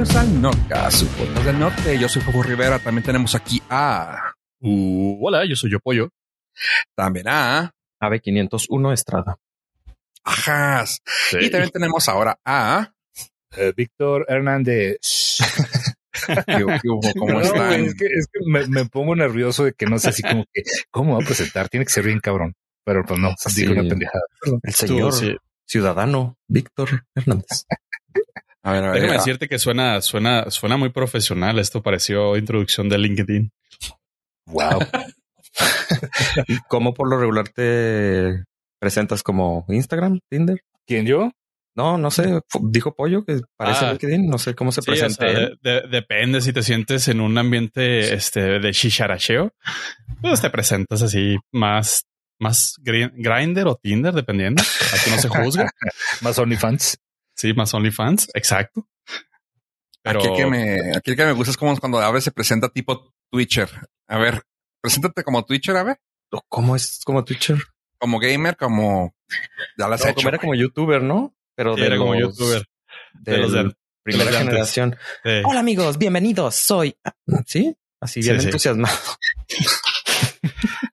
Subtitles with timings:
[0.00, 1.98] bienvenidos al su podcast del norte.
[1.98, 2.78] Yo soy Fofo Rivera.
[2.78, 4.32] También tenemos aquí a.
[4.60, 6.08] Uh, hola, yo soy Yo Pollo.
[6.94, 7.70] También a.
[8.00, 9.36] Ave 501 Estrada.
[10.24, 11.00] Ajas.
[11.38, 12.92] Y también tenemos ahora a.
[13.56, 14.98] Eh, Víctor Hernández.
[16.26, 17.00] ¿Qué, qué hubo?
[17.18, 17.84] ¿Cómo No, están?
[17.84, 20.62] es que, es que me, me pongo nervioso de que no sé así como que,
[20.90, 21.68] ¿cómo va a presentar?
[21.68, 22.54] Tiene que ser bien cabrón.
[22.84, 23.60] Pero pues no, Sí.
[23.62, 24.24] digo una pendejada.
[24.62, 25.36] El señor sí.
[25.66, 27.66] ciudadano Víctor Hernández.
[28.62, 28.94] A ver, a ver.
[29.00, 31.58] Déjame a- decirte que suena, suena, suena muy profesional.
[31.58, 33.50] Esto pareció introducción de LinkedIn.
[34.46, 34.80] Wow.
[36.46, 38.44] ¿Y cómo por lo regular te
[38.80, 40.60] presentas como Instagram, Tinder?
[40.86, 41.30] ¿Quién yo?
[41.76, 42.40] No, no sé.
[42.62, 43.90] Dijo Pollo que parece Ah.
[43.92, 44.26] LinkedIn.
[44.28, 45.14] No sé cómo se Sí, o presenta.
[45.16, 45.58] sea, él.
[45.62, 49.52] de- de- depende si te sientes en un ambiente este, de chicharacheo,
[50.20, 52.04] pues te presentas así más,
[52.40, 54.62] más gri- grinder o Tinder, dependiendo.
[54.92, 55.70] Aquí no se juzga.
[56.22, 56.98] Más OnlyFans.
[57.40, 58.28] Sí, más OnlyFans.
[58.34, 58.86] Exacto.
[60.02, 62.24] Pero Aquí el que me, aquí el que me gusta es como cuando a veces
[62.24, 63.70] se presenta tipo Twitcher.
[64.08, 64.42] A ver,
[64.82, 65.98] preséntate como Twitcher, a ver.
[66.48, 67.56] ¿Cómo es como Twitcher?
[67.98, 69.14] Como gamer, como.
[69.78, 70.16] Ya las No, he hecho.
[70.16, 71.34] como era como youtuber, ¿no?
[71.56, 72.66] Pero sí, de era como youtuber.
[73.14, 74.96] de de los de- la primera de los generación.
[75.24, 75.30] Sí.
[75.44, 76.56] Hola amigos, bienvenidos.
[76.56, 76.94] Soy.
[77.46, 77.74] ¿Sí?
[78.02, 78.46] Así bien Sí, sí.
[78.48, 78.98] entusiasmado.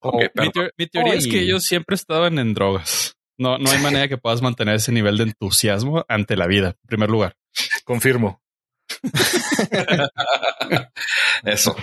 [0.01, 0.23] Ok,
[0.77, 3.16] Mi, teoría es que ellos siempre estaban en drogas.
[3.37, 6.87] No, no hay manera que puedas mantener ese nivel de entusiasmo ante la vida, en
[6.87, 7.35] primer lugar.
[7.85, 8.41] Confirmo.
[11.43, 11.75] Eso.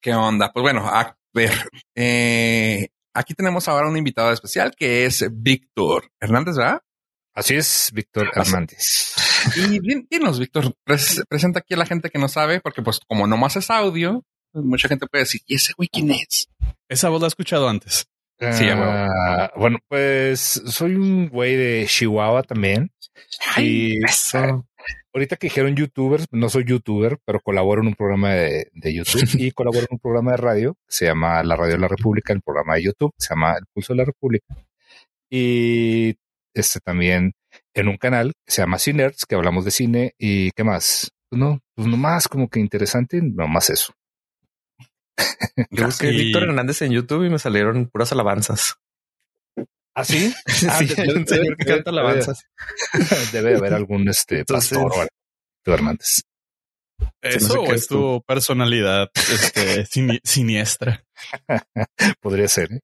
[0.00, 0.52] ¿Qué onda?
[0.52, 1.52] Pues bueno, a ver.
[1.94, 6.80] eh, aquí tenemos ahora un invitado especial que es Víctor Hernández, ¿verdad?
[7.34, 8.30] Así es, Víctor.
[8.34, 9.14] Hernández.
[9.56, 13.26] Y dinos, Víctor, pres- presenta aquí a la gente que no sabe, porque pues como
[13.26, 16.48] nomás es audio, mucha gente puede decir, ¿y ese güey quién es?
[16.88, 18.06] Esa voz la he escuchado antes.
[18.52, 22.90] Sí, Ah, bueno, pues soy un güey de Chihuahua también.
[23.58, 23.98] y
[25.12, 29.28] ahorita que dijeron youtubers, no soy youtuber, pero colaboro en un programa de, de YouTube
[29.34, 32.32] y colaboro en un programa de radio que se llama La Radio de la República,
[32.32, 34.46] el programa de YouTube que se llama El Pulso de la República.
[35.30, 36.16] Y
[36.54, 37.32] este también
[37.74, 41.10] en un canal que se llama Cinerds, que hablamos de cine y qué más.
[41.30, 43.92] Pues no, pues nomás como que interesante, nomás eso.
[45.70, 48.74] Yo busqué Y- Víctor Hernández en YouTube y me salieron puras alabanzas.
[49.94, 50.34] ¿Ah, sí?
[50.68, 52.44] Ah, Sí, debe- un señor que canta alabanzas.
[53.32, 55.08] Debe haber algún este Entonces- pastor
[55.66, 56.22] o Hernández.
[57.22, 61.04] ¿Eso sé o qué es tu personalidad este, sini- siniestra?
[62.20, 62.70] Podría ser.
[62.72, 62.80] ¿eh?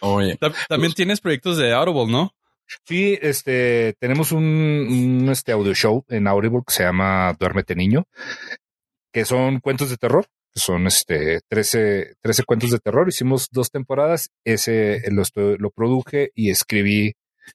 [0.00, 0.38] Oye,
[0.68, 2.32] También tienes proyectos de Audible, ¿no?
[2.84, 8.04] Sí, este, tenemos un, un, este audio show en Audible que se llama Duérmete Niño,
[9.16, 13.08] que son cuentos de terror, que son este 13, 13 cuentos de terror.
[13.08, 15.22] Hicimos dos temporadas, ese lo,
[15.56, 17.14] lo produje y escribí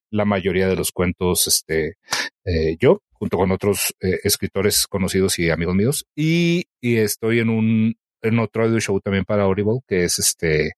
[0.09, 1.97] la mayoría de los cuentos, este,
[2.45, 7.49] eh, yo, junto con otros eh, escritores conocidos y amigos míos, y, y estoy en
[7.49, 10.71] un, en otro audio show también para Audible, que es este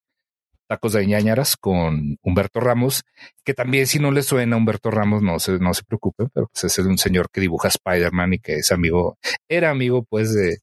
[0.67, 3.03] Tacos de ñañaras con Humberto Ramos,
[3.43, 6.47] que también si no le suena a Humberto Ramos, no se, no se preocupen, pero
[6.51, 10.57] pues es un señor que dibuja Spider-Man y que es amigo, era amigo pues de,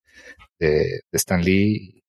[0.59, 2.03] de, de Stan Lee,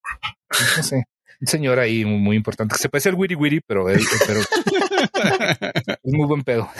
[0.76, 1.04] no sé,
[1.40, 4.40] un señor ahí muy, muy importante, que se parece al Wiri Wiri, pero él, pero
[6.02, 6.70] es muy buen pedo.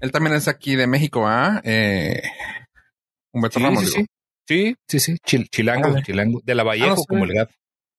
[0.00, 1.60] él también es aquí de México, ¿ah?
[1.64, 2.22] Eh,
[3.32, 4.06] Humberto Sí, Ramos, sí, digo.
[4.46, 6.02] sí, sí, sí, sí, chil- chilango, Órale.
[6.04, 7.04] chilango, de la Vallejo Ah, no sé.
[7.08, 7.54] como el gato.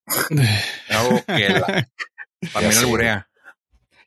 [0.89, 1.89] Ah, ok, la-
[2.51, 2.85] También Ya el sé.
[2.85, 3.29] burea.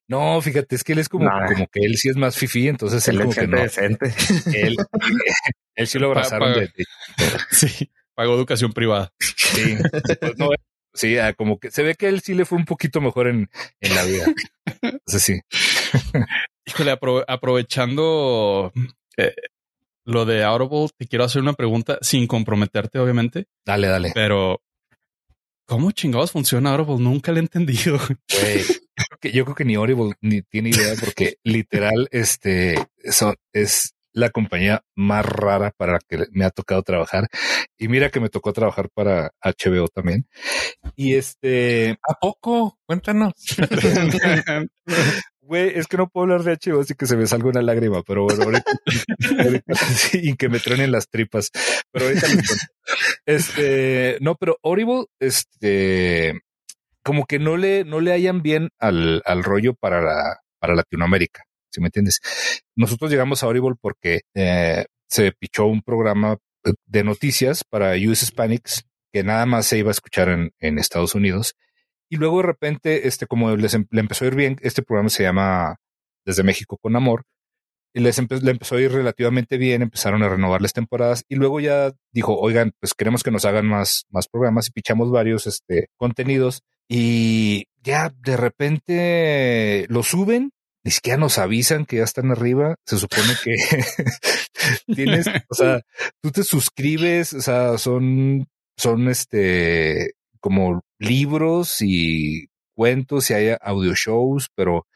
[0.09, 1.47] No, fíjate, es que él es como, Nah.
[1.47, 3.63] como que él sí es más fifí, entonces él Él como es que gente no.
[3.63, 4.15] decente.
[4.57, 4.77] Él,
[5.75, 6.85] él sí lo abrazaron de, de-
[7.51, 9.13] Sí, pago educación privada.
[9.19, 9.77] Sí,
[10.21, 10.51] pues no,
[10.95, 13.51] sí, ah, como que se ve que él sí le fue un poquito mejor en,
[13.81, 14.27] en la vida.
[14.81, 15.41] Entonces sí.
[16.67, 18.73] Híjole, apro- aprovechando
[19.17, 19.35] eh,
[20.05, 24.13] lo de Audible, te quiero hacer una pregunta sin comprometerte, obviamente, Dale, dale.
[24.15, 24.61] pero
[25.67, 27.03] ¿cómo chingados funciona Audible?
[27.03, 27.99] Nunca lo he entendido.
[27.99, 32.77] Güey, yo creo que- yo creo que ni Audible ni tiene idea porque literal, este,
[33.11, 37.29] son, es la compañía más rara para la que me ha tocado trabajar.
[37.77, 40.27] Y mira que me tocó trabajar para HBO también.
[40.97, 42.79] Y este, ¿A poco?
[42.87, 43.35] Cuéntanos.
[45.47, 48.03] Güey, es que no puedo hablar de HBO así que se me salga una lágrima,
[48.03, 48.73] pero bueno, ahorita,
[49.45, 51.51] ahorita sí, y que me truenen las tripas.
[51.93, 52.27] Pero ahorita.
[53.25, 56.41] Este, no, pero Audible, este,
[57.05, 61.45] como que no le, no le hayan bien al, al rollo para la, para Latinoamérica,
[61.71, 62.21] si me entiendes.
[62.75, 66.39] Nosotros llegamos a Audible porque eh, se pichó un programa
[66.87, 71.15] de noticias para US Hispanics que nada más se iba a escuchar en, en Estados
[71.15, 71.55] Unidos.
[72.11, 75.09] Y luego de repente, este, como les em- le empezó a ir bien, este programa
[75.11, 75.77] se llama
[76.25, 77.23] Desde México con Amor.
[77.95, 81.37] y les empe- le empezó a ir relativamente bien, empezaron a renovar las temporadas y
[81.37, 85.47] luego ya dijo, oigan, pues queremos que nos hagan más, más programas y pichamos varios
[85.47, 86.61] este, contenidos
[86.91, 90.51] y ya de repente lo suben,
[90.85, 93.57] ni siquiera nos avisan que ya están arriba, se supone que
[94.95, 95.81] tienes, o sea,
[96.23, 100.13] tú te suscribes, o sea, son, son este,
[100.47, 104.87] como libros y cuentos y hay audio shows, pero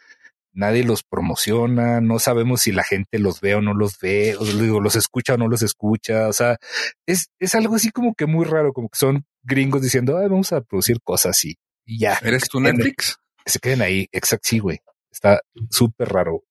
[0.53, 4.45] nadie los promociona, no sabemos si la gente los ve o no los ve, o
[4.45, 6.57] digo, los escucha o no los escucha, o sea,
[7.05, 10.53] es, es algo así como que muy raro, como que son gringos diciendo, Ay, vamos
[10.53, 13.19] a producir cosas y, y ya, ¿Eres tú Netflix?
[13.45, 14.79] que se queden ahí, exacto, sí, güey,
[15.11, 16.45] está súper raro.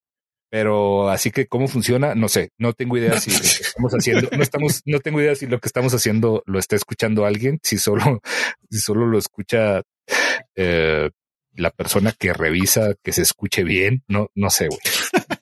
[0.51, 4.29] Pero así que cómo funciona, no sé, no tengo idea si lo que estamos haciendo,
[4.35, 7.77] no estamos, no tengo idea si lo que estamos haciendo lo está escuchando alguien, si
[7.77, 8.19] solo,
[8.71, 9.83] si solo lo escucha
[10.55, 11.09] eh,
[11.53, 14.79] la persona que revisa que se escuche bien, no, no sé, güey.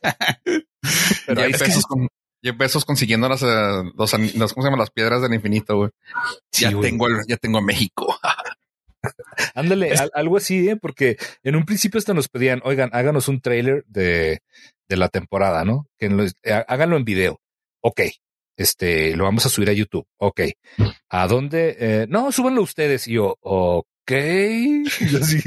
[1.26, 1.66] Pero está.
[1.66, 2.08] Bezos, con,
[2.44, 4.78] Jeff Bezos consiguiendo las, eh, los, an- las- ¿cómo se llama?
[4.82, 5.90] Las piedras del infinito, güey.
[6.52, 6.90] Sí, ya güey.
[6.90, 8.18] tengo, ya tengo a México.
[9.56, 10.76] Ándale, al- algo así, ¿eh?
[10.76, 14.40] porque en un principio hasta nos pedían, oigan, háganos un trailer de,
[14.88, 15.88] de la temporada, ¿no?
[15.98, 16.08] Que
[16.52, 17.42] há- háganlo en video.
[17.82, 18.02] Ok.
[18.58, 20.08] Este, lo vamos a subir a YouTube.
[20.18, 20.42] Ok.
[21.10, 21.76] ¿A dónde?
[21.80, 23.08] Eh, no, súbanlo ustedes.
[23.08, 23.84] Y yo, ok.
[24.12, 25.40] Y así.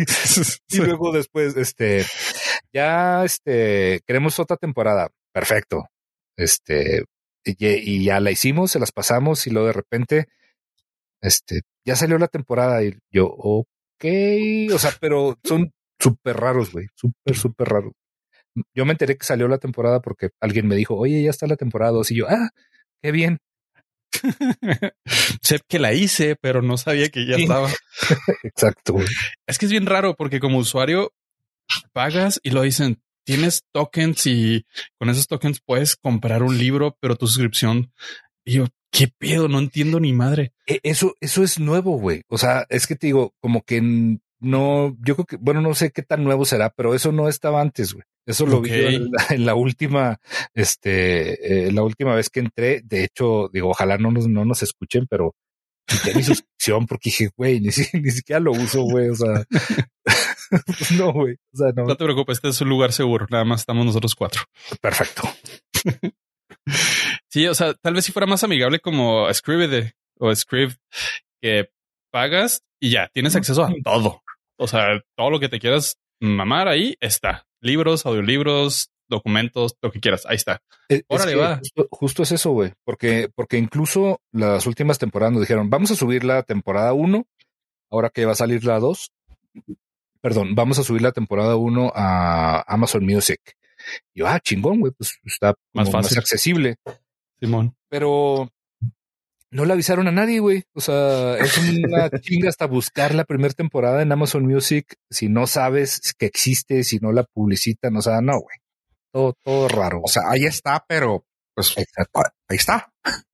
[0.69, 2.05] Y luego después, este,
[2.73, 5.09] ya, este, queremos otra temporada.
[5.33, 5.87] Perfecto.
[6.37, 7.05] Este,
[7.45, 10.29] y, y ya la hicimos, se las pasamos y luego de repente,
[11.21, 14.05] este, ya salió la temporada y yo, ok.
[14.75, 16.87] O sea, pero son súper raros, güey.
[16.95, 17.93] Súper, súper raros.
[18.75, 21.57] Yo me enteré que salió la temporada porque alguien me dijo, oye, ya está la
[21.57, 22.11] temporada dos.
[22.11, 22.51] Y yo, ah,
[23.03, 23.39] qué bien.
[25.43, 27.43] sé que la hice, pero no sabía que ya Sí.
[27.43, 27.69] estaba.
[28.43, 29.07] Exacto, güey.
[29.47, 31.13] Es que es bien raro porque como usuario
[31.93, 34.67] pagas y lo dicen, tienes tokens y
[34.99, 37.93] con esos tokens puedes comprar un libro, pero tu suscripción.
[38.51, 39.47] Y yo, ¿qué pedo?
[39.49, 40.53] No entiendo ni madre.
[40.67, 42.23] E- Eso, eso es nuevo, güey.
[42.29, 43.81] O sea, es que te digo, como que
[44.41, 47.61] no, yo creo que, bueno, no sé qué tan nuevo será, pero eso no estaba
[47.61, 48.05] antes, güey.
[48.27, 50.19] Eso lo vi yo en la, en la última,
[50.55, 52.81] este, eh, la última vez que entré.
[52.85, 55.35] De hecho, digo, ojalá no nos, no nos escuchen, pero
[55.87, 59.09] quité mi suscripción porque dije, güey, ni, si- ni siquiera lo uso, güey.
[59.11, 59.45] O sea,
[60.67, 61.35] pues no, güey.
[61.53, 61.85] O sea, no.
[61.85, 63.27] No te preocupes, este es un lugar seguro.
[63.31, 64.43] Nada más estamos nosotros cuatro.
[64.81, 65.23] Perfecto.
[67.31, 70.75] Sí, o sea, tal vez si fuera más amigable como Scribd o Scribd,
[71.41, 71.71] que
[72.11, 74.23] pagas y ya tienes acceso a todo.
[74.59, 77.47] O sea, todo lo que te quieras mamar ahí está.
[77.63, 80.27] Libros, audiolibros, documentos, lo que quieras.
[80.27, 80.61] Ahí está.
[80.89, 81.57] Es- es Órale, que va.
[81.59, 82.73] Justo, justo es eso, güey.
[82.85, 87.27] Porque, porque incluso las últimas temporadas nos dijeron, vamos a subir la temporada 1,
[87.91, 89.13] ahora que va a salir la 2.
[90.21, 93.41] Perdón, vamos a subir la temporada 1 a Amazon Music.
[94.15, 96.19] Y yo, ah, chingón, güey, pues está Más como más, fácil.
[96.19, 96.77] accesible.
[97.41, 97.75] Simón.
[97.89, 98.51] Pero
[99.51, 100.63] no le avisaron a nadie, güey.
[100.75, 104.95] O sea, es una chinga hasta buscar la primera temporada en Amazon Music.
[105.11, 108.57] Si no sabes que existe, si no la publicitan, o sea, no, güey.
[109.13, 110.03] Todo, todo raro.
[110.05, 112.23] O sea, ahí está, pero pues Exacto.
[112.49, 112.93] ahí está.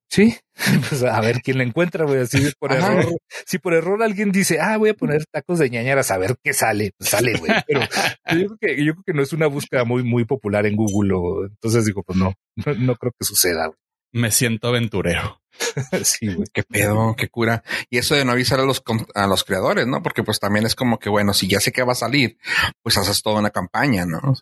[0.09, 0.35] Sí,
[0.89, 2.21] pues a ver quién la encuentra, güey.
[2.21, 2.93] Así por Ajá.
[2.93, 3.17] error.
[3.45, 6.53] Si por error alguien dice, ah, voy a poner tacos de ñañaras a ver qué
[6.53, 7.51] sale, pues sale, güey.
[7.67, 10.75] Pero yo creo que, yo creo que no es una búsqueda muy, muy popular en
[10.75, 11.13] Google.
[11.13, 13.69] O, entonces digo, pues no, no, no creo que suceda.
[14.11, 15.41] Me siento aventurero.
[16.03, 16.47] Sí, güey.
[16.53, 17.63] Qué pedo, qué cura.
[17.89, 20.03] Y eso de no avisar a los, con- a los creadores, ¿no?
[20.03, 22.37] Porque pues también es como que, bueno, si ya sé que va a salir,
[22.83, 24.35] pues haces toda una campaña, ¿no?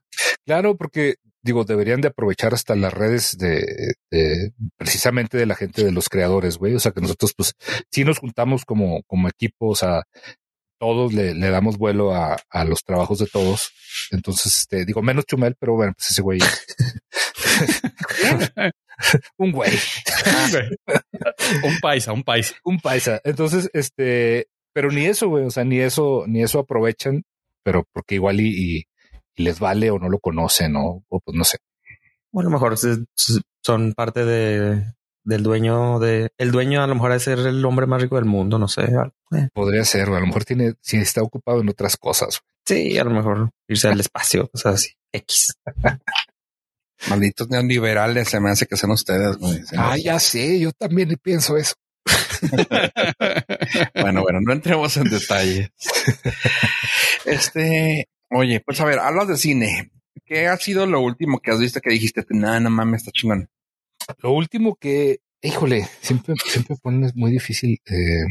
[0.45, 5.86] Claro, porque digo, deberían de aprovechar hasta las redes de, de precisamente de la gente
[5.86, 6.75] de los creadores, güey.
[6.75, 7.53] O sea que nosotros, pues,
[7.91, 10.03] sí nos juntamos como, como equipo, o sea,
[10.79, 13.72] todos le, le damos vuelo a, a los trabajos de todos.
[14.12, 16.39] Entonces, este, digo, menos Chumel, pero bueno, pues ese güey.
[19.38, 19.72] un güey,
[21.64, 22.56] un paisa, un paisa.
[22.64, 23.22] un paisa.
[23.24, 27.24] Entonces, este, pero ni eso, güey, o sea, ni eso, ni eso aprovechan,
[27.64, 28.48] pero porque igual y,
[28.80, 28.84] y-
[29.38, 31.58] y les vale o no lo conocen, o, o pues no sé.
[32.32, 32.75] O a lo mejor
[33.62, 34.84] son parte de
[35.25, 38.25] del dueño de el dueño a lo mejor es ser el hombre más rico del
[38.25, 38.84] mundo, no sé.
[38.84, 40.08] Eh, Podría ser.
[40.10, 42.40] A lo mejor tiene, si está ocupado en otras cosas.
[42.66, 44.90] Sí, a lo mejor irse al espacio, o sea, así.
[45.12, 45.56] X.
[47.10, 49.60] Malditos neoliberales se me hace que sean ustedes, güey.
[49.78, 51.76] Ah, ya sé, yo también pienso eso.
[53.96, 55.72] Bueno, bueno, no entremos en detalle.
[57.26, 59.92] Este, oye, pues a ver, hablas de cine.
[60.26, 62.24] ¿Qué ha sido lo último que has visto que dijiste?
[62.30, 63.50] No, no mames, está chingón.
[64.20, 67.80] Lo último que, híjole, siempre, siempre pones muy difícil.
[67.88, 68.26] eh,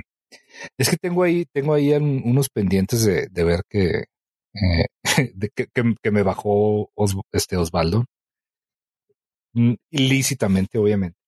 [0.78, 4.04] es que tengo ahí, tengo ahí un- unos pendientes de, de ver que,
[4.54, 4.86] eh,
[5.34, 8.04] de que, que- que me bajó Os- este Osvaldo.
[9.54, 11.18] Mm, ilícitamente, obviamente.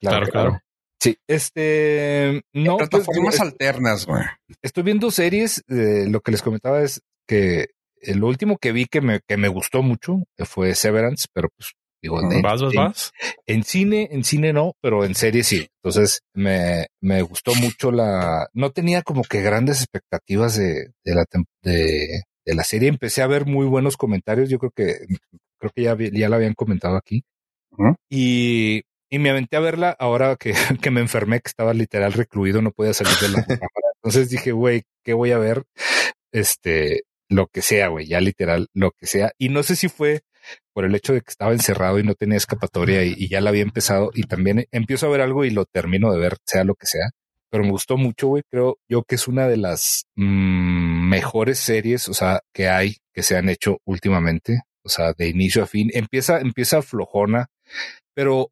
[0.00, 0.60] Claro, claro.
[1.00, 4.22] Sí, este no pues, plataformas alternas, güey.
[4.62, 5.62] Estoy viendo series.
[5.68, 7.68] Eh, lo que les comentaba es que
[8.00, 12.20] el último que vi que me, que me gustó mucho fue Severance, pero pues digo,
[12.20, 13.12] en, ¿Vas, vas, vas?
[13.46, 15.68] En, cine, en cine no, pero en serie sí.
[15.82, 18.48] Entonces me, me gustó mucho la.
[18.52, 21.24] No tenía como que grandes expectativas de, de la
[21.62, 22.88] de, de la serie.
[22.88, 24.48] Empecé a ver muy buenos comentarios.
[24.48, 25.06] Yo creo que
[25.58, 27.24] creo que ya, ya la habían comentado aquí.
[28.10, 28.82] Y
[29.14, 32.72] y me aventé a verla ahora que, que, me enfermé, que estaba literal recluido, no
[32.72, 33.88] podía salir de la cámara.
[34.02, 35.62] Entonces dije, güey, ¿qué voy a ver?
[36.32, 39.30] Este, lo que sea, güey, ya literal, lo que sea.
[39.38, 40.22] Y no sé si fue
[40.72, 43.62] por el hecho de que estaba encerrado y no tenía escapatoria y, ya la había
[43.62, 46.86] empezado y también empiezo a ver algo y lo termino de ver, sea lo que
[46.86, 47.10] sea.
[47.52, 48.42] Pero me gustó mucho, güey.
[48.50, 53.22] Creo yo que es una de las mm, mejores series, o sea, que hay, que
[53.22, 54.62] se han hecho últimamente.
[54.82, 55.88] O sea, de inicio a fin.
[55.94, 57.46] Empieza, empieza flojona,
[58.14, 58.50] pero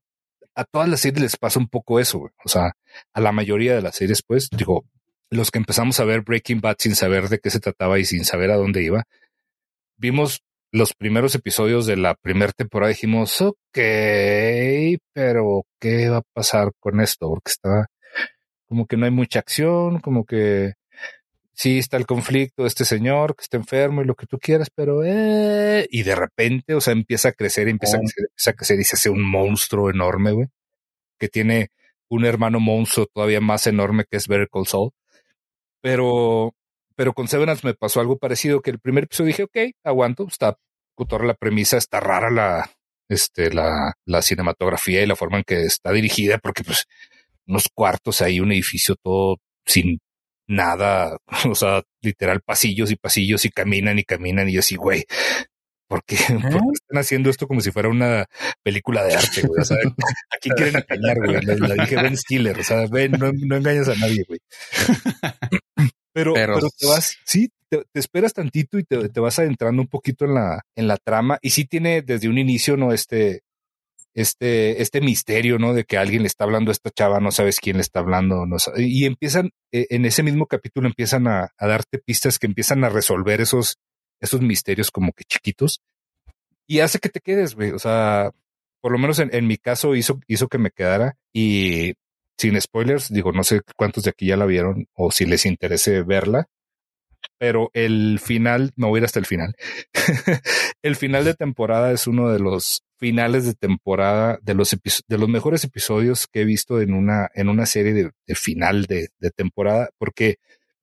[0.54, 2.30] a todas las series les pasa un poco eso.
[2.44, 2.76] O sea,
[3.12, 4.84] a la mayoría de las series, pues, digo,
[5.30, 8.24] los que empezamos a ver Breaking Bad sin saber de qué se trataba y sin
[8.24, 9.04] saber a dónde iba,
[9.96, 10.42] vimos
[10.72, 13.78] los primeros episodios de la primera temporada y dijimos, ok,
[15.12, 17.28] pero ¿qué va a pasar con esto?
[17.28, 17.86] Porque está
[18.68, 20.72] como que no hay mucha acción, como que
[21.52, 24.68] sí está el conflicto de este señor que está enfermo y lo que tú quieras,
[24.74, 28.54] pero eh, y de repente, o sea, empieza a crecer, empieza, a crecer, empieza a
[28.54, 30.48] crecer y se hace un monstruo enorme, güey,
[31.18, 31.70] que tiene
[32.08, 34.90] un hermano monstruo todavía más enorme que es Better Call Saul.
[35.80, 36.54] Pero,
[36.96, 40.56] pero con Severance me pasó algo parecido que el primer episodio dije, ok, aguanto, está
[41.08, 42.70] toda la premisa, está rara la,
[43.08, 46.86] este, la, la cinematografía y la forma en que está dirigida, porque pues
[47.46, 49.98] unos cuartos ahí, un edificio todo sin
[50.52, 51.16] nada,
[51.50, 55.04] o sea, literal pasillos y pasillos y caminan y caminan y yo así, güey,
[55.88, 56.16] ¿por qué,
[56.74, 58.26] están haciendo esto como si fuera una
[58.62, 59.60] película de arte, güey?
[59.60, 59.78] O sea,
[60.34, 61.42] aquí quieren engañar, güey.
[61.42, 64.40] La, dije Ben Stiller, o sea, ven, no, no engañas a nadie, güey.
[66.14, 70.26] Pero, pero, te vas, sí, te, esperas tantito y te, te, vas adentrando un poquito
[70.26, 72.92] en la, en la trama y sí tiene desde un inicio, ¿no?
[72.92, 73.40] Este,
[74.14, 75.74] este, este misterio, ¿no?
[75.74, 78.46] De que alguien le está hablando a esta chava, no sabes quién le está hablando,
[78.46, 82.88] no y empiezan, e, en ese mismo capítulo empiezan a, darte pistas que empiezan a
[82.88, 83.78] resolver esos,
[84.20, 85.80] esos misterios como que chiquitos
[86.66, 88.30] y hace que te quedes, güey, o sea,
[88.80, 91.94] por lo menos en, mi caso hizo, hizo que me quedara y
[92.38, 96.02] sin spoilers, digo, no sé cuántos de aquí ya la vieron o si les interese
[96.02, 96.48] verla,
[97.38, 99.54] pero el final, me voy a ir hasta el final.
[100.82, 105.28] el final de temporada es uno de los finales de temporada de los de los
[105.28, 109.90] mejores episodios que he visto en una en una serie de, final de, de, temporada
[109.98, 110.36] porque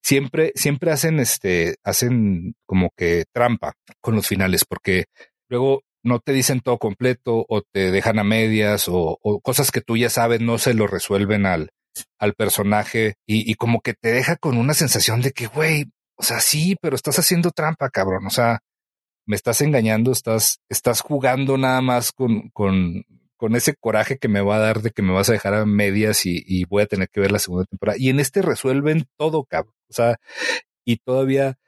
[0.03, 3.71] siempre siempre hacen este hacen como que trampa
[4.01, 5.05] con los finales porque
[5.47, 9.79] luego no te dicen todo completo o te dejan a medias o, o cosas que
[9.79, 11.69] tú ya sabes no se lo resuelven al
[12.17, 15.85] al personaje y, y como que te deja con una sensación de que, güey,
[16.15, 18.27] o sea, sí, pero estás haciendo trampa, cabrón.
[18.27, 18.59] O sea,
[19.29, 23.03] me estás engañando, estás, estás jugando nada más con, con,
[23.37, 25.67] con ese coraje que me va a dar de que me vas a dejar a
[25.67, 27.95] medias y, y voy a tener que ver la segunda temporada.
[27.99, 29.75] Y en este resuelven todo, cabrón.
[29.87, 30.17] O sea,
[30.83, 31.59] y todavía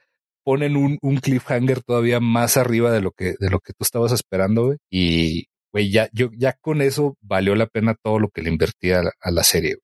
[0.44, 4.12] ponen un, un cliffhanger todavía más arriba de lo que, de lo que tú estabas
[4.12, 4.78] esperando, güey.
[4.90, 8.92] Y, güey, ya, yo, ya con eso valió la pena todo lo que le invertí
[8.92, 9.78] a la, a la serie.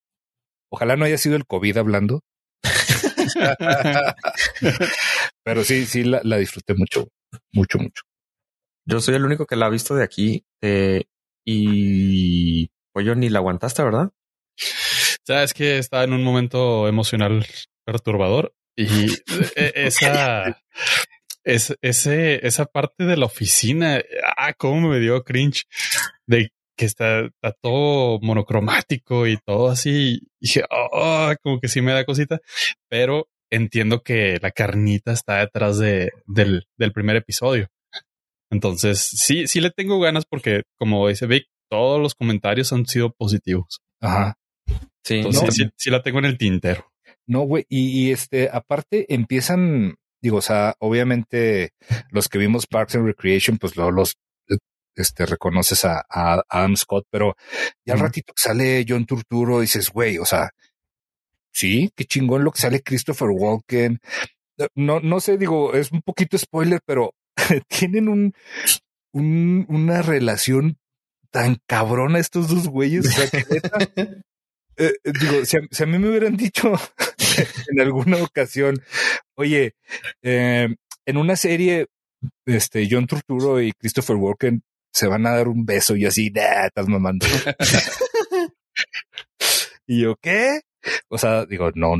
[0.71, 2.21] Ojalá no haya sido el COVID hablando,
[5.43, 7.07] Pero sí, sí, la, disfruté mucho,
[7.51, 8.03] mucho, mucho.
[8.85, 11.03] Yo soy el único que la ha visto de aquí eh,
[11.45, 14.11] y pues yo ni la aguantaste, ¿verdad?
[15.25, 17.45] Sabes que estaba en un momento emocional
[17.85, 18.87] perturbador y
[19.55, 20.61] e, esa,
[21.43, 24.01] es, ese, esa parte de la oficina,
[24.37, 25.65] ah, cómo me dio cringe
[26.25, 27.29] de que está,
[27.61, 30.19] todo monocromático y todo así.
[30.21, 32.39] Y dije, oh, como que sí me da cosita,
[32.87, 37.67] pero entiendo que la carnita está detrás de, del, del primer episodio.
[38.49, 43.11] Entonces, sí, sí le tengo ganas porque, como dice Vic, todos los comentarios han sido
[43.11, 43.81] positivos.
[43.99, 44.37] Ajá.
[45.03, 46.91] Sí, Entonces, sí, la tengo en el tintero.
[47.25, 47.65] No, güey.
[47.69, 51.71] Y, y, este, aparte empiezan, digo, o sea, obviamente
[52.11, 54.17] los que vimos Parks and Recreation, pues los,
[54.97, 57.35] este, reconoces a, Adam Scott, pero
[57.85, 60.49] ya al ratito que sale John Turturro dices, güey, o sea,
[61.57, 63.99] sí, qué chingón lo que sale Christopher Walken.
[64.75, 67.15] No, no sé, digo, es un poquito spoiler, pero
[67.67, 68.33] tienen un,
[69.11, 70.77] un, una relación
[71.31, 73.07] tan cabrona estos dos güeyes.
[73.07, 73.25] O sea,
[74.77, 76.73] eh, digo, si a, mí me hubieran dicho
[77.71, 78.75] en alguna ocasión,
[79.35, 79.73] oye,
[80.21, 80.67] eh,
[81.05, 81.87] en una serie,
[82.45, 84.61] este, John Turturro y Christopher Walken
[84.93, 87.25] se van a dar un beso y yo así, nah, estás mamando.
[89.87, 90.61] y yo, ¿qué?
[91.09, 91.95] O sea, digo, no,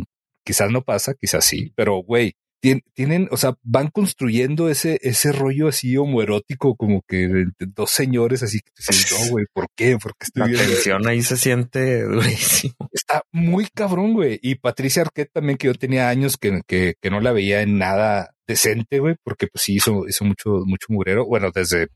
[0.45, 5.67] quizás no pasa, quizás sí, pero güey, tienen, o sea, van construyendo ese, ese rollo
[5.67, 8.71] así homoerótico, como que de, dos señores así que
[9.11, 9.97] no, güey, ¿por qué?
[10.01, 12.75] Porque estoy La tensión ahí se siente durísimo.
[12.91, 14.39] Está muy cabrón, güey.
[14.41, 17.77] Y Patricia Arquette también, que yo tenía años que, que, que no la veía en
[17.77, 21.25] nada decente, güey, porque pues sí hizo, hizo mucho, mucho murero.
[21.25, 21.89] Bueno, desde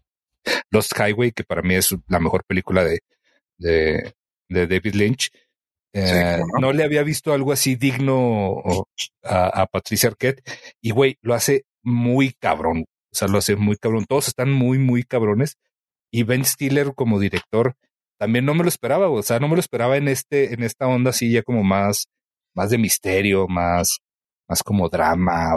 [0.69, 3.00] Lost Highway, que para mí es la mejor película de,
[3.57, 4.13] de,
[4.50, 5.31] de David Lynch.
[5.93, 8.63] Eh, no le había visto algo así digno
[9.24, 10.41] a, Patricia Arquette
[10.81, 12.86] y güey, lo hace muy cabrón.
[13.12, 14.05] O sea, lo hace muy cabrón.
[14.07, 15.57] Todos están muy, muy cabrones.
[16.12, 17.75] Y Ben Stiller como director
[18.17, 19.10] también no me lo esperaba.
[19.10, 22.07] O sea, no me lo esperaba en este, en esta onda así ya como más,
[22.53, 23.98] más de misterio, más,
[24.48, 25.55] más como drama.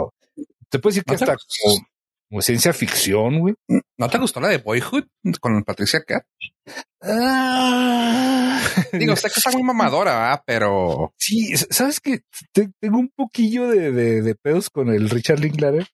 [0.69, 1.87] Te puedo decir que hasta como,
[2.29, 3.55] como ciencia ficción, güey.
[3.97, 5.05] ¿No te gustó la de Boyhood
[5.39, 6.25] con Patricia Cat?
[7.01, 8.61] Ah.
[8.93, 12.21] Digo, sé que está muy mamadora, pero sí, sabes que
[12.53, 15.87] tengo un poquillo de, de, pedos con el Richard Linklater.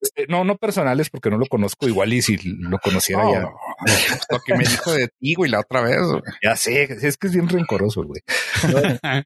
[0.00, 3.40] Este, no, no personales, porque no lo conozco igual y si lo conociera ya.
[4.30, 5.98] Lo que me dijo de ti, güey, la otra vez.
[6.42, 8.20] Ya sé, es que es bien rencoroso, güey.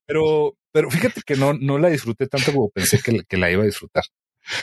[0.06, 3.62] pero, pero fíjate que no, no la disfruté tanto como pensé que, que la iba
[3.62, 4.04] a disfrutar.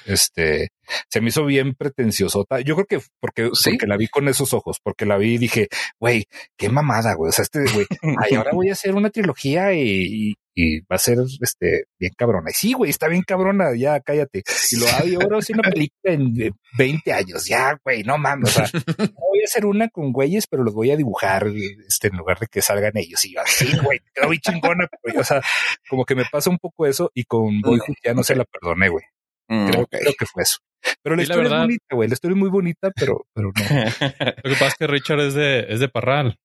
[0.05, 0.69] Este
[1.09, 2.59] se me hizo bien pretenciosota.
[2.61, 5.67] Yo creo que porque, porque la vi con esos ojos, porque la vi y dije,
[5.99, 6.25] güey,
[6.57, 7.29] qué mamada, güey.
[7.29, 7.85] O sea, este güey,
[8.23, 12.51] ay, ahora voy a hacer una trilogía y, y, va a ser este bien cabrona.
[12.51, 14.43] Y sí, güey, está bien cabrona, ya cállate.
[14.71, 18.49] Y lo hago ahora hacer una película en 20 años, ya, güey, no mames.
[18.49, 18.65] O sea,
[19.19, 21.47] voy a hacer una con güeyes, pero los voy a dibujar
[21.87, 23.23] este, en lugar de que salgan ellos.
[23.25, 24.87] Y yo, así, güey, quedó muy chingona.
[25.17, 25.41] o sea,
[25.89, 28.89] como que me pasa un poco eso y con Boyhood ya no se la perdoné,
[28.89, 29.03] güey.
[29.47, 30.57] Mm, creo, que fue eso.
[31.01, 32.09] Pero la historia es bonita, güey.
[32.09, 33.53] La historia es muy bonita, pero, pero no.
[34.43, 36.37] Lo que pasa es que Richard es de, es de Parral.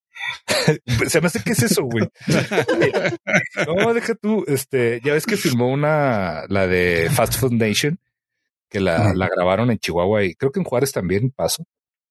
[1.09, 2.09] Se me hace que es eso, güey.
[3.67, 4.45] no, deja tú.
[4.47, 7.99] Este, ya ves que filmó una, la de Fast Foundation,
[8.69, 11.65] que la, la grabaron en Chihuahua y creo que en Juárez también pasó.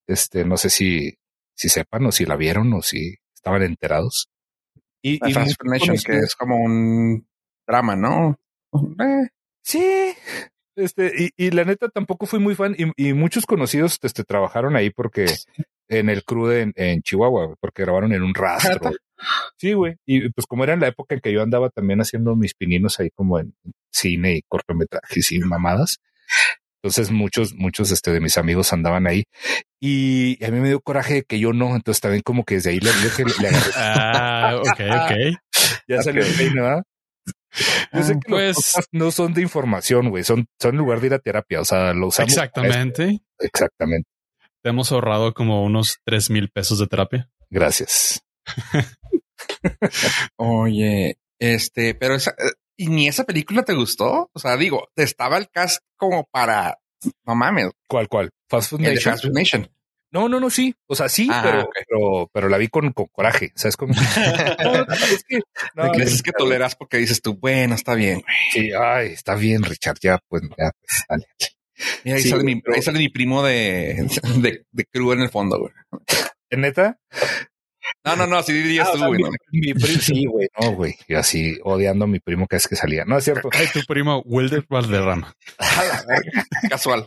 [0.07, 1.17] Este, no sé si,
[1.53, 4.29] si sepan o si la vieron o si estaban enterados.
[5.01, 7.27] Y, Fast Foundation, que es como un
[7.65, 8.39] drama, ¿no?
[8.73, 9.27] Eh,
[9.61, 10.13] sí,
[10.77, 14.75] este, y, y, la neta tampoco fui muy fan y, y muchos conocidos este, trabajaron
[14.75, 15.25] ahí porque
[15.89, 18.91] en el crew en, en Chihuahua, porque grabaron en un rastro.
[19.57, 19.95] Sí, güey.
[20.05, 22.99] Y pues como era en la época en que yo andaba también haciendo mis pininos
[22.99, 23.55] ahí como en
[23.89, 25.97] cine y cortometrajes y mamadas.
[26.83, 29.23] Entonces muchos, muchos este, de mis amigos andaban ahí
[29.81, 31.75] y a mí me dio coraje que yo no.
[31.75, 33.71] Entonces también como que desde ahí le, le, le agarré.
[33.75, 35.39] Ah, ok, ok.
[35.87, 36.83] ya salió el peine, ¿verdad?
[37.93, 38.57] Yo sé que pues,
[38.91, 41.93] no son de información, güey, son, son en lugar de ir a terapia, o sea,
[41.93, 42.33] lo usamos.
[42.33, 43.21] Exactamente.
[43.39, 44.09] Exactamente.
[44.63, 47.29] Te hemos ahorrado como unos tres mil pesos de terapia.
[47.49, 48.23] Gracias.
[50.37, 52.35] Oye, este, pero esa,
[52.75, 54.29] ¿y ni esa película te gustó?
[54.33, 56.77] O sea, digo, estaba el cast como para,
[57.25, 57.71] no mames.
[57.87, 58.31] ¿Cuál, cuál?
[58.49, 59.13] Fast Food Nation.
[59.13, 59.69] Fast Food Nation.
[60.11, 60.73] No, no, no, sí.
[60.87, 63.51] O sea, sí, ah, pero, pero, pero, la vi con, con coraje.
[63.55, 63.93] O sea, es como.
[65.11, 65.39] es que.
[65.75, 68.23] No, es que toleras porque dices tú, bueno, está bien.
[68.51, 69.97] Sí, ay, está bien, Richard.
[70.01, 72.15] Ya, pues, ya, pues, dale.
[72.15, 74.07] ahí, sale mi, ahí, sale mi, primo de,
[74.41, 75.73] de, de crew en el fondo, güey.
[76.49, 76.97] ¿En neta?
[78.03, 79.23] No, no, no, así dirías ah, tú, güey.
[79.51, 80.95] Mi, primo, sí, güey, no, güey.
[81.07, 83.05] Yo así odiando a mi primo que es que salía.
[83.05, 83.49] No es cierto.
[83.51, 85.33] Ay, tu primo Wilder Valderrama.
[86.69, 87.05] Casual.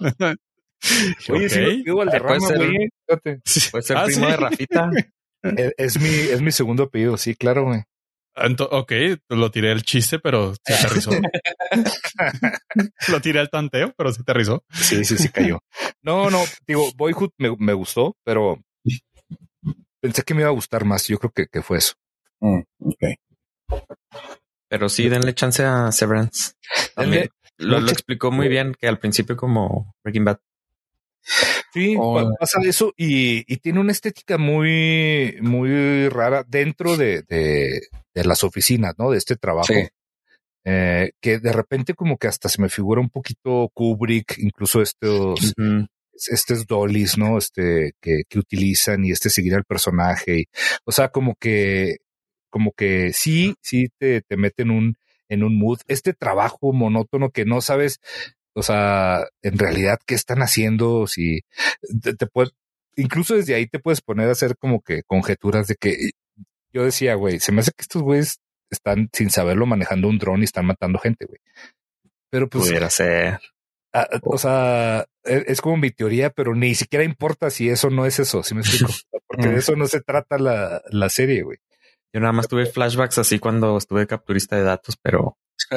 [1.29, 2.89] Oye, sí, Valderrama, güey.
[3.71, 4.91] Puede ser ah, primo de Rafita.
[5.77, 7.83] es, mi, es mi segundo apellido, sí, claro, güey.
[8.71, 8.93] ok,
[9.29, 11.11] lo tiré el chiste, pero se aterrizó.
[13.09, 14.65] lo tiré al tanteo, pero se aterrizó.
[14.73, 15.61] Sí, sí, sí cayó.
[16.03, 18.59] No, no, digo, Boyhood me, me, gustó, pero
[20.01, 21.07] pensé que me iba a gustar más.
[21.09, 21.95] Yo creo que, que fue eso.
[22.41, 22.61] Mm,
[24.71, 26.53] pero sí, denle chance a Severance.
[27.59, 30.39] lo, lo, explicó muy bien que al principio como Breaking Bad.
[31.73, 31.97] Sí,
[32.39, 37.81] pasa eso y, y, tiene una estética muy, muy rara dentro de, de,
[38.15, 39.11] de las oficinas, ¿no?
[39.11, 39.73] De este trabajo.
[40.65, 45.55] Eh, que de repente como que hasta se me figura un poquito Kubrick, incluso estos,
[46.13, 47.39] estos dollies, ¿no?
[47.39, 50.41] Este, que, que utilizan y este seguir al personaje.
[50.41, 50.45] Y,
[50.85, 51.99] o sea, como que,
[52.51, 54.97] como que sí, sí te, te meten un,
[55.29, 55.81] en un mood.
[55.87, 58.01] Este trabajo monótono que no sabes
[58.55, 61.07] o sea, en realidad, ¿qué están haciendo?
[61.07, 61.43] Si
[62.03, 62.27] te, te
[62.97, 66.11] incluso desde ahí te puedes poner a hacer como que conjeturas de que
[66.73, 70.41] yo decía, güey, se me hace que estos güeyes están sin saberlo manejando un dron
[70.41, 71.41] y están matando gente, güey.
[72.31, 72.67] Pero pues.
[72.67, 73.41] Pudiera ser.
[74.23, 78.21] O sea, e, es como mi teoría, pero ni siquiera importa si eso no es
[78.21, 78.93] eso, si me explico.
[79.27, 81.59] Porque de eso no se trata la, la serie, güey.
[82.13, 85.37] Yo nada más tuve flashbacks así cuando estuve capturista de datos, pero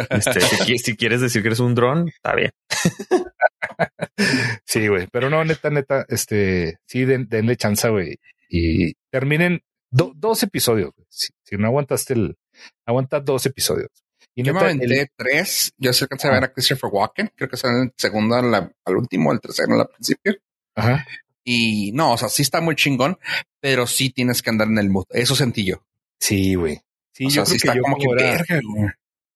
[0.10, 2.52] este, si, si, quieres decir que eres un dron, está bien.
[4.66, 8.18] sí, güey, pero no, neta, neta, este, sí, den, denle chance, güey,
[8.50, 10.92] y terminen dos episodios.
[11.10, 12.38] Si, si, no aguantaste el,
[12.86, 13.90] aguanta dos episodios.
[14.36, 15.74] Y yo me aventé tres.
[15.78, 17.32] Yo sé que se a ver a Christopher Walken.
[17.36, 20.36] Creo que es el segundo al último, el tercero al principio.
[20.76, 21.06] Ajá.
[21.44, 23.20] Y no, o sea, sí está muy chingón,
[23.60, 25.06] pero sí tienes que andar en el mood.
[25.10, 25.84] Eso sentí yo.
[26.20, 26.80] Sí, güey.
[27.12, 28.60] Sí, yo sí está como que verga,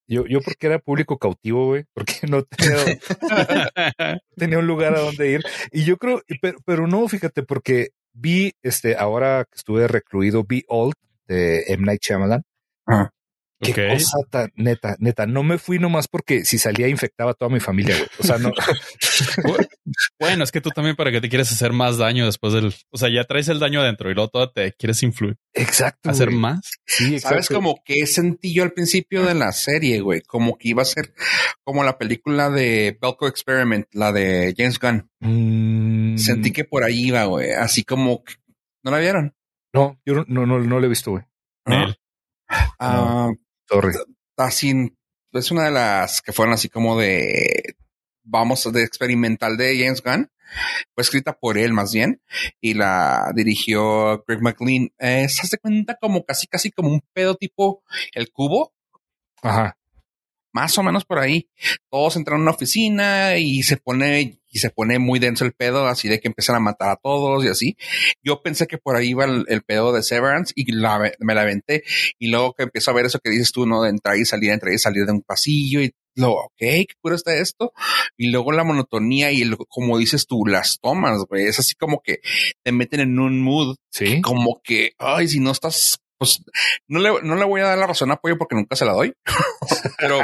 [0.07, 2.99] Yo, yo porque era público cautivo, güey, porque no tenía,
[4.35, 5.41] tenía un lugar a donde ir.
[5.71, 10.63] Y yo creo, pero, pero no, fíjate, porque vi, este, ahora que estuve recluido, vi
[10.67, 10.95] Old
[11.27, 11.85] de M.
[11.85, 12.43] Night Shyamalan.
[13.59, 15.25] Qué cosa tan neta, neta.
[15.25, 18.07] No me fui nomás porque si salía infectaba a toda mi familia, güey.
[18.19, 18.51] O sea, no.
[20.19, 22.97] bueno, es que tú también para que te quieres hacer más daño después del, o
[22.97, 25.37] sea, ya traes el daño adentro y luego todo te quieres influir.
[25.53, 26.11] Exacto.
[26.11, 26.73] Hacer más.
[26.85, 27.29] Sí, exacto.
[27.29, 30.85] Sabes como que sentí yo al principio de la serie, güey, como que iba a
[30.85, 31.13] ser
[31.63, 35.09] como la película de Belko Experiment, la de James Gunn.
[35.19, 36.17] Mm.
[36.17, 37.51] Sentí que por ahí iba, güey.
[37.53, 38.23] Así como
[38.83, 39.35] no la vieron.
[39.73, 41.23] No, yo no, no, no, la he visto, güey.
[42.79, 43.31] Ah,
[44.37, 44.93] Así
[45.33, 47.75] es una de las que fueron así como de
[48.23, 50.29] vamos de experimental de James Gunn.
[50.95, 52.21] Fue escrita por él más bien
[52.61, 54.89] y la dirigió Greg McLean.
[54.97, 58.73] Eh, se hace cuenta como casi, casi como un pedo tipo el cubo.
[59.41, 59.77] Ajá
[60.57, 61.47] más o menos por ahí.
[61.91, 65.85] Todos entran a una oficina y se pone y se pone muy denso el pedo,
[65.85, 67.77] así de que empiezan a matar a todos y así.
[68.23, 70.65] Yo pensé que por ahí iba el, pedo de Severance y
[71.19, 71.83] me la aventé.
[72.17, 73.83] Y luego que empiezo a ver eso que dices tú, ¿no?
[73.83, 77.13] De entrar y salir, entrar y salir de un pasillo y lo, ok, qué puro
[77.13, 77.71] está esto.
[78.17, 81.45] Y luego la monotonía y el, como dices tú, las tomas, güey.
[81.45, 82.21] Es así como que
[82.63, 83.75] te meten en un mood.
[83.91, 84.21] Sí.
[84.21, 86.43] Como que, ay, si no estás pues
[86.87, 89.13] no le, no le voy a dar la razón apoyo porque nunca se la doy,
[89.99, 90.19] pero,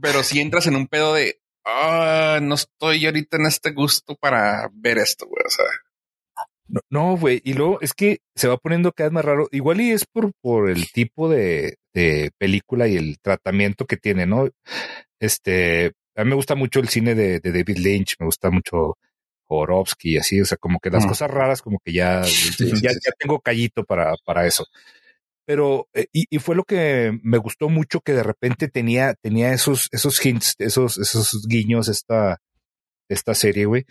[0.00, 4.70] pero si entras en un pedo de, ah, no estoy ahorita en este gusto para
[4.72, 5.66] ver esto, güey, o sea.
[6.88, 9.90] No, güey, y luego es que se va poniendo cada vez más raro, igual y
[9.90, 14.48] es por, por el tipo de, de película y el tratamiento que tiene, ¿no?
[15.20, 18.96] Este, a mí me gusta mucho el cine de, de David Lynch, me gusta mucho
[19.48, 22.22] Horovsky y así, o sea, como que las cosas raras, como que ya,
[22.82, 24.66] ya, ya, tengo callito para, para eso.
[25.46, 29.52] Pero, eh, y, y, fue lo que me gustó mucho que de repente tenía, tenía
[29.52, 32.40] esos, esos hints, esos, esos guiños, esta,
[33.08, 33.84] esta serie, güey.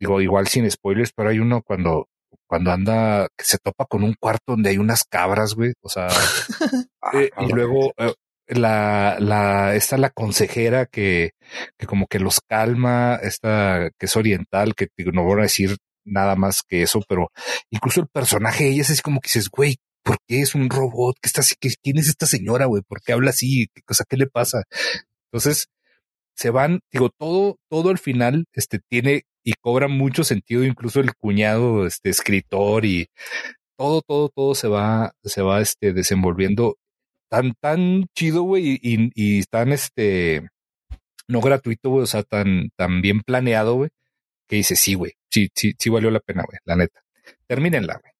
[0.00, 2.08] digo, igual sin spoilers, pero hay uno cuando,
[2.46, 5.72] cuando anda, que se topa con un cuarto donde hay unas cabras, güey.
[5.82, 6.08] O sea,
[7.12, 8.14] eh, y luego, eh,
[8.48, 11.32] la, la, esta la consejera que,
[11.78, 16.36] que como que los calma, esta que es oriental, que no voy a decir nada
[16.36, 17.30] más que eso, pero
[17.70, 21.16] incluso el personaje ella es así como que dices, güey, ¿por qué es un robot?
[21.20, 21.54] ¿Qué está así?
[21.56, 22.82] ¿Quién es esta señora, güey?
[22.82, 23.68] ¿Por qué habla así?
[23.74, 24.04] ¿Qué cosa?
[24.08, 24.64] ¿Qué le pasa?
[25.30, 25.68] Entonces,
[26.34, 31.14] se van, digo, todo, todo al final, este, tiene y cobra mucho sentido, incluso el
[31.14, 33.08] cuñado, este, escritor y
[33.78, 36.76] todo, todo, todo se va, se va, este, desenvolviendo
[37.28, 40.48] tan, tan chido, güey, y, y, tan, este,
[41.26, 43.90] no gratuito, güey, o sea, tan, tan bien planeado, güey,
[44.48, 47.02] que dice, sí, güey, sí, sí, sí valió la pena, güey, la neta.
[47.46, 48.12] Termínenla, güey.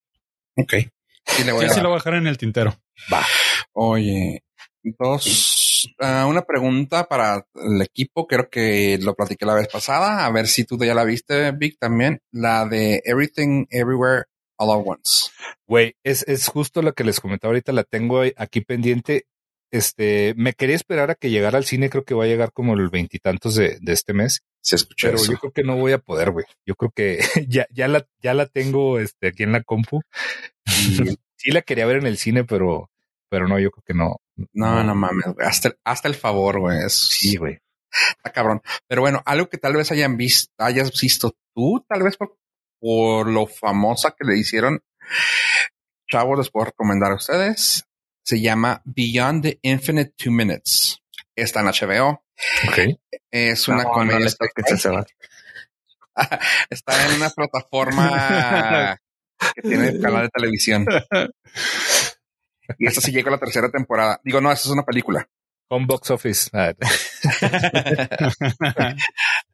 [0.65, 0.91] Ok.
[1.27, 1.69] Sí, le voy a...
[1.69, 2.75] sí lo voy a dejar en el tintero.
[3.13, 3.25] Va.
[3.73, 4.43] Oye,
[4.83, 10.31] dos, uh, una pregunta para el equipo, creo que lo platiqué la vez pasada, a
[10.31, 14.25] ver si tú ya la viste, Vic, también, la de Everything Everywhere
[14.59, 15.31] All at Once.
[15.67, 19.27] Güey, es, es justo lo que les comentaba ahorita, la tengo aquí pendiente.
[19.71, 22.75] Este, me quería esperar a que llegara al cine, creo que va a llegar como
[22.75, 24.43] el veintitantos de, de este mes.
[24.63, 26.47] Se escucha Pero yo creo que no voy a poder, güey.
[26.67, 27.19] Yo creo que
[27.49, 30.01] ya, ya la, ya la tengo este, aquí en la compu.
[30.67, 30.67] Y
[31.37, 32.91] sí la quería ver en el cine, pero,
[33.29, 34.17] pero no, yo creo que no.
[34.53, 36.79] No, no, mames, Hasta, hasta el favor, güey.
[36.89, 37.59] Sí, güey.
[38.17, 38.63] Está cabrón.
[38.87, 42.37] Pero bueno, algo que tal vez hayan visto, hayas visto tú, tal vez por
[42.81, 44.83] por lo famosa que le hicieron.
[46.11, 47.85] Chavos, les puedo recomendar a ustedes.
[48.25, 50.99] Se llama Beyond the Infinite Two Minutes.
[51.35, 52.25] Está en HBO.
[52.69, 52.79] Ok.
[53.31, 54.27] Es una comedia.
[56.71, 58.99] está en una plataforma
[59.55, 60.87] que tiene el canal de televisión.
[62.79, 64.21] Y esta sí llega a la tercera temporada.
[64.23, 65.27] Digo, no, esa es una película.
[65.69, 66.51] Con box office.
[66.53, 66.73] Ah.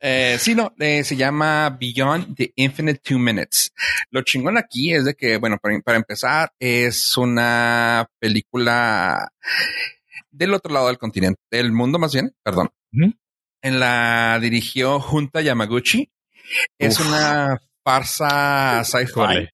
[0.00, 3.72] eh, sí, no, eh, se llama Beyond the Infinite Two Minutes.
[4.11, 9.29] Lo chingón aquí es de que, bueno, para, empezar, es una película
[10.31, 12.70] del otro lado del continente, del mundo más bien, perdón.
[13.62, 16.11] En la dirigió Junta Yamaguchi.
[16.79, 17.07] Es Uf.
[17.07, 19.48] una farsa sci-fi.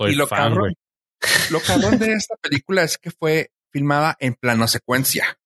[0.00, 0.74] Y lo fan, cabrón-.
[1.50, 5.38] Lo cabrón de esta película es que fue filmada en plano secuencia,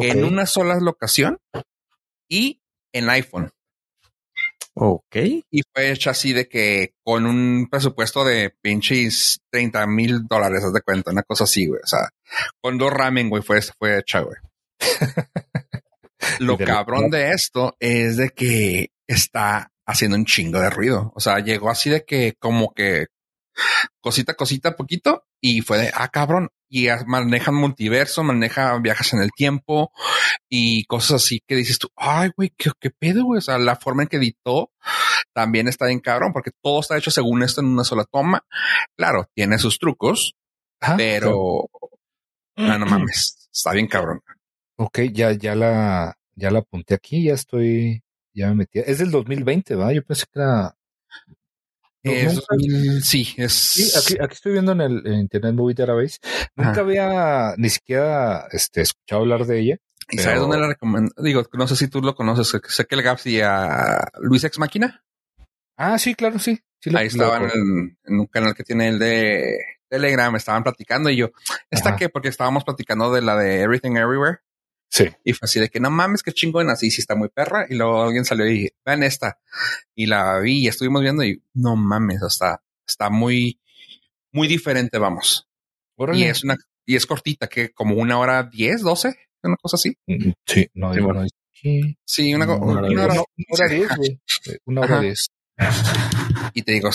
[0.00, 1.38] En una sola locación
[2.28, 2.60] y
[2.92, 3.50] en iPhone.
[4.74, 5.16] Ok.
[5.50, 10.72] Y fue hecha así de que con un presupuesto de pinches 30 mil dólares, haz
[10.72, 11.80] de cuenta, una cosa así, güey.
[11.82, 12.08] O sea,
[12.60, 14.36] con dos ramen, güey, fue, fue hecha, güey.
[16.38, 21.12] Lo cabrón de esto es de que está haciendo un chingo de ruido.
[21.14, 23.06] O sea, llegó así de que como que
[24.00, 26.50] cosita, cosita, poquito y fue de, ah, cabrón.
[26.68, 29.92] Y manejan multiverso, maneja viajes en el tiempo
[30.48, 33.38] y cosas así que dices tú, ay, güey, ¿qué, qué pedo, güey?
[33.38, 34.70] O sea, la forma en que editó
[35.32, 38.44] también está bien cabrón porque todo está hecho según esto en una sola toma.
[38.96, 40.36] Claro, tiene sus trucos,
[40.80, 41.68] Ajá, pero
[42.56, 44.20] no, no mames, está bien cabrón.
[44.76, 48.02] Ok, ya, ya la, ya la apunté aquí, ya estoy,
[48.34, 48.78] ya me metí.
[48.78, 49.92] Es del 2020, ¿verdad?
[49.92, 50.76] Yo pensé que era.
[52.02, 53.52] No, Es nunca- 2000, sí, es.
[53.52, 56.18] Sí, aquí, aquí estoy viendo en el en Internet Movie Database.
[56.56, 56.80] Nunca Ajá.
[56.80, 59.76] había ni siquiera este, escuchado hablar de ella.
[60.10, 61.12] ¿Y sabes pero- dónde la recomiendo?
[61.22, 62.48] Digo, no sé si tú lo conoces.
[62.68, 65.04] sé que- el Gaps y a Luis Ex Máquina.
[65.76, 66.58] Ah, sí, claro, sí.
[66.94, 69.58] Ahí estaban en, en un canal que tiene el de
[69.88, 70.34] Telegram.
[70.36, 71.30] Estaban platicando y yo,
[71.70, 71.98] ¿esta Ajá.
[71.98, 72.08] qué?
[72.08, 74.38] Porque estábamos platicando de la de Everything Everywhere.
[74.90, 75.04] Sí.
[75.24, 77.64] Y fue así de que no mames, qué chingón, así sí está muy perra.
[77.70, 79.38] Y luego alguien salió y vean esta.
[79.94, 83.60] Y la vi y estuvimos viendo y no mames, está, está muy,
[84.32, 85.48] muy diferente, vamos.
[85.96, 86.18] Órale.
[86.18, 89.96] Y es una, y es cortita, que como una hora diez, doce, una cosa así.
[90.06, 91.22] Mm, Sí, no, Sí, no, bueno.
[91.22, 91.96] no, sí.
[92.04, 94.20] Sí, una, co- Una hora una hora- No, una hora diez, güey.
[94.46, 95.02] Eh, Una hora Ajá.
[95.02, 95.26] diez.
[96.54, 96.90] y te digo,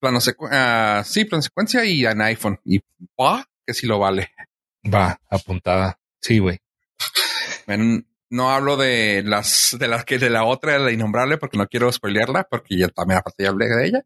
[0.00, 2.58] plano secu- ah, sí, plano secuencia y en iPhone.
[2.64, 2.80] Y
[3.14, 4.30] pa, que sí lo vale.
[4.92, 5.98] Va, apuntada.
[6.20, 6.58] Sí, güey.
[8.30, 11.66] No hablo de las, de las que de la otra, de la innombrable, porque no
[11.68, 14.02] quiero spoilearla, porque ya también aparte ya hablé de ella,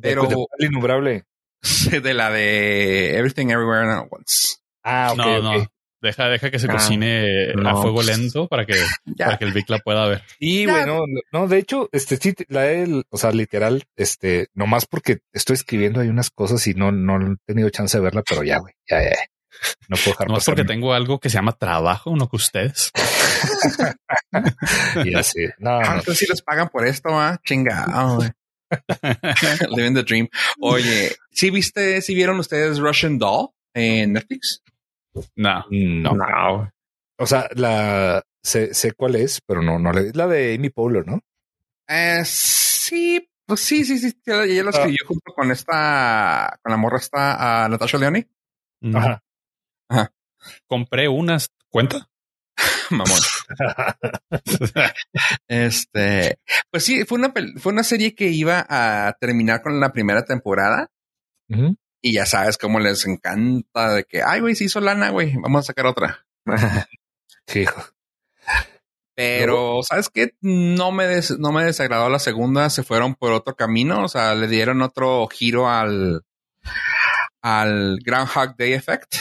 [0.00, 1.24] pero De- innombrable.
[2.02, 4.56] de la de Everything Everywhere All at Once.
[4.84, 5.42] Ah, ok, no, ok.
[5.58, 5.66] no.
[6.02, 8.74] Deja, deja que se Ah, cocine a fuego pues, lento para que,
[9.18, 10.22] para que el Vic la pueda ver.
[10.66, 10.84] Ya.
[10.84, 15.54] güey, no, de hecho, este sí, la he, o sea, literal, este, nomás porque estoy
[15.54, 18.74] escribiendo hay unas cosas y no, no he tenido chance de verla, pero ya, güey,
[18.90, 19.16] ya, ya, ya.
[19.88, 22.90] No puedo dejar No es porque tengo algo que se llama trabajo, no que ustedes.
[25.04, 25.54] Ya sé.
[25.58, 25.88] No, Ah, no.
[25.98, 27.86] entonces si les pagan por esto, ah, chinga.
[29.76, 30.28] Living the dream.
[30.60, 34.62] Oye, ¿sí viste, si vieron ustedes Russian Doll en Netflix?
[35.36, 35.64] no.
[35.70, 36.14] No.
[36.14, 36.72] No.
[37.18, 40.70] O sea, la sé, sé cuál es, pero no, no le es la de Amy
[40.70, 41.20] Poehler, ¿no?
[41.86, 44.16] Eh, sí, pues sí, sí, sí.
[44.24, 44.72] Ella, la Ah.
[44.72, 48.26] escribió junto con esta, con la morra esta, a Natasha Leone.
[48.80, 48.96] Mm.
[49.92, 50.12] Ajá.
[50.66, 51.48] Compré unas.
[51.68, 52.08] ¿Cuenta?
[52.90, 53.18] Mamón.
[55.48, 56.38] Este,
[56.70, 60.90] pues sí, fue una, fue una serie que iba a terminar con la primera temporada
[62.00, 65.60] y ya sabes cómo les encanta de que, ay, güey, se hizo lana, güey, vamos
[65.60, 66.26] a sacar otra.
[67.54, 67.84] Hijo.
[69.14, 70.34] Pero, ¿sabes qué?
[70.40, 74.34] No me, des- no me desagradó la segunda, se fueron por otro camino, o sea,
[74.34, 76.22] le dieron otro giro al,
[77.42, 79.16] al Groundhog Day Effect.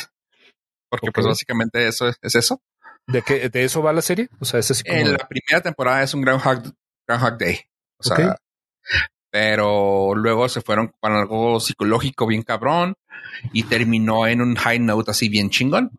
[0.91, 2.61] Porque pues básicamente eso es, es eso.
[3.07, 4.27] ¿De qué, de eso va la serie?
[4.41, 4.99] O sea, es así como.
[4.99, 6.73] En la primera temporada es un Groundhog,
[7.07, 7.61] Groundhog Day.
[7.97, 8.35] O sea,
[9.29, 12.95] pero luego se fueron con algo psicológico bien cabrón
[13.53, 15.97] y terminó en un high note así bien chingón.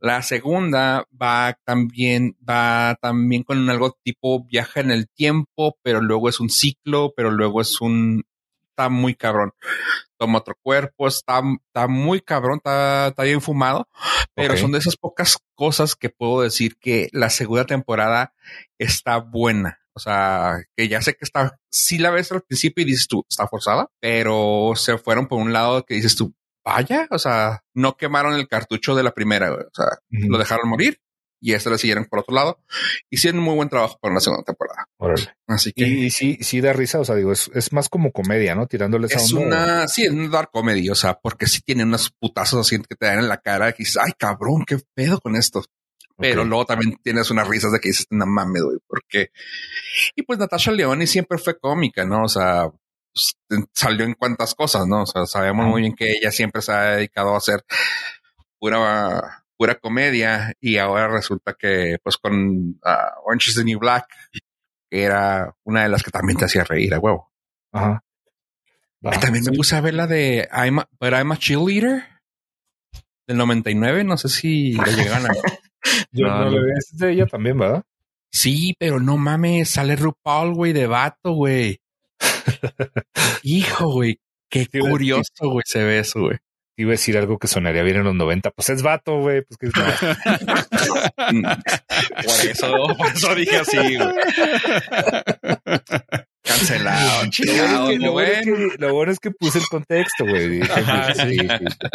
[0.00, 6.28] La segunda va también, va también con algo tipo viaja en el tiempo, pero luego
[6.28, 8.24] es un ciclo, pero luego es un,
[8.80, 9.52] está muy cabrón.
[10.18, 13.88] Toma otro cuerpo, está, está muy cabrón, está, está bien fumado,
[14.34, 18.34] pero son de esas pocas cosas que puedo decir que la segunda temporada
[18.78, 19.78] está buena.
[19.92, 23.24] O sea, que ya sé que está, sí la ves al principio y dices tú,
[23.28, 27.96] está forzada, pero se fueron por un lado que dices tú, vaya, o sea, no
[27.96, 31.00] quemaron el cartucho de la primera, o sea, lo dejaron morir
[31.40, 32.60] y este lo siguieron por otro lado.
[33.08, 34.86] Hicieron muy buen trabajo para la segunda temporada.
[34.98, 35.34] Órale.
[35.46, 38.12] Así que Y, y sí, sí da risa, o sea, digo, es, es más como
[38.12, 38.66] comedia, ¿no?
[38.66, 39.46] Tirándole esa es onda.
[39.46, 42.94] una, sí, es una dark comedy, o sea, porque sí tiene unos putazos así que
[42.94, 45.64] te dan en la cara y dices, ay, cabrón, qué pedo con esto.
[46.20, 49.30] Pero luego también tienes unas risas de que dices, no mames, güey, porque.
[50.14, 52.24] Y pues Natasha Leone siempre fue cómica, ¿no?
[52.24, 52.68] O sea,
[53.12, 53.36] pues,
[53.72, 55.02] salió en cuantas cosas, ¿no?
[55.02, 57.64] O sea, sabemos muy bien que ella siempre se ha dedicado a hacer
[58.58, 64.06] pura, pura comedia y ahora resulta que, pues con ah, Orange is the New Black,
[64.90, 67.30] que era una de las que también te hacía reír a huevo.
[67.70, 68.02] Ajá.
[69.20, 72.04] También me puse a ver la de I'm a, But I'm a Cheerleader
[73.28, 74.04] del 99.
[74.04, 75.34] No sé si lo llegaron a.
[76.10, 76.74] Yo No, no, veo.
[76.78, 77.84] Es de ella también, ¿verdad?
[78.32, 81.82] Sí, pero no mames, sale RuPaul, güey, de vato, güey.
[83.42, 86.38] Hijo, güey, qué curioso, güey, se ve eso, güey.
[86.80, 88.52] Iba a decir algo que sonaría bien en los 90.
[88.52, 89.42] Pues es vato, güey.
[89.42, 89.72] Pues que es
[92.24, 94.08] Por eso, por eso dije así, güey.
[96.42, 98.70] Cancelado, chingado, lo, bueno es bueno.
[98.70, 100.48] que, lo bueno es que puse el contexto, güey.
[100.48, 101.46] Dije, Ajá, sí, sí.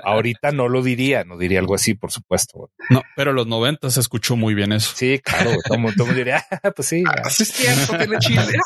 [0.04, 2.60] Ahorita no lo diría, no diría algo así, por supuesto.
[2.60, 2.70] güey.
[2.92, 4.94] No, pero los 90 se escuchó muy bien eso.
[4.96, 7.04] Sí, claro, todo, mundo- diría, ah, pues sí.
[7.24, 8.60] Así es cierto, tiene chile.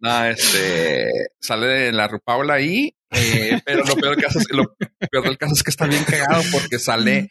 [0.00, 1.10] no, este
[1.40, 4.74] sale de la Rupaula ahí, eh, pero lo peor, del caso es, lo
[5.10, 7.30] peor del caso es que está bien cagado porque sale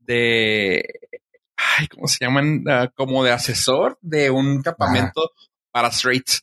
[0.00, 0.84] de,
[1.56, 2.64] ay, ¿cómo se llaman?
[2.68, 5.30] Ah, como de asesor de un campamento
[5.78, 6.42] para straights.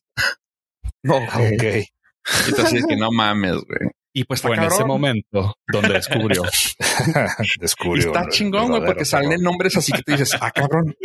[1.04, 1.63] No, Ok.
[1.63, 3.91] Y entonces es que no mames, güey.
[4.13, 6.41] Y pues Fue en ese momento donde descubrió.
[7.39, 8.08] Y Descubrió.
[8.08, 10.95] está chingón, güey, porque salen nombres así que tú dices, ah, cabrón.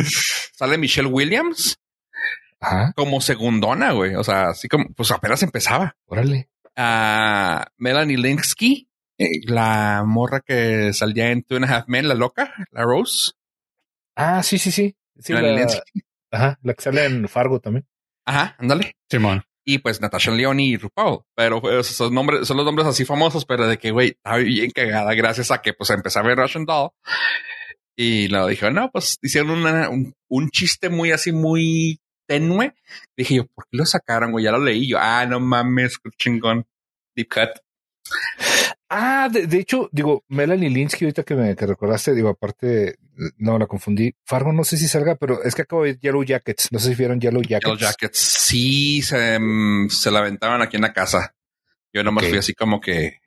[0.55, 1.77] Sale Michelle Williams
[2.61, 4.15] Ajá, como segundona, güey.
[4.15, 5.97] O sea, así como, pues apenas empezaba.
[6.07, 6.49] órale.
[6.77, 8.89] a Melanie Linsky,
[9.19, 13.33] eh, la morra que salía en Two and a Half Men, la loca, la Rose.
[14.15, 14.97] Ah, sí, sí, sí.
[15.19, 16.01] Sí, Melanie la, Linsky.
[16.31, 17.87] ajá, la que sale en Fargo también.
[18.27, 18.93] Ajá, ándale.
[19.11, 19.43] Simón.
[19.65, 21.21] Y pues Natasha Leone y RuPaul.
[21.37, 24.71] Pero pues, esos nombres, son los nombres así famosos, pero de que, güey, está bien
[24.71, 26.91] cagada gracias a que pues empezaba a ver Russian Doll.
[27.97, 32.75] Y lo dijo, no, pues hicieron una- un, un chiste muy así, muy tenue.
[33.17, 34.45] Dije yo, ¿por qué lo sacaron, güey?
[34.45, 34.99] Ya lo leí yo.
[35.01, 36.67] Ah, no mames, chingón.
[37.15, 37.51] Deep cut.
[38.93, 42.97] Ah, de, de hecho, digo, Melanie Linsky, ahorita que me que recordaste, digo, aparte,
[43.37, 44.13] no la confundí.
[44.25, 46.73] Fargo, no sé si salga, pero es que acabo de ver Yellow Jackets.
[46.73, 47.65] No sé si vieron Yellow Jackets.
[47.67, 48.19] Yellow Jackets.
[48.19, 49.39] Sí, se,
[49.91, 51.35] se la aventaban aquí en la casa.
[51.93, 52.31] Yo nomás Ok.
[52.31, 53.19] fui así como que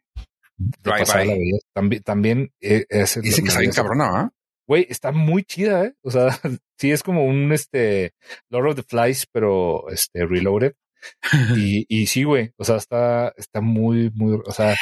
[0.58, 1.60] Drive by.
[1.73, 4.30] También, también eh, es dice que está bien cabrona, ¿ah?
[4.67, 5.93] Güey, está muy chida, ¿eh?
[6.02, 6.28] O sea,
[6.78, 8.13] sí es como un este
[8.49, 10.73] Lord of the Flies, pero este reloaded.
[11.58, 12.52] Y, y sí, güey.
[12.58, 14.76] O sea, está, está muy, muy, o sea,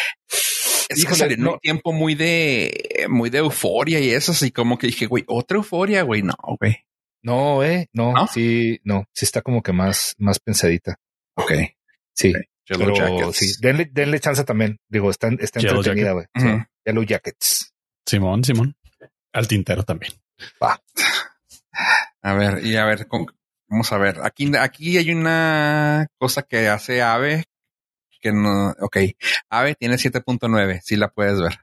[0.91, 1.53] Es que Híjole, salió en no.
[1.53, 5.57] un tiempo muy de, muy de euforia y eso, así como que dije, güey, otra
[5.57, 6.77] euforia, güey, no, güey.
[7.23, 8.27] no, eh, no, ¿No?
[8.27, 10.97] sí, no, sí está como que más, más pensadita.
[11.35, 11.51] Ok.
[12.13, 12.33] Sí.
[12.67, 13.37] Yellow pero Jackets.
[13.37, 14.77] sí, denle, denle chance también.
[14.87, 16.25] Digo, está, está Yellow entretenida, güey.
[16.37, 16.47] Sí,
[16.85, 17.73] Yellow Jackets.
[18.05, 18.75] Simón, Simón.
[19.33, 20.13] Al tintero también.
[22.21, 23.25] A ver, y a ver, con-
[23.67, 24.19] vamos a ver.
[24.23, 27.43] Aquí, aquí hay una cosa que hace Ave
[28.21, 28.97] que no, ok.
[29.49, 31.57] Ave tiene 7.9, si la puedes ver.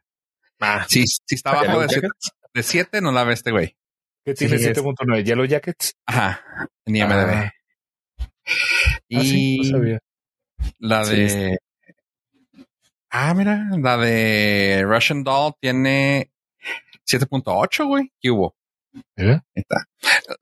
[0.61, 2.09] Ah, Si, si está abajo de 7,
[2.55, 3.77] de 7, no la ve este güey.
[4.25, 5.23] ¿Qué tiene Sí, es- 7.9?
[5.25, 5.95] Yellow Jackets.
[6.07, 6.43] Ajá,
[6.85, 7.31] en IMDb.
[7.31, 7.53] Ah.
[9.09, 9.99] y Ah, sí, no sabía.
[10.81, 11.59] la Sí, de...
[13.11, 16.31] Ah, mira, la de Russian Doll tiene
[17.07, 18.13] 7.8, güey.
[18.21, 18.55] ¿Qué hubo?
[19.17, 19.33] ¿Eh?
[19.33, 19.85] Ahí está.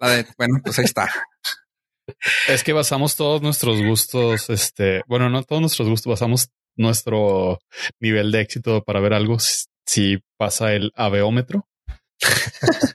[0.00, 1.09] La de, bueno, pues ahí está.
[2.49, 7.59] Es que basamos todos nuestros gustos, este, bueno, no todos nuestros gustos, basamos nuestro
[8.01, 11.66] nivel de éxito para ver algo si- pasa el aveómetro.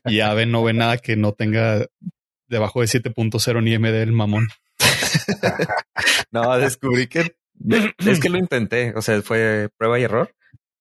[0.05, 1.85] y Ave no ve nada que no tenga
[2.47, 4.47] debajo de 7.0 ni MD el mamón.
[6.31, 7.35] no, descubrí que
[7.99, 8.93] es que lo intenté.
[8.95, 10.33] O sea, fue prueba y error.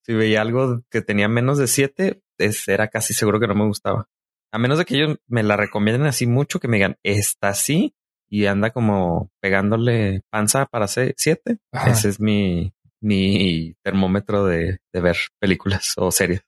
[0.03, 3.65] Si veía algo que tenía menos de siete, es- era casi seguro que no me
[3.65, 4.07] gustaba.
[4.51, 7.95] A menos de que ellos me la recomienden así mucho, que me digan, está así
[8.31, 11.57] y anda como pegándole panza para hacer siete.
[11.71, 11.91] Ajá.
[11.91, 16.41] Ese es mi, mi termómetro de, de ver películas o series.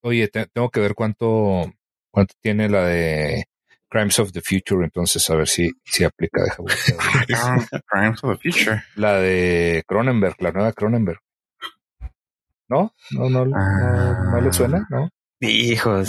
[0.00, 1.70] Oye, te- tengo que ver cuánto,
[2.10, 3.44] cuánto tiene la de
[3.90, 6.42] Crimes of the Future, entonces a ver si, si aplica.
[7.26, 7.54] Deja.
[7.54, 8.82] Ah, Crimes of the Future.
[8.96, 11.20] la de Cronenberg, la nueva Cronenberg.
[12.70, 12.94] ¿No?
[13.12, 14.86] ¿No, no, no, no le suena?
[14.90, 15.08] ¿No?
[15.40, 15.90] Hijo.
[15.90, 16.00] ¿A-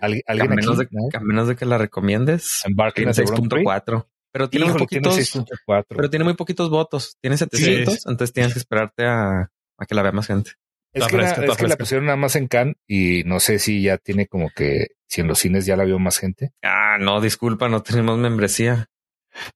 [0.00, 0.88] ¿Alguien, a, alguien menos aquí?
[0.94, 1.10] de, ¿Nadie?
[1.16, 3.64] a menos de que la recomiendes, Wrong Tree.
[3.64, 4.06] 6.4.
[4.34, 5.34] Pero tiene muy Híjole, tiene poquitos,
[5.66, 5.84] 6.4.
[5.88, 7.16] pero tiene muy poquitos votos.
[7.20, 10.52] Tiene 700, entonces tienes que esperarte a, a que la vea más gente.
[10.94, 13.82] Es que, la- es que la pusieron nada más en Cannes y no sé si
[13.82, 16.52] ya tiene como que, si en los cines ya la vio más gente.
[16.62, 18.86] Ah, no, disculpa, no tenemos membresía.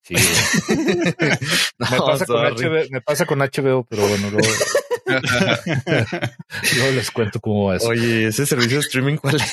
[0.02, 0.14] Sí.
[1.78, 2.36] No, me, pasa con.
[2.44, 4.48] HBO, me pasa con HBO, pero bueno, luego,
[6.76, 7.88] luego les cuento cómo va eso.
[7.88, 9.52] Oye, ese servicio de streaming, ¿cuál es?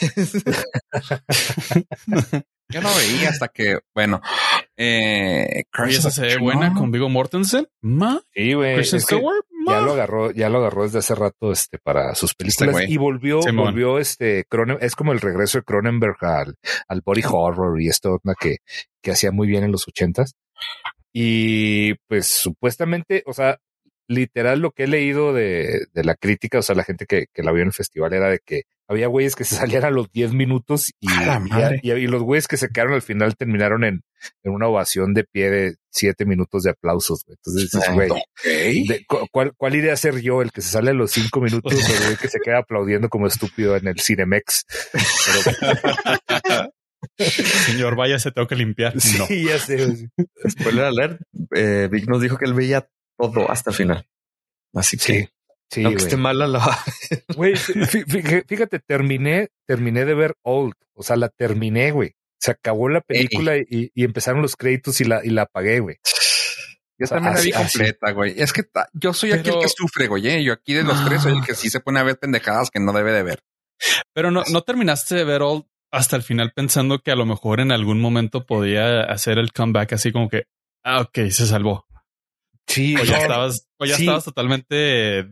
[2.69, 4.21] Yo no veía hasta que, bueno,
[4.77, 6.79] eh, esa se ve buena no.
[6.79, 7.67] con Vigo Mortensen.
[7.81, 8.79] Ma, Sí, güey.
[8.79, 9.21] Es que
[9.67, 12.91] ya lo agarró, ya lo agarró desde hace rato, este, para sus películas güey.
[12.91, 13.65] y volvió, Simón.
[13.67, 16.55] volvió, este, Cronen- es como el regreso de Cronenberg al,
[16.87, 18.57] al body horror y esto onda que,
[19.01, 20.33] que hacía muy bien en los ochentas.
[21.13, 23.59] Y pues supuestamente, o sea,
[24.07, 27.43] literal lo que he leído de, de la crítica, o sea, la gente que, que
[27.43, 30.11] la vio en el festival era de que había güeyes que se salían a los
[30.11, 31.07] 10 minutos y,
[32.07, 34.01] los güeyes que se quedaron al final terminaron en,
[34.43, 37.23] en una ovación de pie de 7 minutos de aplausos.
[37.25, 37.37] güey.
[37.39, 38.09] Entonces dices, güey,
[38.87, 40.41] de- ¿cuál, ¿cuál iré a ser yo?
[40.41, 43.09] ¿El que se sale a los 5 minutos o el güey que se queda aplaudiendo
[43.09, 44.65] como estúpido en el Cinemex?
[44.91, 46.69] Pero
[47.17, 48.95] Señor, vaya, se tengo que limpiar.
[48.95, 49.01] No.
[49.01, 49.85] sí, ya sé.
[49.85, 50.07] güey.
[50.49, 51.21] Spoiler alert,
[51.55, 52.87] eh, Vic nos dijo que él veía
[53.31, 54.07] todo hasta el final.
[54.73, 55.29] Así que, Sí,
[55.69, 56.05] sí, aunque güey.
[56.07, 56.59] esté mala la
[57.35, 60.73] Güey, fí- fí- fíjate, terminé, terminé de ver Old.
[60.93, 62.13] O sea, la terminé, güey.
[62.39, 65.97] Se acabó la película y, y empezaron los créditos y la, y la apagué, güey.
[66.99, 68.33] Yo O sea, también la vi completa, güey.
[68.39, 70.27] Es que ta- yo soy aquí el Pero- que sufre, güey.
[70.27, 70.43] ¿eh?
[70.43, 72.79] Yo aquí de los tres soy el que sí se pone a ver pendejadas que
[72.79, 73.39] no debe de ver.
[74.13, 77.59] Pero no, no terminaste de ver Old hasta el final pensando que a lo mejor
[77.59, 80.43] en algún momento podía hacer el comeback así como que,
[80.83, 81.85] ah, ok, se salvó.
[82.67, 84.03] Sí, O ya estabas, o ya sí.
[84.03, 85.27] estabas totalmente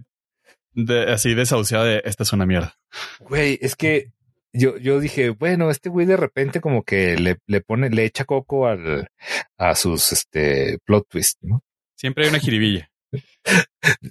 [0.74, 2.78] de, así desahuciado de esta es una mierda.
[3.20, 4.12] güey, es que
[4.54, 8.26] yo, yo dije, bueno, este güey de repente como que le, le pone, le echa
[8.26, 9.10] coco al,
[9.58, 11.64] a sus este plot twist, ¿no?
[11.96, 12.90] Siempre hay una jiribilla.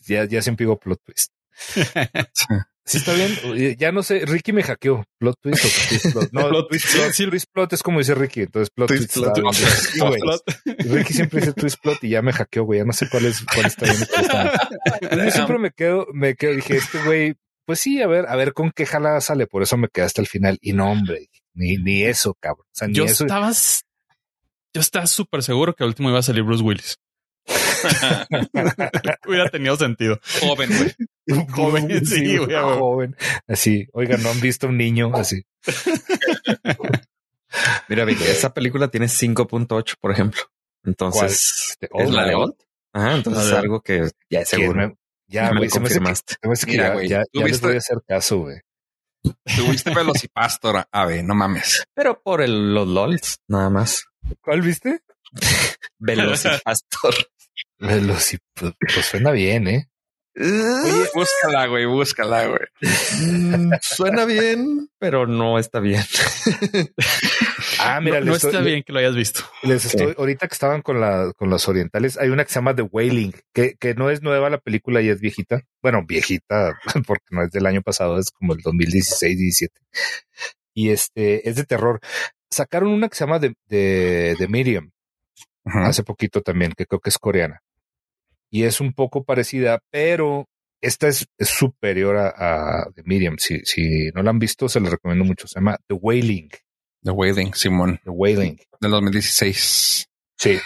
[0.07, 1.33] Ya, ya siempre digo plot twist.
[2.87, 3.77] Sí, está bien.
[3.79, 5.05] Ya no sé, Ricky me hackeó.
[5.19, 6.29] Plot twist o twist plot.
[6.33, 7.13] No, Plot- twist sí, plot.
[7.13, 7.27] sí.
[7.29, 8.41] Twist plot es como dice Ricky.
[8.43, 9.35] Entonces, plot Twist twist.
[9.35, 10.43] plot.
[10.65, 10.89] Sí.
[10.89, 12.81] Ricky siempre dice twist plot y ya me hackeó, güey.
[12.81, 14.25] Ya no sé cuál es, cuál está bien y cuál
[15.01, 17.35] está Yo siempre me quedo, me quedo, dije, este güey,
[17.67, 19.47] pues sí, a ver, a ver con qué jalada sale.
[19.47, 20.59] Por eso me quedé hasta el final.
[20.61, 22.67] Y no, hombre, ni, ni eso, cabrón.
[22.67, 23.25] O sea, ni Yo eso.
[23.25, 23.85] estabas,
[24.75, 26.97] yo estaba súper seguro que al último iba a salir Bruce Willis.
[29.27, 30.19] Hubiera tenido sentido.
[30.41, 30.95] Joven, güey.
[31.53, 32.79] joven, sí, güey, huevo.
[32.79, 33.17] joven.
[33.47, 35.43] Así, oigan, no han visto un niño así.
[37.89, 40.43] Mira, Vic, esa película tiene 5.8, por ejemplo.
[40.85, 42.35] Entonces, ¿es oh, la de.
[42.35, 42.55] Old?
[42.93, 44.97] Ajá, entonces es algo que ya es seguro.
[45.29, 46.35] Ya, Me güey, lo se me hace que, confirmaste.
[46.41, 48.39] se me hace que Mira, ya, güey, ya, ¿tú ya les voy a hacer caso,
[48.39, 48.61] güey.
[49.57, 50.85] Tuviste Velocipastor.
[50.91, 51.85] A ver, no mames.
[51.95, 54.05] Pero por el, los LOLs, nada más.
[54.41, 55.01] ¿Cuál viste?
[55.99, 57.15] Velocipastor.
[57.79, 59.90] Veloci, pues, pues suena bien, ¿eh?
[60.37, 62.61] Oye, búscala, güey, búscala, güey.
[63.21, 66.03] Mm, Suena bien, pero no está bien.
[67.79, 69.41] Ah, mira, no, está bien que lo hayas visto.
[69.63, 72.75] les estoy, ahorita que estaban con la, con los orientales, hay una que se llama
[72.75, 75.63] The Wailing, que, que no es nueva la película y es viejita.
[75.83, 79.81] Bueno, viejita, porque no es del año pasado, es como el 2016, 17.
[80.75, 82.01] Y este, es de terror.
[82.51, 84.91] Sacaron una que se llama The, The, The Medium,
[85.65, 87.63] hace poquito también, que creo que es coreana.
[88.51, 90.47] Y es un poco parecida, pero
[90.81, 92.29] esta es, es superior a,
[92.81, 93.37] a The Medium.
[93.39, 95.47] Si, si no la han visto, se la recomiendo mucho.
[95.47, 96.51] Se llama The Wailing.
[97.03, 98.59] The Wailing, Simón, The Wailing.
[98.81, 100.07] del 2016.
[100.37, 100.59] Sí,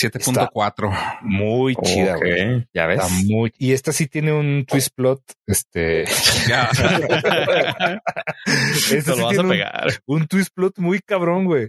[0.00, 1.18] 7.4.
[1.22, 2.66] muy chida, güey.
[2.72, 3.00] ya ves.
[3.00, 6.04] Está muy, y esta sí tiene un twist plot, este,
[6.48, 6.70] Ya.
[8.46, 9.88] esta Te sí lo vas a un, pegar.
[10.06, 11.66] un twist plot muy cabrón, güey.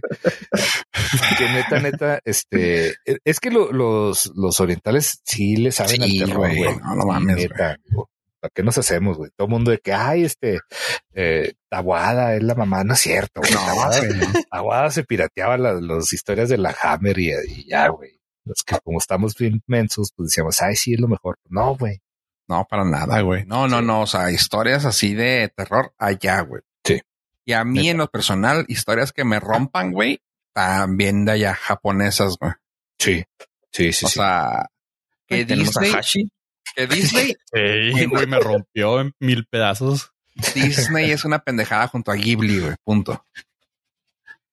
[1.38, 6.26] que neta, neta, este, es que lo- los, los orientales sí le saben Sí, al
[6.28, 6.76] terror, güey, güey.
[6.78, 8.08] no, no mames, Neta, digo,
[8.40, 9.30] ¿Para qué nos hacemos, güey?
[9.36, 10.60] Todo el mundo de que, ay, este,
[11.12, 12.84] eh, Tabuada es la mamá.
[12.84, 13.52] No es cierto, güey.
[13.52, 14.26] No, Tabuada, güey, no.
[14.50, 18.18] Tabuada se pirateaba las, las historias de la Hammer y, y ya, güey.
[18.66, 21.38] Que como estamos bien mensos, pues decíamos, ay, sí, es lo mejor.
[21.48, 22.00] No, güey.
[22.48, 23.44] No, para nada, güey.
[23.46, 23.84] No, no, Sí.
[23.86, 24.00] no.
[24.02, 26.62] O sea, historias así de terror allá, güey.
[26.84, 27.00] Sí.
[27.44, 30.20] Y a mí, en lo personal, historias que me rompan, güey,
[30.52, 32.52] también de allá, japonesas, güey.
[32.98, 33.24] Sí,
[33.72, 34.14] sí, sí, o sí.
[34.14, 34.66] sea,
[35.26, 35.92] que Disney,
[36.74, 40.12] que Disney, Sí, güey, me rompió en mil pedazos.
[40.54, 42.74] Disney es una pendejada junto a Ghibli, güey.
[42.84, 43.24] Punto.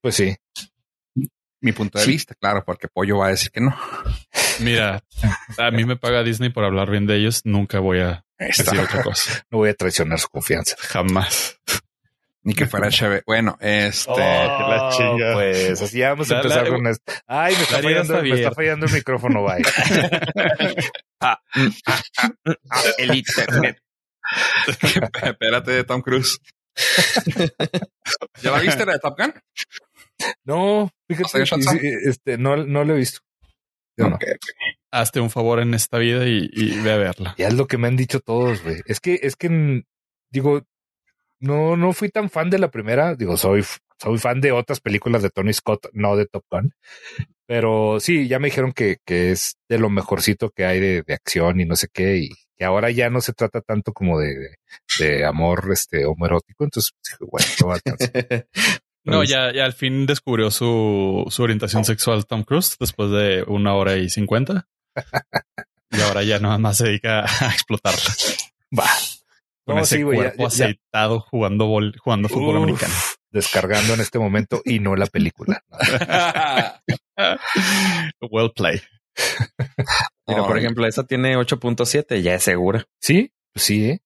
[0.02, 0.36] pues sí.
[1.62, 3.76] Mi punto de vista, claro, porque Pollo va a decir que no.
[4.60, 5.04] Mira,
[5.58, 7.42] a mí me paga Disney por hablar bien de ellos.
[7.46, 8.64] Nunca voy a está.
[8.72, 9.44] decir otra cosa.
[9.52, 10.76] No voy a traicionar su confianza.
[10.80, 11.60] Jamás.
[12.44, 13.24] Ni que fuera chévere.
[13.26, 14.14] Bueno, este.
[14.14, 15.34] que la chinga.
[15.34, 17.14] Pues así ya vamos a La- empezar la- con esto.
[17.28, 19.64] Ay, me está, fallando, está me está fallando el micrófono, bye.
[23.00, 23.78] El internet.
[25.24, 26.38] Espérate de Tom Cruise.
[28.42, 29.34] ¿Ya la viste la de Top Gun?
[30.44, 31.80] No, fíjate, ¿Hasta que Johnson?
[31.80, 33.20] sí, este, no, no lo he visto.
[33.98, 34.16] Yo no.
[34.16, 34.24] Ok.
[34.92, 37.36] Hazte un favor en esta vida y, y ve a verla.
[37.38, 38.82] Ya es lo que me han dicho todos, güey.
[38.86, 39.84] Es que, es que, mm,
[40.32, 40.62] digo,
[41.40, 43.16] no, no fui tan fan de la primera.
[43.16, 43.64] Digo, soy,
[44.00, 46.72] soy fan de otras películas de Tony Scott, no de Top Gun.
[47.46, 51.14] Pero sí, ya me dijeron que, que es de lo mejorcito que hay de, de
[51.14, 52.18] acción y no sé qué.
[52.18, 54.56] Y que ahora ya no se trata tanto como de, de,
[55.00, 56.64] de amor este homoerótico.
[56.64, 58.48] Entonces, bueno, no va a alcanzar.
[59.12, 63.74] No, ya, ya al fin descubrió su, su orientación sexual Tom Cruise después de una
[63.76, 64.68] hora y cincuenta.
[65.92, 68.00] Y ahora ya nada más se dedica a explotarla.
[68.78, 68.86] Va.
[69.66, 72.64] Con No, ese sí, güey, ya- cuerpo ya- ya- aceitado jugando, bol- jugando fútbol Uf,
[72.64, 72.94] americano.
[73.32, 75.64] Descargando en este momento y no la película.
[78.32, 78.82] well play.
[80.28, 82.86] Mira, por ejemplo, esa tiene 8.7, ya es segura.
[83.02, 84.00] Sí, pues sí, ¿eh?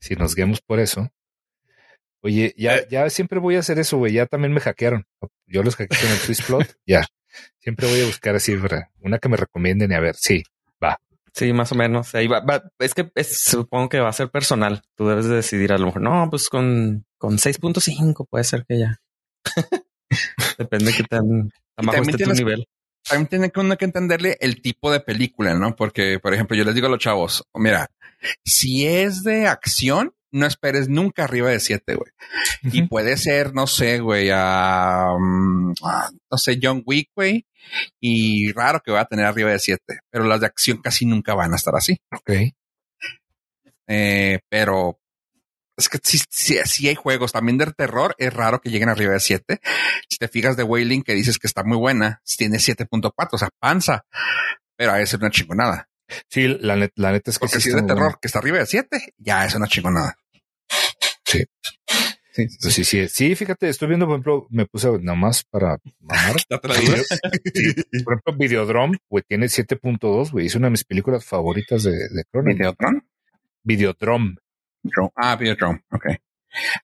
[0.00, 1.10] Si nos guiamos por eso.
[2.26, 2.86] Oye, ya, Eh.
[2.90, 4.12] ya siempre voy a hacer eso, güey.
[4.12, 5.06] Ya también me hackearon.
[5.46, 6.76] Yo los hackeé con el Twistplot.
[6.86, 7.06] ya.
[7.60, 8.84] Siempre voy a buscar así, ¿verdad?
[9.00, 10.16] una que me recomienden y a ver.
[10.16, 10.42] Sí,
[11.38, 12.14] Sí, más o menos.
[12.14, 14.80] Ahí va, va- Es que es- supongo que va a ser personal.
[14.94, 16.00] Tú debes de decidir a lo mejor.
[16.00, 19.00] No, pues con, con 6.5 puede ser que ya.
[20.58, 22.66] Depende de qué tan, tan bajo esté tu nivel.
[23.06, 25.76] También tiene que uno que entenderle el tipo de película, ¿no?
[25.76, 27.88] Porque, por ejemplo, yo les digo a los chavos, mira,
[28.44, 32.10] si es de acción, no esperes nunca arriba de siete, güey.
[32.62, 37.46] Y puede ser, no sé, güey, a, mm, a, no sé, John Wick, güey.
[38.00, 41.34] Y raro que va a tener arriba de siete, pero las de acción casi nunca
[41.34, 41.98] van a estar así.
[42.12, 42.30] ok.
[43.88, 44.98] Eh, pero
[45.76, 46.18] es que sí,
[46.64, 48.14] sí hay juegos también de terror.
[48.18, 49.60] Es raro que lleguen arriba de 7.
[50.08, 53.50] Si te fijas de Wailing, que dices que está muy buena, tiene 7.4, o sea,
[53.58, 54.06] panza,
[54.76, 55.88] pero a ser una chingonada.
[56.28, 58.38] Sí, la, net- la neta es que Porque sí si es de terror que está
[58.38, 60.16] arriba de 7, ya es una chingonada.
[61.24, 61.44] Sí.
[62.32, 66.36] Sí, Pues sí, sí, sí, fíjate, estoy viendo, por ejemplo, me puse nomás para mamar.
[67.54, 70.46] Sí, por ejemplo, Videodrome, güey, tiene 7.2, güey.
[70.46, 72.76] Es una de mis películas favoritas de, de Cronenberg.
[73.62, 74.36] Videodrome.
[74.82, 75.10] Drone.
[75.16, 75.82] Ah, Videotron.
[75.90, 76.06] Ok.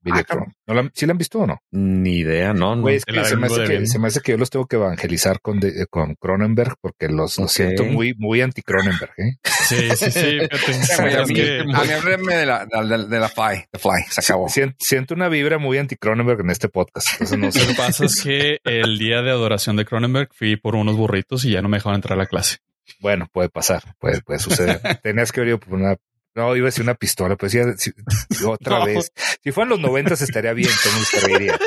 [0.03, 0.53] Videodrome.
[0.67, 1.59] ¿No la, ¿Sí la han visto o no?
[1.71, 2.87] Ni idea, no, no.
[2.87, 3.87] Se, me hace que, debiendo.
[3.87, 7.35] se me hace que yo los tengo que evangelizar con, de- con Cronenberg porque los,
[7.49, 9.13] siento muy, muy anti-Cronenberg.
[9.19, 9.37] ¿eh?
[9.45, 10.39] Sí, sí, sí.
[10.99, 13.65] a mí, que- háblame de la, de, la- de la Fly.
[13.71, 14.03] The Fly.
[14.11, 14.49] Se acabó.
[14.49, 17.09] Sien- siento una vibra muy anti-Cronenberg en este podcast.
[17.13, 17.67] Entonces no Lo sé.
[17.67, 21.53] que pasa es que el día de adoración de Cronenberg fui por unos burritos y
[21.53, 22.59] ya no me dejaron entrar a la clase.
[23.01, 24.81] Bueno, puede pasar, puede, puede suceder.
[25.03, 25.97] Tenías que haber ido por una.
[26.35, 27.93] No, iba a decir una pistola, pues ya si-
[28.47, 28.87] otra No.
[28.87, 29.13] vez.
[29.43, 31.59] Si fueran los noventas estaría bien, se reiría.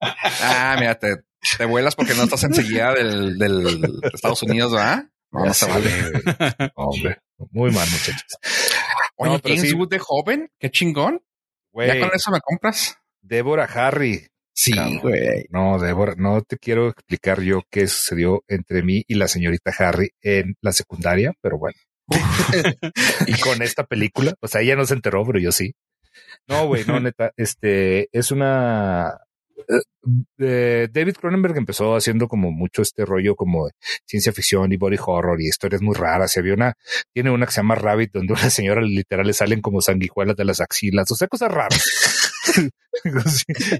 [0.00, 1.16] Ah, mira, te,
[1.58, 5.04] te vuelas porque no estás enseguida del, del de Estados Unidos, ¿verdad?
[5.30, 5.90] No, Ya no se vale.
[6.74, 7.18] Hombre,
[7.50, 8.26] muy mal, muchachos.
[9.16, 9.74] Oye, No, pero James sí.
[9.76, 11.22] Wood de joven, qué chingón.
[11.74, 12.98] ¿Ya con eso me compras?
[13.22, 14.26] Débora Harry.
[14.54, 15.46] Sí, güey.
[15.48, 20.10] No, Débora, no te quiero explicar yo qué sucedió entre mí y la señorita Harry
[20.20, 21.78] en la secundaria, pero bueno.
[23.26, 25.74] y con esta película, o sea, ella no se enteró, pero yo sí.
[26.48, 29.18] No, güey, no, neta, este es una.
[29.68, 29.82] eh,
[30.38, 33.70] eh, David Cronenberg empezó haciendo como mucho este rollo como
[34.06, 36.36] ciencia ficción y body horror y historias muy raras.
[36.36, 36.74] Y había una,
[37.14, 40.44] tiene una que se llama Rabbit, donde una señora literal le salen como sanguijuelas de
[40.44, 41.82] las axilas, o sea, cosas raras.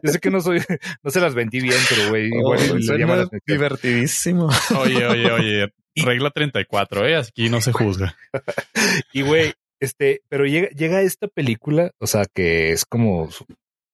[0.02, 0.62] Yo sé que no soy,
[1.02, 3.58] no se las vendí bien, pero güey, igual Oh, le suena llama la atención.
[3.58, 4.48] divertidísimo.
[4.78, 5.68] Oye, oye, oye.
[5.96, 7.16] Regla 34, ¿eh?
[7.16, 8.16] Aquí no se juzga.
[9.12, 13.44] Y güey, este, pero llega, llega esta película, o sea, que es como su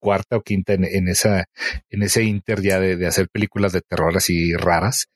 [0.01, 1.47] cuarta o quinta en, en esa,
[1.91, 5.09] en ese inter ya de, de hacer películas de terror así raras.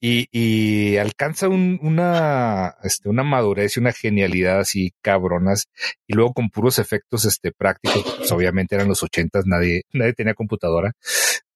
[0.00, 5.66] Y, y alcanza un- una, este, una madurez y una genialidad así cabronas.
[6.06, 10.34] Y luego con puros efectos, este, prácticos, pues obviamente eran los ochentas, nadie, nadie tenía
[10.34, 10.92] computadora.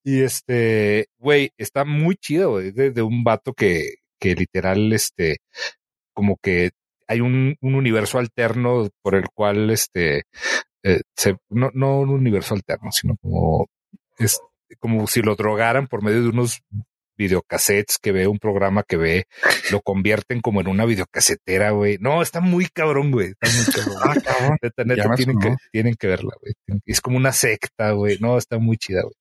[0.05, 3.95] Y este, güey, está muy chido, güey, de, de un vato que,
[4.25, 5.37] que literal, este,
[6.15, 6.71] como que
[7.07, 10.23] hay un, un universo alterno por el cual este
[10.83, 13.67] eh, se, no, no un universo alterno, sino como
[14.19, 14.41] es
[14.81, 16.63] como si lo drogaran por medio de unos
[17.19, 19.27] videocassettes que ve, un programa que ve,
[19.71, 21.99] lo convierten como en una videocasetera, güey.
[22.01, 23.35] No, está muy cabrón, güey.
[23.39, 23.73] Está muy
[24.23, 24.59] cabrón.
[24.63, 26.55] Neta, neta, Ya me tienen, que, tienen que verla, güey.
[26.87, 28.19] Es como una secta, güey.
[28.21, 29.15] No, está muy chida, güey.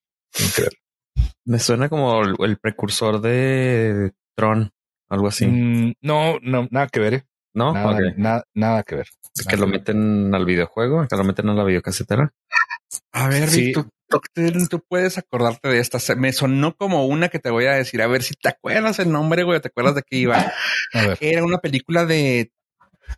[1.45, 4.72] Me suena como el, el precursor de Tron,
[5.14, 5.45] algo así.
[5.45, 7.24] Mm, no, no, nada que ver, eh.
[7.55, 7.72] ¿No?
[7.74, 8.01] Nada, Ok.
[8.18, 9.07] nada, nada que ver.
[9.38, 12.34] Nada que lo meten al videojuego, que lo meten a la videocasetera.
[13.11, 13.66] A ver, Sí.
[13.68, 13.91] Vic, tú,
[14.34, 15.99] tú- tú puedes acordarte de esta.
[15.99, 18.01] Se- Me sonó como una que te voy a decir.
[18.01, 19.61] A ver si te acuerdas el nombre, güey.
[19.61, 20.51] ¿Te acuerdas de qué iba?
[20.93, 21.18] A ver.
[21.22, 22.51] Era una película de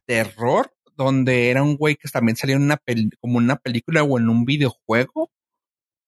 [0.05, 4.17] terror donde era un güey que también salía en una pel- como una película o
[4.17, 5.31] en un videojuego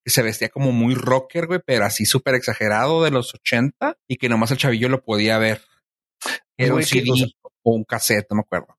[0.06, 4.16] que se vestía como muy rocker, güey, pero así súper exagerado de los 80 y
[4.18, 5.62] que nomás el chavillo lo podía ver.
[6.58, 7.10] Era un que, CD
[7.64, 8.78] o un cassette, no me acuerdo.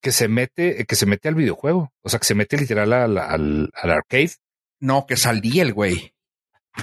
[0.00, 1.92] que se mete, que se mete al videojuego.
[2.02, 4.32] O sea, que se mete literal al, al, al arcade.
[4.80, 6.12] No, que salía el güey.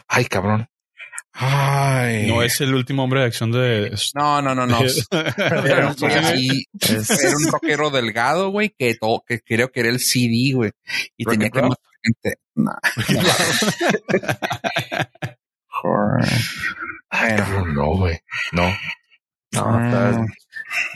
[0.08, 0.70] Ay, cabrón.
[1.34, 2.28] Ay.
[2.28, 3.94] No es el último hombre de acción de.
[4.16, 4.80] No, no, no, no.
[5.66, 9.82] Era un güey así, Es- era un rockero delgado, güey, que, to- que creo que
[9.82, 10.72] era el CD, güey.
[11.18, 12.40] Y Rock tenía que matar gente.
[12.56, 12.72] No.
[15.68, 16.26] Joder.
[17.10, 17.44] Ay, Bueno.
[17.46, 18.20] cabrón, no, güey.
[18.52, 18.74] No.
[19.52, 20.26] No, está-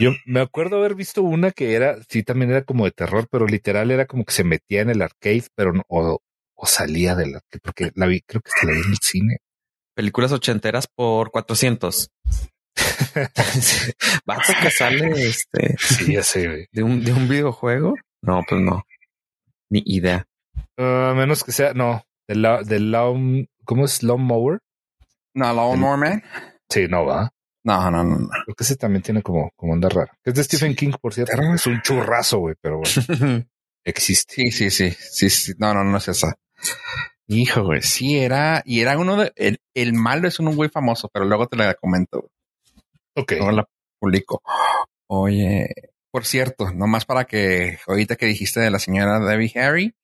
[0.03, 3.47] Yo me acuerdo haber visto una que era, sí, también era como de terror, pero
[3.47, 6.19] literal era como que se metía en el arcade, pero no, o,
[6.55, 9.37] o salía del arcade, porque la vi, creo que se la vi en el cine.
[9.95, 12.09] Películas ochenteras por 400.
[14.25, 16.67] Vato que sale este Sí, ya sé, güey.
[16.71, 17.93] de un, de un videojuego.
[18.21, 18.83] No, pues no.
[19.69, 20.25] Ni idea.
[20.77, 24.01] Ah, A menos que sea, no, de la, de lawn, ¿cómo es?
[24.03, 24.59] Lawn mower.
[25.35, 26.23] No, Lawn More Man.
[26.69, 27.31] Sí, no va.
[27.63, 28.29] No, no, no, no.
[28.29, 30.11] Creo que ese también tiene como, como onda rara.
[30.23, 31.33] Es de Stephen King, por cierto.
[31.53, 33.45] Es un churrazo, güey, pero bueno,
[33.83, 34.35] existe.
[34.35, 35.53] Sí, sí, sí, sí, sí.
[35.57, 36.35] No, no, no es esa.
[37.27, 41.09] Hijo, güey, sí era, y era uno de, el, el malo es un güey famoso,
[41.11, 42.31] pero luego te la comento, güey.
[43.15, 43.31] Ok.
[43.33, 44.41] luego la publico.
[45.07, 45.69] Oye,
[46.11, 49.95] por cierto, nomás para que ahorita que dijiste de la señora Debbie Harry,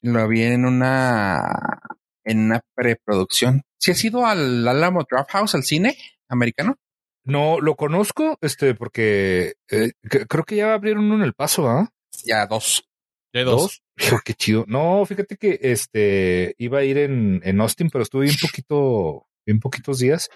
[0.00, 1.80] lo vi en una,
[2.24, 3.62] en una preproducción.
[3.78, 5.96] ¿Sí has ido al Alamo Draft House, al cine
[6.28, 6.76] americano?
[7.24, 11.90] No, lo conozco, este, porque eh, creo que ya abrieron uno en el paso, ¿ah?
[12.24, 12.84] Ya dos.
[13.32, 13.82] Ya dos.
[14.24, 14.64] Qué chido.
[14.68, 19.60] No, fíjate que este iba a ir en, en Austin, pero estuve bien poquito, bien
[19.60, 20.28] poquitos días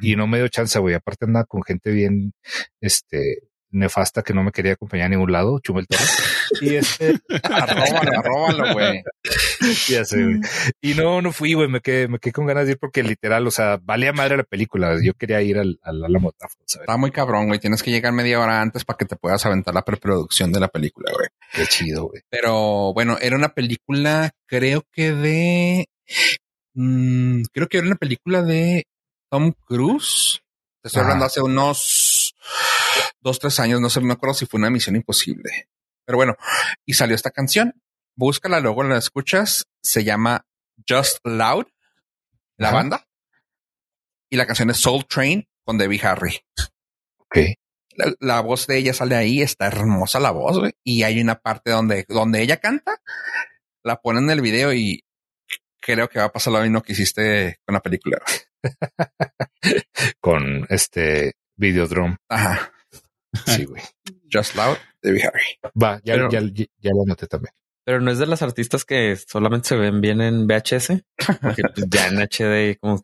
[0.00, 0.94] y no me dio chance, güey.
[0.94, 2.32] Aparte andaba con gente bien,
[2.80, 6.34] este, nefasta que no me quería acompañar a ningún lado, Chumel Torres.
[6.62, 9.02] Y este, Arróbalo, arróbalo, güey.
[9.88, 10.40] ya sé, güey.
[10.80, 11.68] Y no, no fui, güey.
[11.68, 14.44] Me quedé, me quedé con ganas de ir porque literal, o sea, valía madre la
[14.44, 14.96] película.
[15.02, 16.80] Yo quería ir al, al House, ¿sabes?
[16.80, 17.60] Está muy cabrón, güey.
[17.60, 20.68] Tienes que llegar media hora antes para que te puedas aventar la preproducción de la
[20.68, 21.28] película, güey.
[21.52, 22.22] Qué chido, güey.
[22.30, 25.86] Pero bueno, era una película, creo que de,
[26.74, 28.84] mm, creo que era una película de
[29.30, 30.40] Tom Cruise.
[30.82, 32.07] Te estoy hablando hace unos
[33.20, 33.80] dos, tres años.
[33.80, 35.68] No sé, no me acuerdo si fue una misión imposible.
[36.04, 36.36] Pero bueno,
[36.86, 37.74] y salió esta canción.
[38.16, 39.64] Búscala, luego la escuchas.
[39.82, 40.46] Se llama
[40.88, 41.66] Just Loud,
[42.56, 42.76] la Ajá.
[42.76, 43.08] banda.
[44.30, 46.40] Y la canción es Soul Train con Debbie Harry.
[47.18, 47.38] Ok.
[47.96, 50.72] La, la voz de ella sale ahí, está hermosa la voz, güey.
[50.84, 53.00] Y hay una parte donde, donde ella canta,
[53.82, 55.02] la ponen en el video y
[55.80, 58.18] creo que va a pasar lo mismo que hiciste con la película.
[60.20, 62.16] Con este Videodrome.
[62.28, 62.72] Ajá.
[63.46, 63.82] Sí, güey.
[64.32, 65.42] Just Loud, Debbie Harry.
[65.80, 67.52] Va, ya, Pero- ya, ya, ya lo anoté también.
[67.84, 71.02] Pero no es de las artistas que solamente se ven bien en VHS.
[71.40, 73.02] Porque pues, ya en HD como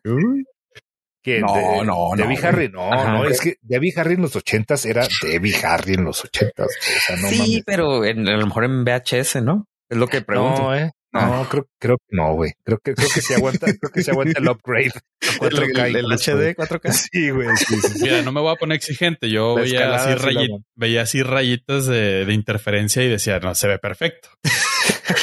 [1.23, 1.39] que.
[1.41, 2.45] No, De- no, no, Debbie güey.
[2.45, 3.13] Harry, no, Ajá.
[3.13, 6.67] no, es que Debbie Harry en los ochentas era Debbie Harry en los ochentas.
[6.67, 7.63] O sea, no sí, mames.
[7.65, 9.65] pero en- a lo mejor en VHS, ¿no?
[9.89, 10.61] Es lo que pregunto.
[10.63, 10.91] No, eh.
[11.21, 12.51] No, creo, creo que no, güey.
[12.63, 14.91] Creo que, creo que se aguanta, creo que se aguanta el upgrade.
[14.95, 16.91] a 4K el, HD 4K.
[17.11, 17.47] Sí, güey.
[17.57, 18.03] Sí, sí, sí.
[18.03, 19.29] Mira, no me voy a poner exigente.
[19.29, 24.29] Yo veía así, veía así rayitas de, de interferencia y decía, no, se ve perfecto.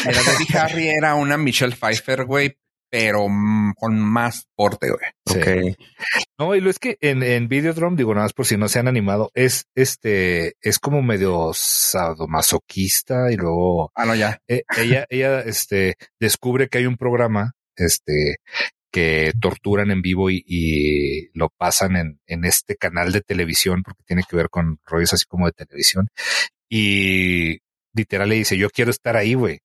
[0.05, 2.57] Era Harry era una Michelle Pfeiffer, güey,
[2.93, 5.01] pero mm, con más porte, güey.
[5.27, 5.39] Sí.
[5.39, 5.77] Ok.
[6.39, 8.79] No, y lo es que en, en Videodrome, digo nada más por si no se
[8.81, 14.39] han animado, es este, es como medio sadomasoquista y luego Ah, no, ya.
[14.47, 18.37] eh, ella, ella, este, descubre que hay un programa, este,
[18.91, 24.03] que torturan en vivo y, y lo pasan en, en este canal de televisión porque
[24.07, 26.09] tiene que ver con rollos así como de televisión.
[26.69, 27.61] Y
[27.95, 29.61] literal le dice, yo quiero estar ahí, güey.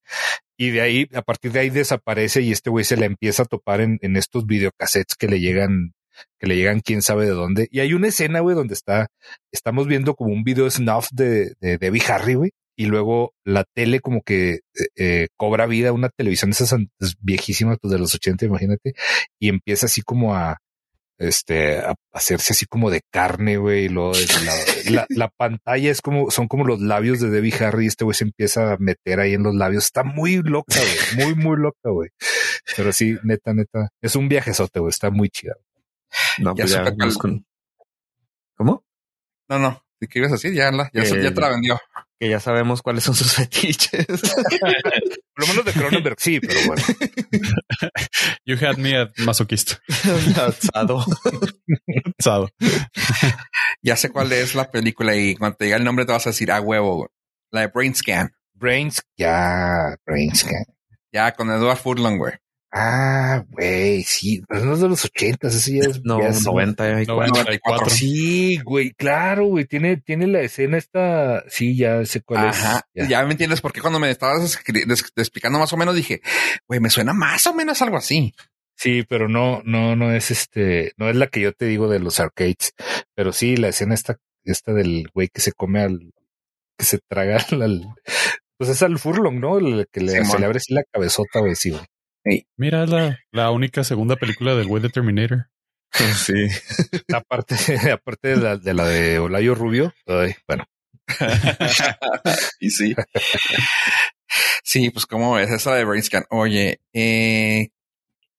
[0.57, 3.45] Y de ahí, a partir de ahí desaparece y este güey se la empieza a
[3.45, 5.93] topar en, en estos videocassettes que le llegan,
[6.39, 7.67] que le llegan quién sabe de dónde.
[7.71, 9.07] Y hay una escena, güey, donde está,
[9.51, 12.51] estamos viendo como un video snuff de, de Debbie Harry, güey.
[12.79, 14.59] Y luego la tele como que
[14.95, 16.79] eh, cobra vida, una televisión de esas
[17.19, 18.93] viejísimas, pues de los 80, imagínate,
[19.39, 20.57] y empieza así como a,
[21.19, 25.89] este, a hacerse así como de carne, güey, y luego de la, la, la pantalla
[25.91, 28.77] es como, son como los labios de Debbie Harry, y este güey se empieza a
[28.77, 30.75] meter ahí en los labios, está muy loca,
[31.15, 32.09] güey, muy, muy loca, güey.
[32.75, 35.53] Pero sí, neta, neta, es un viajezote, güey, está muy chida.
[36.39, 37.43] No, Ya pues ya busco-
[38.55, 38.83] ¿Cómo?
[39.49, 39.81] No, no.
[39.99, 40.53] ¿Qué ibas a decir?
[40.53, 41.79] Ya, la, ya, Eh, ya te la vendió.
[42.19, 44.05] Que ya sabemos cuáles son sus fetiches.
[44.07, 46.83] Por lo menos de Cronenberg, sí, pero bueno.
[48.45, 49.79] You had me at masoquista.
[50.35, 51.05] Asado.
[52.19, 52.49] Sado.
[53.83, 56.31] Ya sé cuál es la película y cuando te diga el nombre te vas a
[56.31, 57.11] decir, ah, huevo.
[57.51, 58.31] La de Brain Scan.
[58.55, 60.63] Brains, ya, Brains, Scan.
[61.13, 62.33] Ya, con Edward Furlong, güey.
[62.71, 66.01] Ah, güey, sí, pero no es de los ochentas, ese ya es.
[66.03, 67.33] No, ya es- 90 y No, cuatro.
[67.35, 67.89] 94.
[67.89, 72.85] Sí, güey, claro, güey, tiene, tiene la escena esta, sí, ya sé cuál Ajá.
[72.93, 73.07] es.
[73.07, 73.23] Ya.
[73.25, 74.59] me entiendes por qué cuando me estabas
[75.15, 76.21] explicando más o menos dije,
[76.67, 78.33] güey, me suena más o menos algo así.
[78.75, 81.99] Sí, pero no, no, no es este, no es la que yo te digo de
[81.99, 82.73] los arcades,
[83.15, 86.11] pero sí, la escena esta, esta del güey que se come al,
[86.77, 87.87] que se traga al,
[88.57, 89.57] pues es al Furlong, ¿no?
[89.57, 90.27] El que le, Simón.
[90.27, 91.81] se le abre así la cabezota, güey, sí, güey.
[92.57, 95.47] Mira, es la, la única segunda película del güey de Terminator.
[96.15, 96.47] Sí.
[97.13, 97.55] Aparte,
[97.91, 100.65] aparte de la de, la de Olayo Rubio, ay, bueno,
[102.59, 102.93] y sí.
[104.63, 106.25] Sí, pues como ves, esa de Brainscan.
[106.29, 107.69] Oye, eh,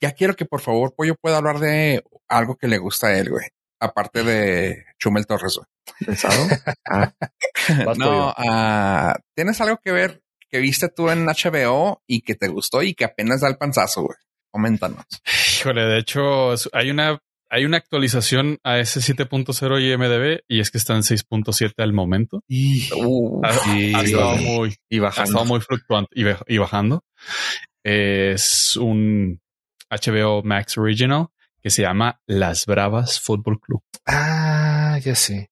[0.00, 3.30] ya quiero que por favor Pollo pueda hablar de algo que le gusta a él,
[3.30, 3.46] güey.
[3.80, 5.66] Aparte de Chumel Torres, güey.
[6.04, 6.46] ¿Pensado?
[6.84, 7.12] Ah,
[7.96, 12.82] No, ah, ¿tienes algo que ver que viste tú en HBO y que te gustó
[12.82, 14.16] y que apenas da el panzazo, güey?
[14.50, 15.04] Coméntanos.
[15.60, 17.18] Híjole, de hecho, hay una,
[17.50, 22.42] hay una actualización a ese 7.0 IMDB y es que está en 6.7 al momento.
[22.96, 23.92] Uh, Ha, sí.
[23.94, 25.30] ha estado muy, y ha bajando.
[25.30, 27.04] estado muy fluctuante y, baj- y bajando.
[27.84, 29.40] Es un
[29.90, 31.26] HBO Max Original
[31.62, 33.82] que se llama Las Bravas Fútbol Club.
[34.06, 35.50] Ah, ya sé.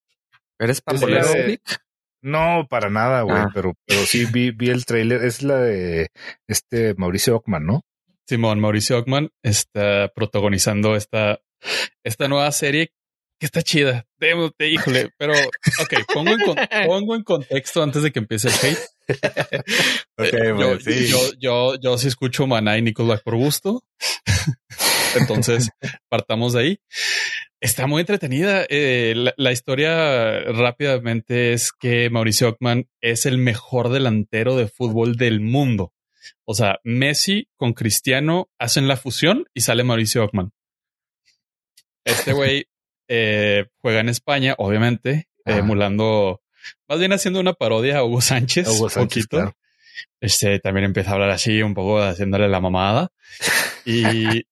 [0.59, 1.79] ¿Eres de- Vic?
[2.23, 3.51] No, para nada, güey, Ah.
[3.55, 5.25] pero, pero sí vi, vi el tráiler.
[5.25, 6.09] Es la de
[6.49, 7.83] este Mauricio Ockman, ¿no?
[8.29, 11.41] Simón Mauricio Ockman está protagonizando esta,
[12.05, 12.91] esta nueva serie
[13.39, 14.07] que está chida.
[14.19, 16.57] Te- híjole, pero ok, pongo en, con-
[16.87, 18.79] pongo en contexto antes de que empiece el hate.
[20.19, 21.07] Ok, Eh, yo, sí.
[21.09, 23.85] yo, yo, yo sí escucho Maná y Nickelback por gusto.
[25.15, 25.71] Entonces,
[26.09, 26.81] partamos de ahí.
[27.67, 28.65] Está muy entretenida.
[28.69, 35.17] Eh, la, la historia rápidamente es que Mauricio Ockman es el mejor delantero de fútbol
[35.17, 35.93] del mundo.
[36.45, 40.53] O sea, Messi con Cristiano hacen la fusión y sale Mauricio Ockman.
[42.05, 42.67] Este güey
[43.09, 45.59] eh, juega en España, obviamente, Ah.
[45.59, 46.43] emulando,
[46.89, 48.67] más bien haciendo una parodia a Hugo Sánchez.
[48.69, 49.37] Hugo Sánchez, poquito.
[49.37, 49.57] claro.
[50.21, 53.11] Este también empieza a hablar así, un poco haciéndole la mamada.
[53.89, 54.43] Y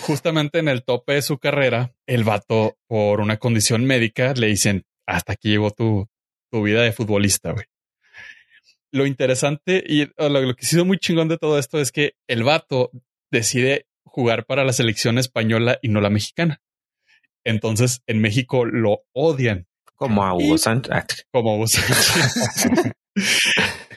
[0.00, 4.84] justamente en el tope de su carrera, el vato, por una condición médica, le dicen:
[5.06, 6.08] Hasta aquí llegó tu,
[6.50, 7.66] tu vida de futbolista, güey.
[8.90, 12.14] Lo interesante y lo, lo que ha sido muy chingón de todo esto es que
[12.28, 12.90] el vato
[13.30, 16.60] decide jugar para la selección española y no la mexicana.
[17.44, 19.66] Entonces en México lo odian
[19.96, 21.26] Como a Hugo Sánchez.
[21.30, 22.92] Como Hugo Sánchez.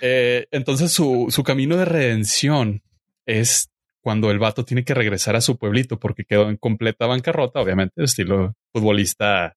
[0.02, 2.84] Eh, entonces su, su camino de redención
[3.26, 3.72] es
[4.06, 8.04] cuando el vato tiene que regresar a su pueblito porque quedó en completa bancarrota, obviamente,
[8.04, 9.56] estilo futbolista,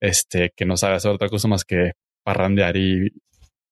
[0.00, 3.12] este, que no sabe hacer otra cosa más que parrandear y,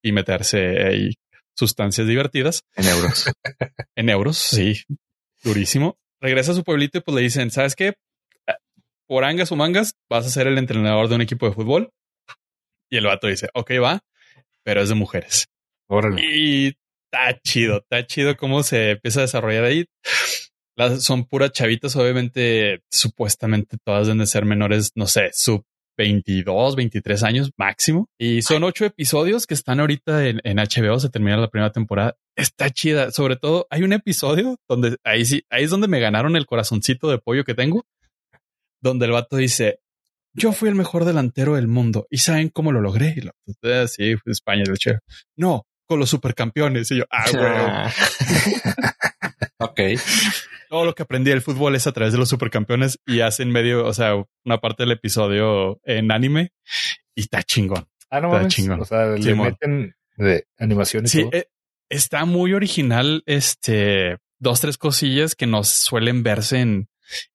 [0.02, 1.14] y meterse ahí
[1.54, 3.30] sustancias divertidas en euros.
[3.94, 4.82] en euros, sí,
[5.44, 5.96] durísimo.
[6.20, 7.94] Regresa a su pueblito y pues le dicen, ¿sabes qué?
[9.06, 11.92] Por angas o mangas, vas a ser el entrenador de un equipo de fútbol.
[12.90, 14.00] Y el vato dice, ok, va,
[14.64, 15.46] pero es de mujeres.
[15.86, 16.20] Órale.
[16.20, 16.74] Y
[17.12, 19.86] está chido, está chido cómo se empieza a desarrollar ahí.
[20.76, 25.64] Las, son puras chavitas, obviamente, supuestamente todas deben de ser menores, no sé, sub
[25.98, 28.08] 22, 23 años máximo.
[28.18, 32.16] Y son ocho episodios que están ahorita en, HBO, se termina la primera temporada.
[32.36, 33.10] Está chida.
[33.10, 37.10] Sobre todo, hay un episodio donde ahí sí, ahí es donde me ganaron el corazoncito
[37.10, 37.84] de pollo que tengo,
[38.80, 39.80] donde el vato dice,
[40.32, 43.14] yo fui el mejor delantero del mundo y saben cómo lo logré.
[43.16, 43.32] Y lo,
[43.64, 44.92] "Ah, sí, España, de hecho.
[45.36, 46.88] No, con los supercampeones.
[46.92, 47.44] Y yo, ah, güey.
[47.44, 47.92] Ah,
[49.58, 49.80] ok.
[50.68, 53.84] Todo lo que aprendí del fútbol es a través de los supercampeones y hacen medio,
[53.84, 54.14] o sea,
[54.44, 56.52] una parte del episodio en anime
[57.16, 57.88] y está chingón.
[58.08, 58.54] Ah, no Está mames.
[58.54, 58.80] chingón.
[58.80, 61.30] O sea, le meten de animación y Sí, todo.
[61.32, 61.48] eh,
[61.88, 63.24] está muy original.
[63.26, 66.88] Este, dos, tres cosillas que no suelen verse en,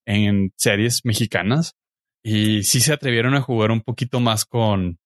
[0.06, 1.76] en series mexicanas
[2.24, 4.98] y sí se atrevieron a jugar un poquito más con,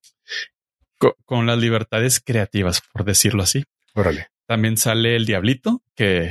[0.99, 3.63] co- con, las libertades creativas, por decirlo así.
[3.95, 4.27] Órale.
[4.45, 6.29] También sale el Diablito, que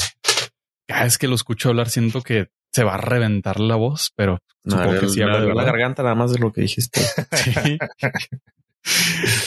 [0.87, 4.39] cada vez que lo escucho hablar siento que se va a reventar la voz, pero
[4.63, 7.01] no, supongo que sí habla de la garganta nada más de lo que dijiste.
[7.35, 7.79] Sí.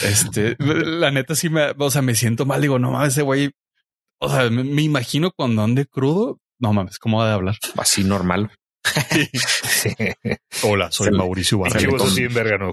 [0.04, 2.60] Este, la neta sí me, o sea, me siento mal.
[2.60, 3.50] Digo, no mames, ese güey.
[4.20, 6.38] O sea, me, me imagino cuando ande crudo.
[6.60, 7.56] No mames, ¿cómo va de hablar?
[7.76, 8.52] Así normal.
[8.84, 9.96] Sí.
[10.62, 11.62] Hola, soy Se Mauricio.
[11.78, 12.14] Chivos con-.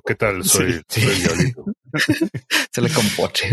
[0.05, 0.43] ¿Qué tal?
[0.43, 1.01] Soy, Sí.
[1.01, 1.65] soy el diablito.
[2.71, 3.51] Se le compoche.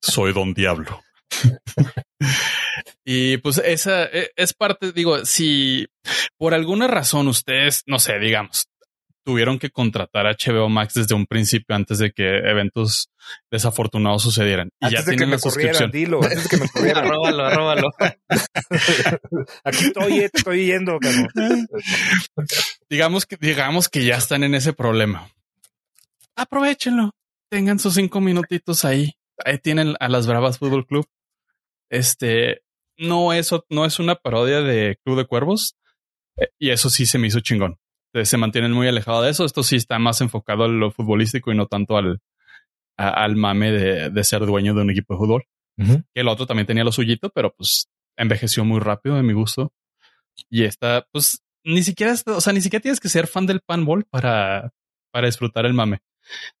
[0.00, 1.00] Soy Don Diablo.
[3.04, 5.86] y pues esa e- es parte, digo, si
[6.36, 8.66] por alguna razón ustedes, no sé, digamos,
[9.24, 13.10] tuvieron que contratar a HBO Max desde un principio antes de que eventos
[13.50, 15.90] desafortunados sucedieran y Antes ya de que tienen me la suscripción.
[15.90, 16.22] dilo.
[16.22, 17.04] Antes de que me corrieran.
[17.06, 17.88] arróbalo, arróbalo.
[19.64, 21.28] Aquí estoy, eh, estoy yendo, cabrón.
[22.88, 25.28] digamos que, digamos que ya están en ese problema.
[26.36, 27.10] Aprovechenlo.
[27.50, 29.12] Tengan sus cinco minutitos ahí.
[29.44, 31.06] Ahí tienen a las Bravas Fútbol Club.
[31.90, 32.62] Este
[32.96, 35.76] no es, no es una parodia de Club de Cuervos.
[36.36, 37.76] eh, Y eso sí se me hizo chingón.
[38.14, 39.44] Eh, Se mantienen muy alejados de eso.
[39.44, 42.20] Esto sí está más enfocado a lo futbolístico y no tanto al,
[42.98, 45.44] a- al mame de, de ser dueño de un equipo de fútbol.
[46.14, 49.72] Que el otro también tenía lo suyito, pero pues envejeció muy rápido de mi gusto.
[50.50, 54.04] Y esta, pues, ni siquiera, o sea, ni siquiera tienes que ser fan del panball
[54.10, 54.72] para,
[55.12, 56.00] para disfrutar el mame.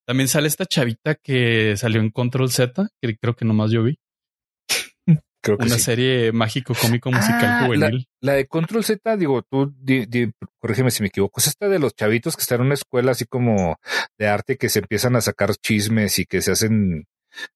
[0.06, 3.98] También sale esta chavita que salió en Control Z, que creo que nomás yo vi.
[5.42, 5.80] Creo que Una sí.
[5.82, 8.06] serie mágico cómico musical Ah, juvenil.
[8.20, 11.78] La de Control Z, digo, tú, di- di- corrígeme si me equivoco, es esta de
[11.78, 13.76] los chavitos que están en una escuela así como
[14.18, 17.06] de arte que se empiezan a sacar chismes y que se hacen,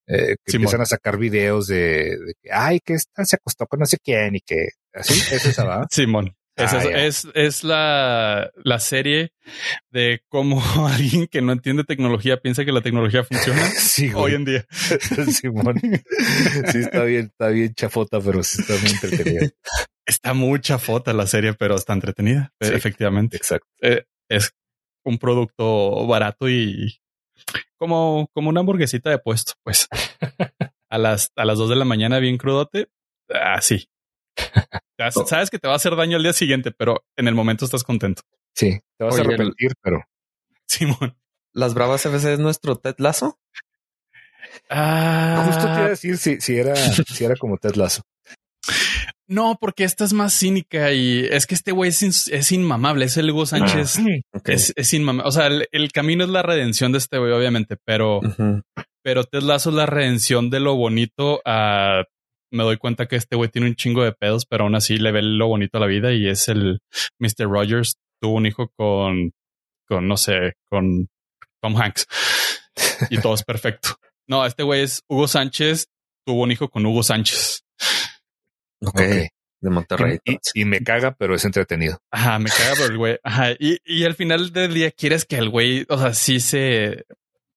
[0.07, 0.63] eh, que Simón.
[0.65, 3.99] empiezan a sacar videos de, de que, ay, que esta se acostó con no sé
[4.03, 5.87] quién y que así, es esa, ¿va?
[5.91, 6.35] Simón.
[6.57, 9.33] Es, Ah, es, es la, la serie
[9.91, 14.45] de cómo alguien que no entiende tecnología piensa que la tecnología funciona sí, hoy en
[14.45, 14.67] día.
[15.33, 15.81] Simón.
[16.71, 19.49] Sí, está bien, está bien chafota, pero sí está muy entretenida.
[20.07, 22.53] Está mucha foto la serie, pero está entretenida.
[22.61, 22.73] Sí.
[22.73, 23.37] Efectivamente.
[23.37, 23.69] Exacto.
[23.81, 24.53] Eh, es
[25.05, 27.01] un producto barato y
[27.79, 29.89] como, como una hamburguesita de puesto, pues.
[30.89, 32.89] A las, a las dos de la mañana, bien crudote.
[33.29, 33.89] Así.
[35.27, 37.83] Sabes que te va a hacer daño al día siguiente, pero en el momento estás
[37.85, 38.23] contento.
[38.55, 40.03] Sí, te vas Oye, a el- arrepentir, pero
[40.67, 41.17] Simón.
[41.53, 43.39] Las Bravas FC es nuestro Ted Lazo.
[44.71, 48.03] Ah, justo te iba a decir si, si era, si era como Ted Lasso.
[49.27, 53.05] no, porque esta es más cínica y es que este güey es, es inmamable.
[53.07, 53.99] Es el Hugo Sánchez.
[54.33, 54.49] Ok.
[54.49, 55.29] Es, es inmamable.
[55.29, 58.21] O sea, el, el camino es la redención de este güey, obviamente, pero
[59.03, 62.05] pero Ted Lasso es la redención de lo bonito a
[62.55, 65.13] me doy cuenta que este güey tiene un chingo de pedos, pero aún así le
[65.13, 66.81] ve lo bonito a la vida y es el
[67.19, 67.49] Mr.
[67.49, 67.97] Rogers.
[68.21, 69.33] Tuvo un hijo con,
[69.87, 71.09] con no sé, con
[71.61, 72.07] Tom Hanks
[73.11, 73.91] y todo es perfecto.
[74.27, 75.89] No, este güey es Hugo Sánchez.
[76.25, 77.65] Tuvo un hijo con Hugo Sánchez.
[78.81, 79.01] Ok.
[79.01, 79.01] Ok.
[79.61, 80.19] De Monterrey.
[80.27, 81.99] Y, y me caga, pero es entretenido.
[82.11, 83.19] Ajá, me caga por el güey.
[83.23, 83.53] Ajá.
[83.59, 87.07] Y, y al final del día quieres que el güey, o sea, sí se,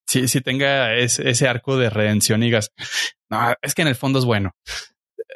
[0.08, 2.72] sí, sí tenga ese, ese arco de redención y digas,
[3.30, 4.52] no, es que en el fondo es bueno.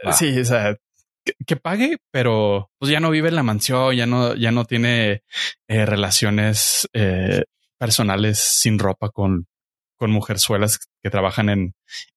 [0.03, 0.13] Ah.
[0.13, 0.77] Sí, o sea,
[1.23, 4.65] que, que pague, pero pues ya no vive en la mansión, ya no, ya no
[4.65, 5.23] tiene
[5.67, 7.43] eh, relaciones eh,
[7.77, 9.47] personales sin ropa con,
[9.97, 11.73] con mujerzuelas que trabajan en,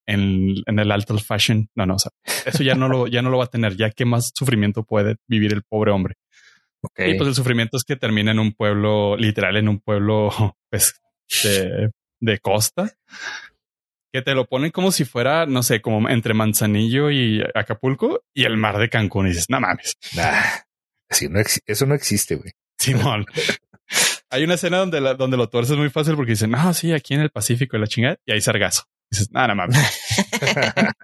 [0.06, 1.68] en, en el alto fashion.
[1.74, 2.12] No, no, o sea,
[2.46, 3.76] eso ya no lo, ya no lo va a tener.
[3.76, 6.14] Ya qué más sufrimiento puede vivir el pobre hombre.
[6.96, 10.30] Y pues el sufrimiento es que termina en un pueblo, literal, en un pueblo
[10.70, 11.00] pues,
[11.42, 11.90] de,
[12.24, 12.92] de costa,
[14.12, 18.44] que te lo ponen como si fuera, no sé, como entre Manzanillo y Acapulco y
[18.44, 19.26] el mar de Cancún.
[19.26, 20.40] Y dices, no mames, Nah,
[21.10, 22.52] sí, no eso no existe, güey.
[22.78, 23.26] Simón.
[24.30, 27.14] Hay una escena donde, la- donde lo tuerces muy fácil porque dicen, no, sí, aquí
[27.14, 28.84] en el Pacífico y la chingada, y hay sargazo.
[29.10, 29.78] Dices, nada, no mames.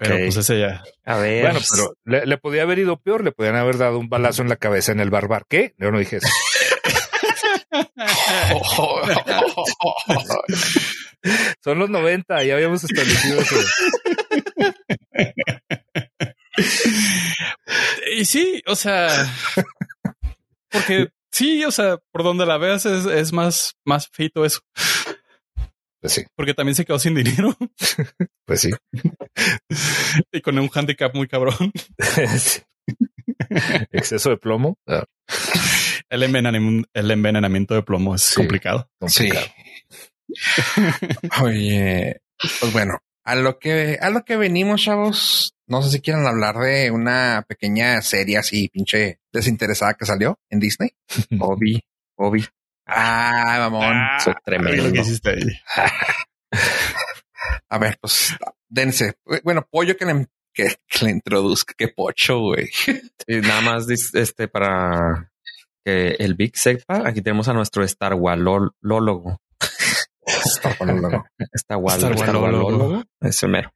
[0.00, 0.82] Pero pues ese ya.
[1.04, 1.42] A ver.
[1.44, 4.48] Bueno, pero le, le podía haber ido peor, le podían haber dado un balazo en
[4.48, 5.44] la cabeza en el barbar.
[5.48, 5.74] ¿Qué?
[5.78, 6.26] Yo no dije eso.
[11.64, 13.56] Son los 90, ya habíamos establecido eso.
[18.16, 19.08] Y sí, o sea,
[20.70, 24.60] porque sí, o sea, por donde la veas es, es más, más feito eso,
[26.00, 27.56] Pues sí, porque también se quedó sin dinero
[28.44, 28.70] pues sí.
[30.32, 31.72] y con un handicap muy cabrón.
[33.90, 34.76] Exceso de plomo.
[34.86, 35.04] ah,
[36.10, 38.34] El envenenamiento, el envenenamiento de plomo es Sí.
[38.36, 38.90] complicado.
[39.08, 39.30] Sí.
[41.42, 42.20] Oye,
[42.60, 45.50] pues bueno, a lo que a lo que venimos, chavos.
[45.66, 50.60] No sé si quieren hablar de una pequeña serie así, pinche desinteresada que salió en
[50.60, 50.90] Disney.
[51.40, 51.82] Obi.
[52.16, 52.44] Obi.
[52.86, 53.96] Ah, mamón.
[54.22, 54.84] Soy tremendo.
[54.84, 55.60] Lo que hiciste ahí.
[57.70, 58.36] A ver, pues
[58.68, 59.14] dense.
[59.42, 61.72] Bueno, pollo que le, que, que le introduzca.
[61.76, 62.68] Qué pocho, güey.
[63.26, 65.32] Y nada más este para
[65.84, 69.40] que el Big sepa, aquí tenemos a nuestro Star Walólogo.
[70.26, 71.14] Star Wal-
[71.54, 72.42] Star Walólogo.
[72.66, 73.04] Walólogo.
[73.20, 73.72] Ese mero.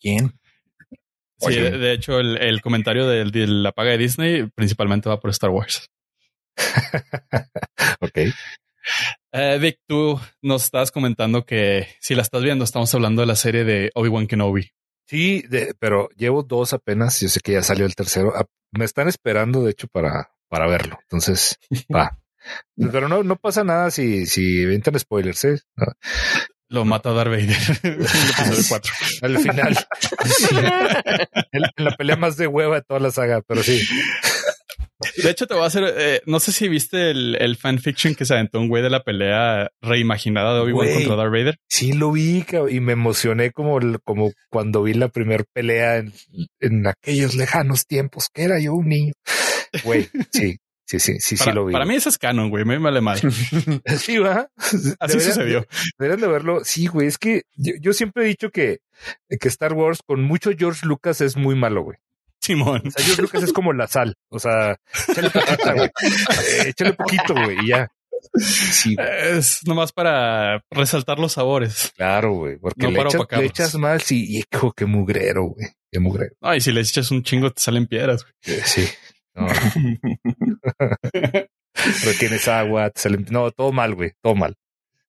[0.00, 0.38] ¿Quién?
[1.38, 1.70] Sí, Oye.
[1.70, 5.50] de, de hecho, el, el comentario de, la paga de Disney principalmente va por Star
[5.50, 5.90] Wars.
[8.00, 8.18] Ok.
[9.32, 13.34] Eh, Vic, tú nos estabas comentando que si la estás viendo, estamos hablando de la
[13.36, 14.70] serie de Obi-Wan Kenobi.
[15.06, 17.20] Sí, de- pero llevo dos apenas.
[17.20, 18.32] Yo sé que ya salió el tercero.
[18.36, 20.98] Ah, Me están esperando, de hecho, para, para verlo.
[21.02, 21.56] Entonces,
[21.94, 22.18] va.
[22.76, 25.58] Pero no, no pasa nada si, si inventan spoilers, ¿eh?
[25.76, 25.86] No.
[26.68, 28.92] Lo mata Darth Vader en el episodio 4.
[29.22, 29.76] Al final.
[30.24, 30.56] Sí.
[31.52, 33.80] En, en la pelea más de hueva de toda la saga, pero sí.
[35.22, 35.84] De hecho, te voy a hacer.
[35.96, 39.02] eh, no sé si viste el, el fanfiction que se aventó un güey de la
[39.04, 41.58] pelea reimaginada de Obi-Wan contra Darth Vader.
[41.68, 46.12] Sí lo vi y me emocioné como, el- como cuando vi la primer pelea en,
[46.60, 49.12] en aquellos lejanos tiempos que era yo un niño.
[49.84, 51.72] Güey, sí, sí, sí, sí, Para, sí lo vi.
[51.72, 52.64] para mí, eso es canon, güey.
[52.64, 53.18] Me vale mal.
[53.98, 54.48] sí, va.
[54.56, 55.66] Así Deberían- sucedió.
[55.98, 56.64] Deberían de verlo.
[56.64, 58.78] Sí, güey, es que yo, yo siempre he dicho que,
[59.40, 61.98] que Star Wars con mucho George Lucas es muy malo, güey.
[62.40, 62.82] Simón.
[62.86, 64.14] O sea, George Lucas es como la sal.
[64.28, 64.76] O sea,
[65.08, 65.86] échale poquito, güey.
[65.88, 67.88] Eh, échale poquito, güey, y ya.
[68.38, 71.92] Sí, Es nomás para resaltar los sabores.
[71.96, 72.56] claro, güey.
[72.58, 75.66] Porque No le, para echas, le echas mal, sí, hijo, qué mugrero, güey.
[75.90, 76.34] Qué mugrero.
[76.40, 78.24] Ay, si le echas un chingo, te salen piedras.
[78.24, 78.58] güey.
[78.58, 78.86] Eh, Sí.
[79.36, 79.46] No.
[82.04, 82.90] Retienes agua,
[83.30, 84.12] No, todo mal, güey.
[84.22, 84.56] Todo mal.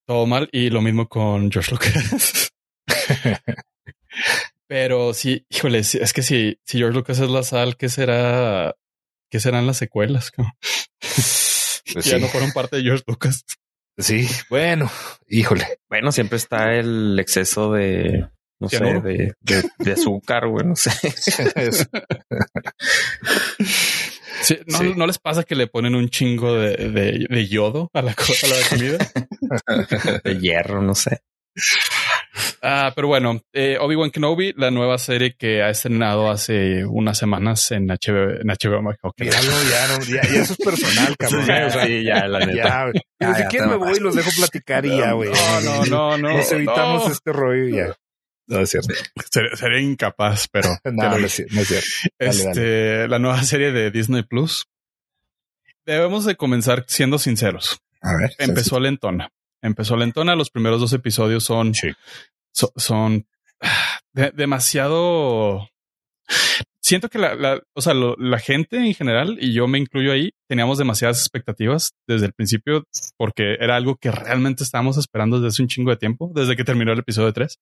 [0.06, 0.50] Todo mal.
[0.52, 2.52] Y lo mismo con George Lucas.
[4.68, 8.76] Pero sí, híjole, sí, es que si, si George Lucas es la sal, ¿qué será?
[9.30, 10.32] ¿Qué serán las secuelas?
[10.36, 12.22] Pues Que ya sí.
[12.22, 13.46] no fueron parte de George Lucas.
[13.98, 14.92] Sí, bueno,
[15.28, 15.80] híjole.
[15.90, 18.28] Bueno, siempre está el exceso de,
[18.60, 20.92] no sé, de, de, de azúcar, güey, no sé.
[24.48, 24.94] Sí, ¿no, Sí.
[24.96, 28.24] ¿no les pasa que le ponen un chingo de, de, de yodo a la, co-
[28.44, 28.98] a la comida?
[30.24, 31.20] De hierro, no sé.
[32.62, 37.72] Ah, pero bueno, eh, Obi-Wan Kenobi, la nueva serie que ha estrenado hace unas semanas
[37.72, 39.00] en HBO, en HBO Max.
[39.02, 39.22] Ok.
[39.22, 41.46] Míralo, ya, no, ya, ya eso es personal, cabrón.
[41.46, 42.54] Sí, O sea, sí, ya, la neta.
[42.54, 43.02] ya, güey.
[43.20, 45.32] Ya, si ya, quieren me voy y los dejo platicar y ya, güey.
[45.32, 46.38] No, no, no, no.
[46.38, 47.12] Nos evitamos no.
[47.12, 47.96] este rollo y ya.
[48.48, 48.94] No es cierto.
[49.32, 51.88] Ser- Sería incapaz, pero, No, no, es cier- no es cierto.
[52.20, 54.66] dale, este, la nueva serie de Disney Plus.
[55.86, 57.80] Debemos de comenzar siendo sinceros.
[58.02, 58.32] A ver.
[58.40, 59.30] Empezó lentona.
[59.62, 60.36] Empezó lentona.
[60.36, 61.92] Los primeros dos episodios son, Sí.
[62.54, 63.26] so- son
[64.14, 65.70] de- demasiado.
[66.82, 70.12] Siento que la, la- o sea, lo- la gente en general, y yo me incluyo
[70.14, 72.86] ahí, teníamos demasiadas expectativas desde el principio,
[73.18, 76.64] porque era algo que realmente estábamos esperando desde hace un chingo de tiempo, desde que
[76.64, 77.58] terminó el episodio 3.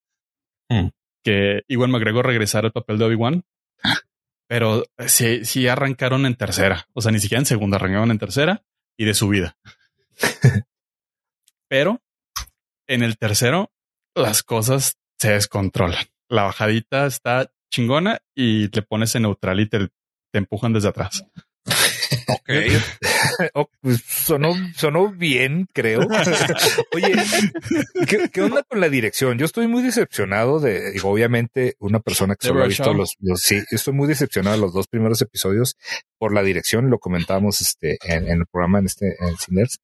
[0.68, 0.88] Hmm.
[1.24, 3.44] Que Iwan McGregor regresara al papel de Obi-Wan.
[4.48, 6.88] Pero sí, sí arrancaron en tercera.
[6.92, 8.64] O sea, ni siquiera en segunda, arrancaron en tercera
[8.96, 9.56] y de subida.
[11.68, 12.00] Pero
[12.86, 13.72] en el tercero,
[14.14, 16.06] las cosas se descontrolan.
[16.28, 19.88] La bajadita está chingona y le pones en neutral y te,
[20.32, 21.24] te empujan desde atrás.
[22.28, 22.50] Ok.
[23.54, 26.00] Oh, pues, sonó, sonó bien, creo.
[26.94, 27.14] Oye,
[28.08, 29.38] ¿qué, qué onda con la dirección?
[29.38, 33.40] Yo estoy muy decepcionado de, digo, obviamente, una persona que solo ha visto los, los-
[33.42, 35.76] sí, estoy muy decepcionado de los dos primeros episodios
[36.18, 39.80] por la dirección, lo comentábamos este, en, en el programa en este, en Ciners.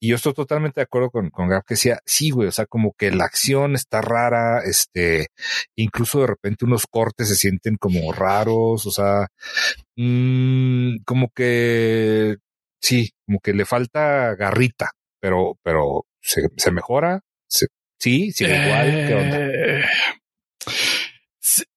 [0.00, 2.66] Y yo estoy totalmente de acuerdo con, con Gab que decía, sí, güey, o sea,
[2.66, 5.28] como que la acción está rara, este,
[5.76, 9.28] incluso de repente unos cortes se sienten como raros, o sea,
[9.96, 12.36] mm, como que
[12.82, 14.90] sí, como que le falta garrita,
[15.20, 17.68] pero, pero se, se mejora, se-
[17.98, 19.38] sí, sigue igual, ¿qué onda?
[19.40, 19.84] Eh,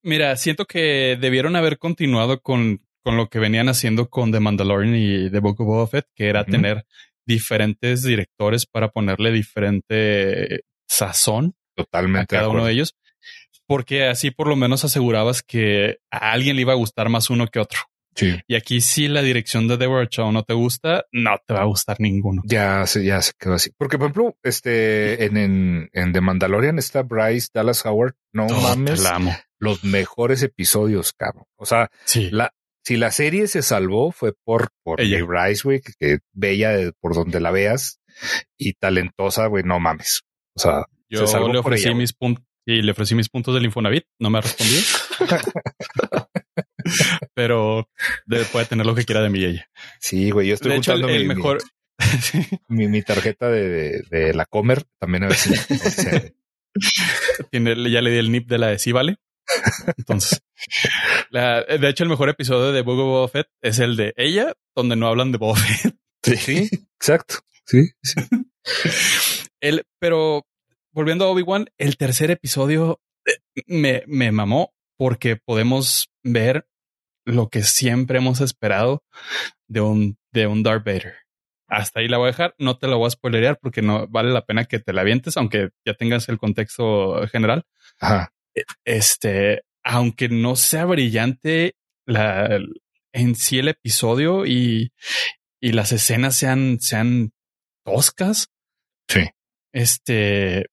[0.01, 4.95] Mira, siento que debieron haber continuado con, con lo que venían haciendo con The Mandalorian
[4.95, 6.85] y The Book of Boba Fett, que era tener
[7.27, 12.35] diferentes directores para ponerle diferente sazón a Totalmente.
[12.35, 12.95] de cada uno de ellos,
[13.67, 17.47] porque así por lo menos asegurabas que a alguien le iba a gustar más uno
[17.47, 17.79] que otro.
[18.15, 18.35] Sí.
[18.47, 21.65] Y aquí si la dirección de Deborah Chow no te gusta, no te va a
[21.65, 22.41] gustar ninguno.
[22.45, 23.69] Ya se, ya se quedó así.
[23.77, 28.15] Porque, por ejemplo, este, en, en, en The Mandalorian está Bryce Dallas Howard.
[28.33, 29.03] No Oh, mames.
[29.59, 31.45] Los mejores episodios, cabrón.
[31.57, 32.29] O sea, Sí.
[32.31, 32.51] la,
[32.87, 35.19] si la serie se salvó fue por, por Ella.
[35.63, 37.99] Güey, que, bella de- por donde la veas
[38.57, 40.21] y talentosa, güey, no mames.
[40.55, 43.65] O sea, Yo se salvó le ofrecí mis puntos y le ofrecí mis puntos del
[43.65, 44.05] Infonavit.
[44.19, 44.81] No me ha respondido.
[47.33, 47.89] Pero
[48.25, 49.69] de- puede tener lo que quiera de mí ella.
[49.99, 51.57] Sí, güey, yo estoy De hecho, el, el mi, mejor.
[52.69, 55.29] mi, mi tarjeta de, de, de la Comer también a
[57.51, 59.17] tiene, ya le di el nip de la de sí, vale.
[59.97, 60.41] Entonces,
[61.29, 64.53] la- de hecho, el mejor episodio de Book of Boba Fett es el de ella,
[64.75, 65.95] donde no hablan de Boba Fett.
[66.23, 66.69] sí,
[66.99, 67.35] exacto.
[67.65, 68.15] Sí, sí.
[69.59, 70.45] El, pero
[70.91, 73.37] volviendo a Obi-Wan, el tercer episodio eh,
[73.67, 76.67] me, me mamó porque podemos ver
[77.25, 79.03] lo que siempre hemos esperado
[79.67, 81.15] de un, de un Darth Vader.
[81.69, 82.55] Hasta ahí la voy a dejar.
[82.57, 85.35] No te la voy a spoilerear porque no vale la pena que te la avientes,
[85.35, 87.65] aunque ya tengas el contexto general.
[87.99, 88.33] Ajá.
[88.85, 92.59] Este, aunque no sea brillante la,
[93.13, 94.91] en sí el episodio y,
[95.61, 97.31] y las escenas sean, sean
[97.85, 98.49] toscas,
[99.09, 99.21] Sí.
[99.73, 100.65] este,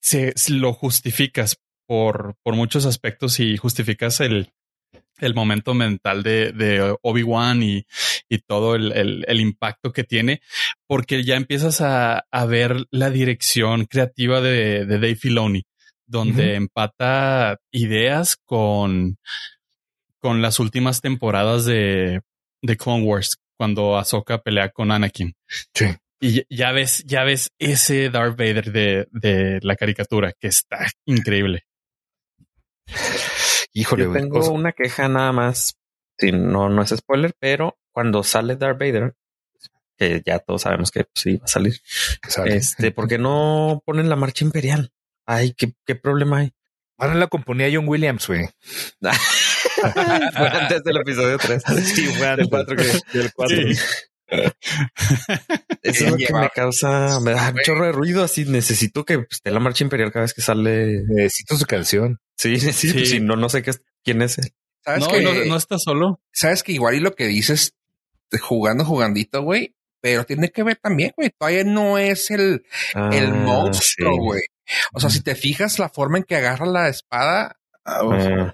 [0.00, 1.56] se, lo justificas
[1.86, 4.52] por, por muchos aspectos y justificas el,
[5.18, 7.86] el momento mental de, de Obi-Wan y,
[8.28, 10.40] y todo el, el- el impacto que tiene,
[10.86, 15.64] porque ya empiezas a, a ver la dirección creativa de, de Dave Filoni,
[16.08, 19.18] donde empata ideas con,
[20.18, 22.20] con las últimas temporadas de,
[22.62, 25.34] de Clone Wars, cuando Ahsoka pelea con Anakin.
[25.74, 25.86] Sí.
[26.20, 31.62] Y ya ves, ya ves ese Darth Vader de, de la caricatura que está increíble.
[33.72, 35.76] Híjole, Yo tengo cosa- una queja nada más.
[36.18, 39.14] Sí, no, no es spoiler, pero cuando sale Darth Vader,
[39.96, 41.74] que ya todos sabemos que pues, sí va a salir,
[42.28, 42.56] sale.
[42.56, 44.90] este, ¿por qué no ponen la marcha imperial?
[45.30, 46.52] Ay, qué, qué problema hay.
[46.96, 48.48] Ahora la componía John Williams, güey.
[49.02, 51.62] Fue antes del episodio 3.
[51.84, 52.82] Sí, fue Del 4 que
[53.18, 53.56] del cuatro.
[53.56, 53.78] Sí.
[55.82, 58.24] Eso es lo que me causa, me da un chorro de ruido.
[58.24, 61.02] Así necesito que pues, esté la marcha imperial cada vez que sale.
[61.08, 62.18] Necesito su canción.
[62.36, 62.90] Sí, sí, sí.
[62.90, 63.06] Sí.
[63.06, 64.52] Si no, no sé qué es, quién es él.
[64.84, 66.20] ¿Sabes No, que, no, no está solo.
[66.32, 67.74] sabes que igual y lo que dices
[68.40, 71.30] jugando, jugandito, güey, pero tiene que ver también, güey.
[71.30, 72.64] Todavía no es el,
[73.12, 74.40] el Ah, monstruo, sí.
[74.92, 78.52] O sea, si te fijas la forma en que agarra la espada, ah, Ah,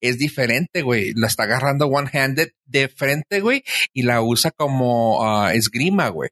[0.00, 1.12] es diferente, güey.
[1.14, 6.30] La está agarrando one-handed de frente, güey, y la usa como ah, esgrima, güey.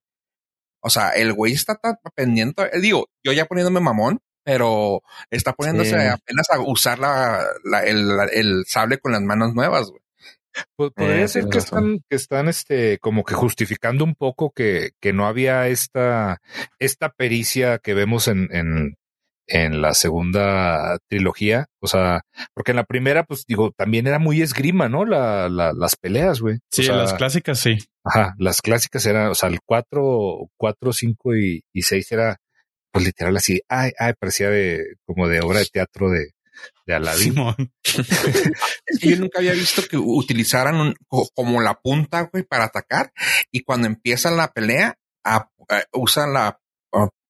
[0.80, 2.62] O sea, el güey está tan pendiente.
[2.72, 6.06] eh, Digo, yo ya poniéndome mamón, pero está poniéndose Sí.
[6.06, 10.02] apenas a usar la, la- el, la- el sable con las manos nuevas, güey.
[10.76, 11.78] Pues podría Eh, ser tienes que razón.
[11.94, 16.40] están, que están este, como que justificando un poco que, que no había esta,
[16.78, 18.96] esta pericia que vemos en, en,
[19.46, 21.66] en la segunda trilogía.
[21.80, 22.22] O sea,
[22.54, 25.04] porque en la primera, pues digo, también era muy esgrima, ¿no?
[25.04, 26.56] La, la, las peleas, güey.
[26.56, 27.78] O Sí, sea, las clásicas sí.
[28.04, 32.36] Ajá, las clásicas eran, o sea, el 4, 4, 5 y, y 6 era,
[32.92, 36.30] pues literal así, ay, ay, parecía de, como de obra de teatro de,
[36.86, 37.32] de Aladdin.
[37.34, 37.56] Simón.
[38.86, 42.64] Es que yo nunca había visto que utilizaran un- co- como la punta, güey, para
[42.64, 43.12] atacar.
[43.50, 46.58] Y cuando empieza la pelea, a- eh, usan la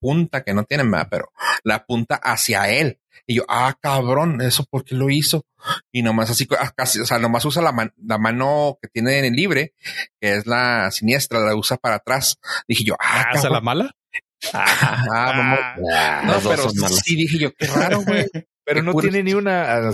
[0.04, 1.32] punta que no tienen más, pero
[1.62, 2.98] la punta hacia él.
[3.26, 5.46] Y yo, ah, cabrón, eso por qué lo hizo.
[5.90, 9.18] Y nomás así, ah, casi, o sea, nomás usa la, man- la mano que tiene
[9.18, 9.72] en el libre,
[10.20, 12.36] que es la siniestra, la usa para atrás.
[12.68, 13.94] Dije yo, ah, Ah, ¿esa la mala?
[14.52, 15.58] Ah, vamos.
[15.94, 18.26] ah, No, dos pero sí dije yo, qué raro, güey.
[18.66, 19.74] Pero no tiene ni una.
[19.76, 19.92] Ah, no,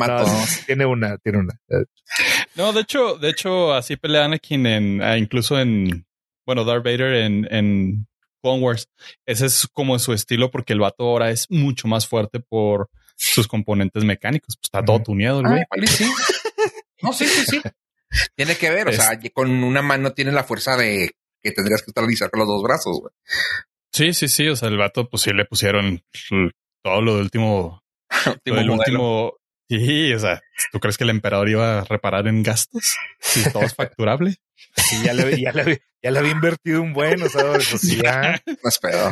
[0.00, 1.54] ah, tiene una, tiene una.
[2.54, 6.06] No, de hecho, de hecho, así pelea Anakin en, ah, incluso en,
[6.54, 8.06] bueno, Darth Vader en, en
[8.42, 8.88] Clone Wars.
[9.26, 13.46] Ese es como su estilo porque el vato ahora es mucho más fuerte por sus
[13.46, 14.56] componentes mecánicos.
[14.56, 15.86] Pues está todo tuneado Ah, güey.
[15.86, 16.10] sí.
[17.02, 17.60] No, sí, sí, sí.
[18.36, 21.82] Tiene que ver, o Es- sea, con una mano tiene la fuerza de que tendrías
[21.82, 23.12] que utilizar con los dos brazos, güey.
[23.92, 24.48] Sí, sí, sí.
[24.48, 26.02] O sea, el vato, pues sí le pusieron
[26.82, 27.82] todo lo del último,
[28.26, 28.76] Último lo del modelo.
[28.78, 29.32] último.
[29.68, 30.40] Sí, o sea,
[30.72, 32.96] ¿tú crees que el emperador iba a reparar en gastos?
[33.20, 34.36] Si todo es facturable.
[34.76, 37.96] Sí, ya le, ya le, ya le había invertido un buen, o sea, pues, sí,
[38.02, 38.40] ya.
[38.46, 39.10] No es pedo.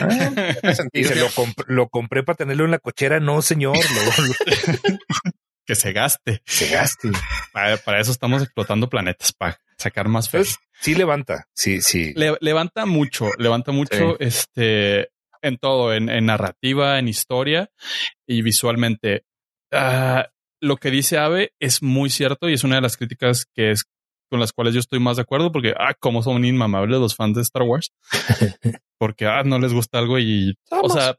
[0.00, 0.84] Ah.
[0.92, 3.20] Dice, lo, comp- lo compré para tenerlo en la cochera.
[3.20, 4.34] No, señor, lo, lo-
[5.66, 6.42] que se gaste.
[6.46, 7.10] se gaste.
[7.52, 10.38] Para, para eso estamos explotando planetas, para sacar más fe.
[10.38, 11.48] Entonces, sí levanta.
[11.54, 12.12] Sí, sí.
[12.14, 15.10] Le- levanta mucho, levanta mucho este
[15.42, 17.70] en todo, en, en narrativa, en historia
[18.26, 19.24] y visualmente.
[19.72, 20.28] Ah,
[20.60, 23.84] lo que dice Ave es muy cierto y es una de las críticas que es
[24.30, 27.36] con las cuales yo estoy más de acuerdo porque ah, cómo son inmamables los fans
[27.36, 27.92] de Star Wars.
[28.98, 31.16] porque ah, no les gusta algo y o sea,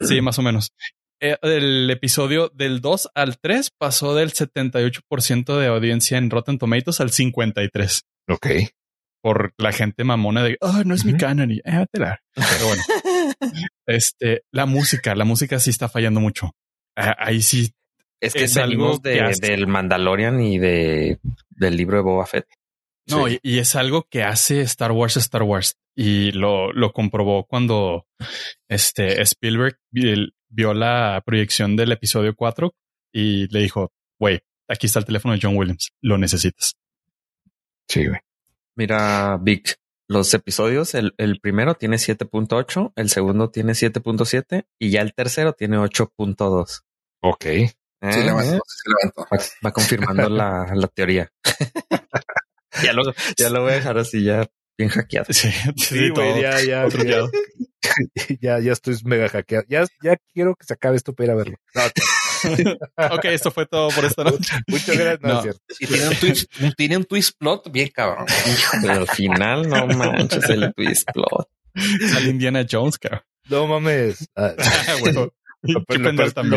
[0.00, 0.72] sí, más o menos.
[1.20, 7.00] Eh, El episodio del 2 al 3 pasó del 78% de audiencia en Rotten Tomatoes
[7.00, 8.46] al 53 Ok.
[9.20, 12.16] por la gente mamona de, oh, no es mi canon y eh, Pero
[12.66, 12.82] bueno,
[13.86, 16.52] este, la música, la música sí está fallando mucho.
[16.96, 17.72] Ah, Ahí sí,
[18.20, 21.18] Es que es salimos algo de, del Mandalorian y de
[21.58, 22.46] del libro de Boba Fett.
[23.08, 23.38] no, Sí.
[23.42, 28.06] y, y es algo que hace Star Wars Star Wars y lo, lo comprobó cuando
[28.68, 32.74] este Spielberg vi- vio la proyección del episodio 4
[33.12, 36.74] y le dijo, güey, aquí está el teléfono de John Williams, lo necesitas.
[37.88, 38.20] Sí, güey.
[38.76, 39.76] Mira, Vic,
[40.08, 45.52] los episodios, el, el primero tiene 7.8, el segundo tiene 7.7 y ya el tercero
[45.54, 46.82] tiene 8.2.
[47.22, 47.44] Ok.
[48.00, 48.12] ¿Eh?
[48.12, 49.26] Sí, levantó, sí, levantó.
[49.32, 51.30] Va, va confirmando la, la teoría.
[52.82, 53.02] ya, lo,
[53.36, 54.46] ya lo voy a dejar así ya
[54.76, 55.26] bien hackeado.
[55.32, 57.26] Sí, Sí, güey, ya, ya, ya,
[58.40, 59.64] ya, ya estoy mega hackeado.
[59.68, 61.56] Ya, ya quiero que se acabe esto para ir a verlo.
[63.14, 64.54] ok, esto fue todo por esta noche.
[64.68, 65.20] Muchas gracias.
[65.20, 65.42] No.
[65.80, 68.26] Y tiene un twist, un- tiene un twist plot bien cabrón.
[68.80, 71.48] Pero al final, no manches, el twist plot.
[72.12, 73.22] Sale Indiana Jones, cabrón.
[73.48, 74.28] No mames.
[74.36, 74.54] Ah,
[75.00, 75.32] Bueno,
[75.62, 75.84] lo,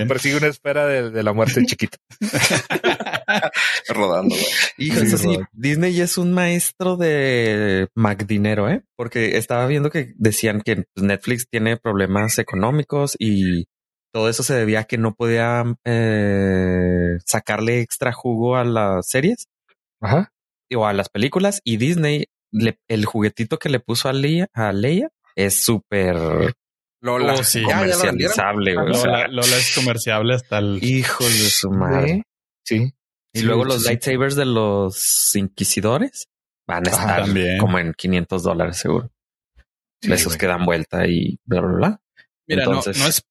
[0.07, 1.97] persigue una esfera de, de la muerte chiquita.
[3.89, 4.45] Rodando, güey.
[4.77, 5.45] Hijo, Sí, eso sí, Rod.
[5.53, 8.83] Disney es un maestro de Mac dinero, ¿eh?
[8.95, 13.65] Porque estaba viendo que decían que pues, Netflix tiene problemas económicos y
[14.13, 19.47] todo eso se debía a que no podía eh, sacarle extra jugo a las series
[20.01, 20.33] Ajá.
[20.75, 24.73] o a las películas y Disney, le- el juguetito que le puso a Leia, a
[24.73, 26.17] Leia es súper
[27.01, 27.33] Lola.
[27.33, 27.63] Oh, sí.
[27.63, 28.91] Comercializable, güey.
[28.91, 30.83] o sea, Lola, Lola es comerciable hasta el.
[30.83, 32.23] hijos de su madre.
[32.63, 32.93] Sí.
[33.33, 33.89] Y Sí, luego los sí.
[33.89, 36.27] lightsabers de los inquisidores
[36.67, 37.57] van a estar también.
[37.57, 39.09] como en 500 dólares seguro.
[40.01, 40.39] Sí, esos güey.
[40.39, 42.01] que dan vuelta y bla, bla, bla.
[42.47, 43.23] Mira, no- Entonces- no, es,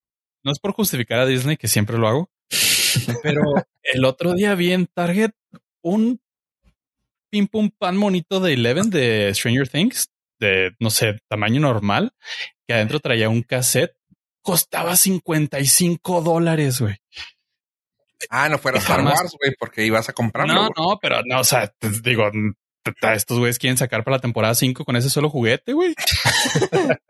[0.44, 2.30] no es por justificar a Disney, que siempre lo hago,
[3.22, 3.42] pero
[3.82, 5.32] el otro día vi en Target
[5.82, 6.20] un
[7.30, 10.10] pim pum pan monito de Eleven de Stranger Things,
[10.40, 12.12] de no sé, tamaño normal,
[12.70, 13.96] que adentro traía un cassette,
[14.42, 16.98] costaba 55 dólares, güey.
[18.28, 19.18] Ah, no fuera Star Jamás.
[19.18, 20.54] Wars, güey, porque ibas a comprarlo.
[20.54, 22.30] No, no, pero no, o sea, te digo,
[23.12, 25.96] estos güeyes quieren sacar para la temporada 5 con ese solo juguete, güey.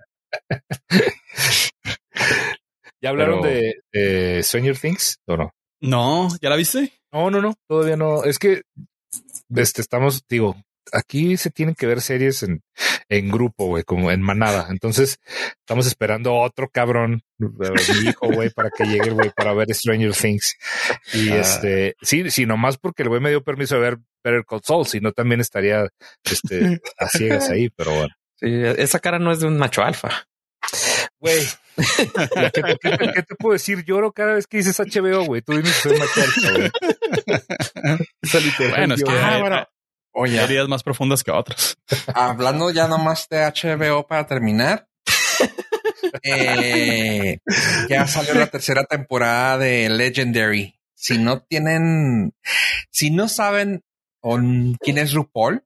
[3.03, 5.51] ¿Ya hablaron Pero- de, de Stranger Things o no?
[5.83, 6.91] No, ¿ya la viste?
[7.13, 8.25] No, no, no, todavía no.
[8.25, 8.63] Es que
[9.55, 10.57] este, estamos, digo,
[10.93, 12.63] aquí se tienen que ver series en,
[13.09, 14.67] en grupo, güey, como en manada.
[14.71, 15.19] Entonces,
[15.61, 20.13] estamos esperando a otro cabrón, mi hijo, güey, para que llegue, güey, para ver Stranger
[20.15, 20.57] Things.
[21.13, 21.41] Y Ah.
[21.41, 24.87] este, sí, sí, nomás porque el güey me dio permiso de ver Better Call Saul,
[24.87, 25.89] si no también estaría,
[26.25, 28.15] este, a ciegas ahí, pero bueno.
[28.37, 28.49] Sí,
[28.79, 30.27] esa cara no es de un macho alfa.
[31.19, 31.47] Güey,
[31.77, 33.85] ¿qué, te- qué te- qué te puedo decir?
[33.85, 35.43] Lloro cada vez que dices HBO, güey.
[35.43, 36.71] Tú dime si soy macho alfa, güey.
[38.71, 39.11] Bueno, es que.
[39.11, 39.67] Ah, bueno.
[40.13, 41.77] Oye, heridas más profundas que otras.
[42.15, 44.89] hablando ya nomás de HBO para terminar.
[46.23, 47.39] eh,
[47.89, 50.75] ya salió la tercera temporada de Legendary.
[50.95, 52.35] Si no tienen,
[52.91, 53.83] si no saben
[54.81, 55.65] quién es RuPaul,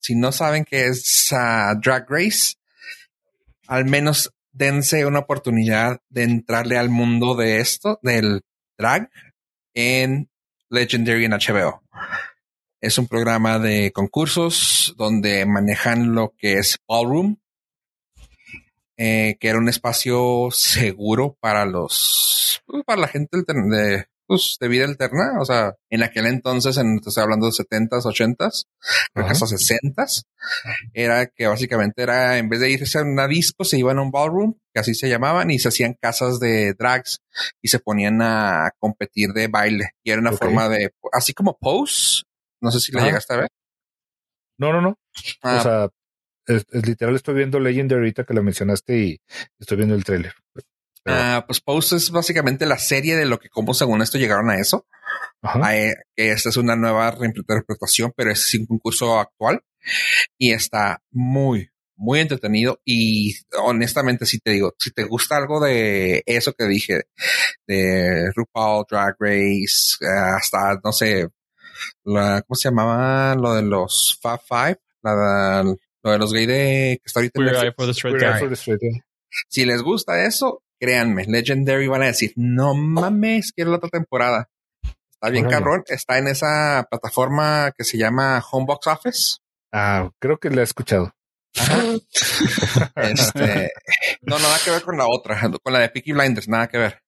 [0.00, 2.54] si no saben qué es ah, Drag Race,
[3.66, 8.42] al menos dense una oportunidad de entrarle al mundo de esto, del
[8.76, 9.10] drag,
[9.74, 10.30] en
[10.70, 11.82] Legendary en HBO.
[12.80, 17.36] Es un programa de concursos donde manejan lo que es Ballroom,
[18.96, 24.68] eh, que era un espacio seguro para los, pues, para la gente de, pues, de
[24.68, 25.40] vida alterna.
[25.40, 28.66] O sea, en aquel entonces, en, estoy hablando de 70s, 80s,
[29.12, 29.44] creo que Ajá.
[29.44, 30.22] hasta 60s,
[30.92, 34.12] era que básicamente era, en vez de irse a una disco, se iban a un
[34.12, 37.22] ballroom, que así se llamaban, y se hacían casas de drags
[37.60, 39.90] y se ponían a competir de baile.
[40.04, 42.22] Y era una forma de, así como Pose,
[42.60, 43.08] no sé si la Ajá.
[43.08, 43.48] llegaste a ver.
[44.58, 44.98] No, no, no.
[45.42, 45.88] Ah, O sea,
[46.46, 49.20] es, es literal estoy viendo Legendary ahorita que la mencionaste y
[49.58, 50.34] estoy viendo el tráiler.
[51.06, 54.58] Ah, pues Pose es básicamente la serie de lo que como según esto llegaron a
[54.60, 54.86] eso.
[55.40, 55.76] Ajá.
[55.76, 59.62] eh, esta es una nueva reinterpretación, pero es un concurso actual
[60.36, 62.80] y está muy, muy entretenido.
[62.84, 67.04] Y honestamente, si te digo, si te gusta algo de eso que dije,
[67.66, 70.06] de RuPaul, Drag Race, eh,
[70.36, 71.28] hasta, no sé,
[72.04, 73.34] la, ¿cómo se llamaba?
[73.34, 75.64] Lo de los Fab Five, la,
[76.02, 77.64] lo de los gay de que está ahorita en Queer Netflix.
[77.64, 78.36] Eye for the Straight Queer Guy.
[78.36, 79.02] Eye for the Straight Guy.
[79.48, 84.48] Si les gusta eso, créanme, Legendary van a decir, no mames, quiero la otra temporada.
[85.20, 85.58] Está bien Órale.
[85.58, 85.84] cabrón.
[85.88, 89.36] Está en esa plataforma que se llama Homebox Office.
[89.72, 91.12] Ah, creo que la he escuchado.
[92.94, 93.72] Este,
[94.22, 97.02] no, nada que ver con la otra, con la de Peaky Blinders, nada que ver.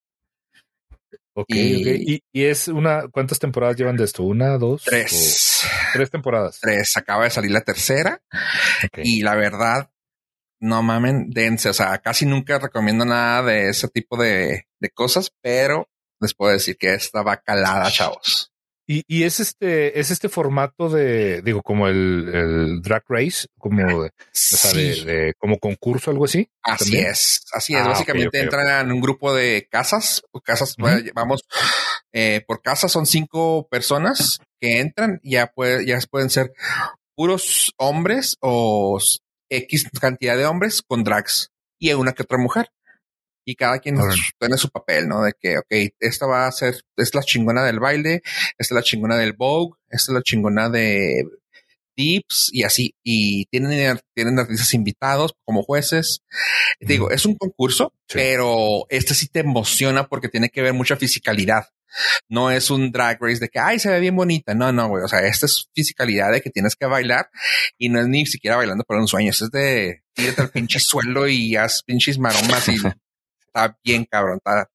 [1.35, 2.01] Ok, Y- ok.
[2.01, 4.23] Y, y es una, ¿cuántas temporadas llevan de esto?
[4.25, 4.83] ¿Una, dos?
[4.85, 5.65] Tres.
[5.65, 6.59] o- tres temporadas.
[6.61, 6.97] Tres.
[6.97, 8.21] Acaba de salir la tercera.
[8.97, 9.91] Y la verdad,
[10.61, 11.69] no mamen, dense.
[11.69, 15.89] O sea, casi nunca recomiendo nada de ese tipo de, de cosas, pero
[16.21, 18.50] les puedo decir que esta va calada, chavos.
[18.93, 23.87] Y, y es este, es este formato de, digo, como el, el drag race, como,
[24.03, 25.05] de- o sea, de, Sí.
[25.05, 26.49] de- como concurso, algo así.
[26.61, 27.07] Así ¿También?
[27.13, 27.83] es, así es.
[27.83, 30.75] Ah, Básicamente entran en un grupo de casas, casas,
[31.15, 31.43] vamos,
[32.13, 36.53] eh, por casa son cinco personas que entran, ya puede, ya pueden ser
[37.15, 38.99] puros hombres o
[39.49, 42.71] X cantidad de hombres con drags y una que otra mujer.
[43.51, 43.97] Y cada quien
[44.39, 45.23] tiene su papel, ¿no?
[45.23, 48.23] De que, ok, esta va a ser, es la chingona del baile,
[48.59, 51.25] esta es la chingona del Vogue, esta es la chingona de
[51.97, 52.95] tips y así.
[53.03, 56.21] Y tienen, tienen artistas invitados como jueces.
[56.79, 58.19] Te Digo, es un concurso, Sí.
[58.19, 61.65] pero este sí te emociona porque tiene que ver mucha fisicalidad.
[62.29, 64.55] No es un drag race de que, ay, se ve bien bonita.
[64.55, 65.03] No, no, güey.
[65.03, 67.29] O sea, esta es fisicalidad de que tienes que bailar
[67.79, 69.31] y no es ni siquiera bailando por un sueño.
[69.33, 72.77] Es de tírate al pinche suelo y haz pinches maromas y
[73.53, 74.37] está bien cabrón.
[74.39, 74.69] Está,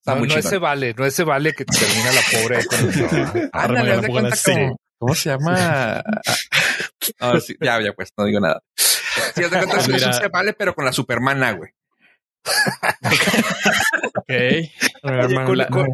[0.00, 3.50] está No, muy no ese vale, no ese vale que termina la pobre con ah.
[3.64, 6.04] Ándale, haz de cuenta como- ¿Cómo se llama?
[7.18, 8.60] Ah, sí, ya, ya, pues, no digo nada.
[8.76, 11.70] Sí, haz de cuenta, Pues es un se vale, pero con la supermana, güey.
[14.14, 14.28] Ok.
[15.04, 15.86] Oye, con, con- con-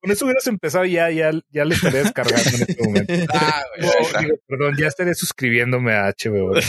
[0.00, 3.12] con eso hubieras empezado y ya, ya, ya le estaría descargando en este momento.
[3.34, 4.24] Ah, güey.
[4.24, 6.54] Digo, perdón, ya estaré suscribiéndome a HBO.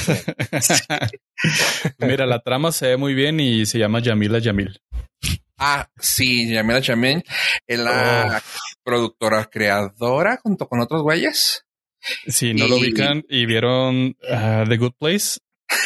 [2.00, 4.80] Mira, la trama se ve muy bien y se llama Yamila Yamil.
[5.58, 7.24] Ah, sí, Yamila Chamin
[7.66, 8.42] es la
[8.84, 11.66] productora creadora junto con otros güeyes.
[12.28, 15.40] Si no lo ubican y vieron ah, The Good Place,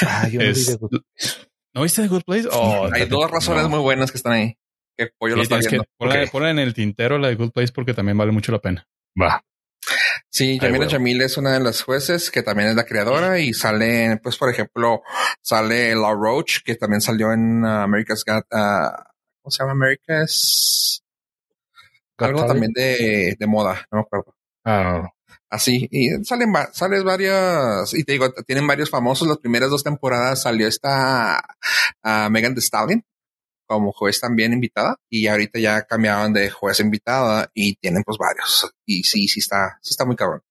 [0.06, 1.02] Ah, yo no vi de Good-
[1.74, 2.48] ¿no viste The Good Place?
[2.52, 3.70] Oh, Hay dos razones no.
[3.70, 4.58] muy buenas que están ahí.
[4.98, 5.90] Que Pollo lo Sí, está tienes que viendo.
[5.98, 6.32] ponla, Ok.
[6.32, 8.88] ponla en el tintero la de Good Place porque también vale mucho la pena.
[9.20, 9.44] Va.
[10.30, 10.90] Sí, Yamila.
[10.90, 14.50] Jamil es una de las jueces que también es la creadora y sale, pues, por
[14.50, 15.02] ejemplo,
[15.42, 18.96] sale La Roach, que también salió en uh, America's Got, uh,
[19.42, 19.72] ¿cómo se llama?
[19.74, 21.04] America's,
[22.18, 24.36] algo también de, de moda, no me acuerdo.
[24.64, 25.10] Ah,
[25.52, 29.28] Así, y salen, sales varias, y te digo, tienen varios famosos.
[29.28, 31.44] Las primeras dos temporadas salió esta
[32.02, 33.04] a Megan Thee Stallion
[33.66, 38.70] como juez también invitada, y ahorita ya cambiaron de juez invitada y tienen pues varios.
[38.86, 40.42] Y sí, sí está, sí está muy cabrón.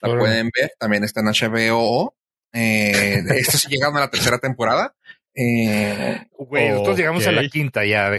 [0.00, 2.14] La pueden ver, también está en HBO.
[2.52, 4.94] Eh, esto sí llegaron a la tercera temporada.
[5.34, 8.10] Eh, güey, nosotros llegamos a la quinta ya.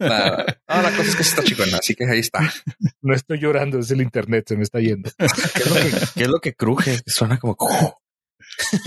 [0.00, 2.40] la, no, la cosa es que está chicona, así que ahí está.
[3.02, 5.10] no estoy llorando, es el internet, se me está yendo.
[5.18, 7.00] ¿Qué es lo que, qué es lo que cruje?
[7.06, 7.56] Suena como...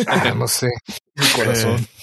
[0.07, 0.67] Ah, no sé.
[1.15, 1.87] Mi corazón.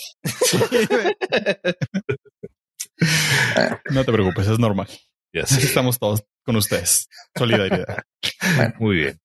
[3.90, 4.86] No te preocupes, es normal.
[5.32, 5.66] Ya Aquí sé.
[5.66, 7.08] estamos todos con ustedes.
[7.36, 8.02] Solidaridad.
[8.78, 9.20] Muy bien.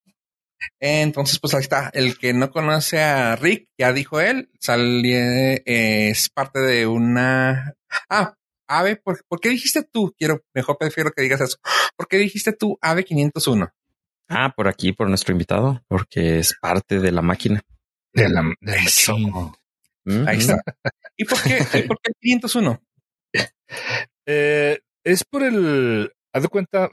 [0.80, 1.90] Entonces, pues ahí está.
[1.94, 7.74] El que no conoce a Rick, ya dijo él, sale, eh, es parte de una.
[8.10, 8.36] Ah,
[8.68, 10.14] Ave, ¿por, por qué dijiste tú?
[10.18, 11.58] Quiero, mejor prefiero que digas eso.
[11.98, 13.70] ¿Por qué dijiste tú Ave 501?
[14.28, 17.62] Ah, por aquí, por nuestro invitado, porque es parte de la máquina.
[18.14, 19.18] De la, de Eso.
[19.18, 19.52] machine.
[20.06, 20.62] Mm, Ahí está.
[21.18, 22.82] ¿Y por qué, y por qué el 501?
[24.26, 26.12] Eh, es por el.
[26.34, 26.90] Haz de cuenta.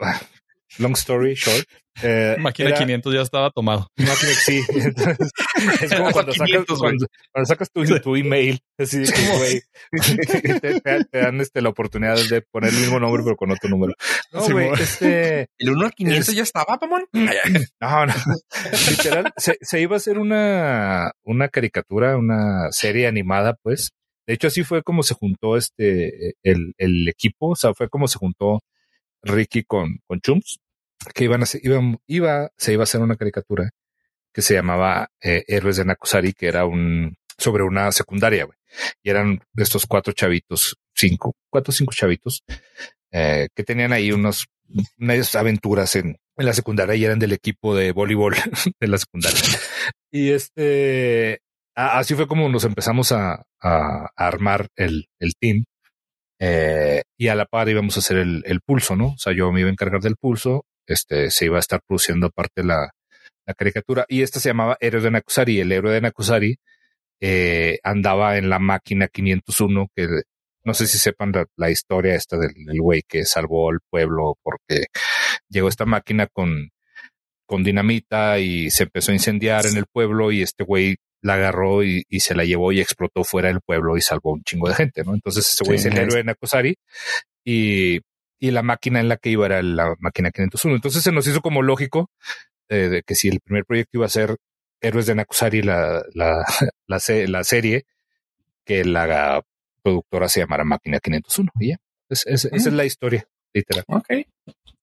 [0.79, 1.65] Long story short.
[2.01, 3.87] eh, Máquina era- 500 ya estaba tomado.
[3.97, 4.61] Máquina, sí.
[4.69, 5.29] Entonces,
[5.81, 6.89] es como cuando sacas, 500, güey.
[6.91, 9.61] cuando, cuando sacas tu, tu email, así de que, güey,
[10.61, 13.69] te, te- te dan este, la oportunidad de poner el mismo nombre, pero con otro
[13.69, 13.93] número.
[14.31, 17.05] No, güey, este, ¿El 1 al 500 Es- ya estaba, Pamón?
[17.13, 18.13] no, no.
[18.89, 23.91] Literal, se, se iba a hacer una, una caricatura, una serie animada, pues.
[24.25, 28.07] De hecho, así fue como se juntó este, el, el equipo, o sea, fue como
[28.07, 28.61] se juntó
[29.21, 30.59] Ricky con, con Chums,
[31.13, 33.69] que iban a iban, iba, se iba a hacer una caricatura
[34.33, 38.57] que se llamaba eh, Héroes de Nakusari, que era un, sobre una secundaria, güey.
[39.03, 42.43] Y eran estos cuatro chavitos, cinco, cuatro o cinco chavitos,
[43.11, 44.47] eh, que tenían ahí unos,
[44.99, 48.35] unas aventuras en, en la secundaria y eran del equipo de voleibol
[48.79, 49.39] de la secundaria.
[50.11, 51.41] Y este,
[51.75, 55.63] así fue como nos empezamos a, a- a armar el, el team.
[56.39, 59.09] Eh, y a la par íbamos a hacer el, el pulso, ¿no?
[59.09, 62.27] O sea, yo me iba a encargar del pulso, este, se iba a estar produciendo
[62.27, 62.91] aparte la,
[63.45, 64.05] la caricatura.
[64.07, 65.59] Y esta se llamaba Héroe de Nakusari.
[65.59, 66.57] El héroe de Nakusari
[67.21, 70.07] eh, andaba en la máquina 501, que
[70.63, 74.37] no sé si sepan la, la historia esta del del güey que salvó al pueblo
[74.41, 74.85] porque
[75.49, 76.69] llegó esta máquina con,
[77.45, 81.83] con dinamita y se empezó a incendiar en el pueblo y este güey la agarró
[81.83, 84.75] y, y se la llevó y explotó fuera del pueblo y salvó un chingo de
[84.75, 85.13] gente, ¿no?
[85.13, 86.75] Entonces ese güey Sí, es el héroe de Nakosari
[87.45, 87.99] y,
[88.45, 90.75] y la máquina en la que iba era la máquina 501.
[90.75, 92.09] Entonces se nos hizo como lógico
[92.67, 94.35] eh, de que si el primer proyecto iba a ser
[94.81, 96.43] Héroes de Nakusari, la, la,
[96.87, 97.85] la, se- la serie,
[98.65, 99.41] que la
[99.81, 101.51] productora se llamara Máquina 501.
[101.61, 101.77] Y ya,
[102.09, 103.85] Es- es- esa es la historia, literal.
[103.87, 104.07] Ok.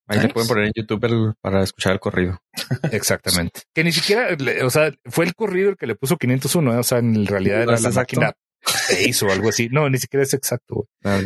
[0.06, 2.40] Ahí le pueden poner en YouTube el- para escuchar el corrido.
[2.92, 3.60] Exactamente.
[3.74, 4.28] Que ni siquiera,
[4.64, 6.76] o sea, fue el corrido el que le puso 501, ¿eh?
[6.78, 8.20] o sea, en realidad No era la exacto.
[8.20, 8.32] máquina
[8.64, 9.68] 6 o algo así.
[9.68, 10.74] No, ni siquiera es exacto.
[10.76, 10.86] güey.
[11.04, 11.20] Ah.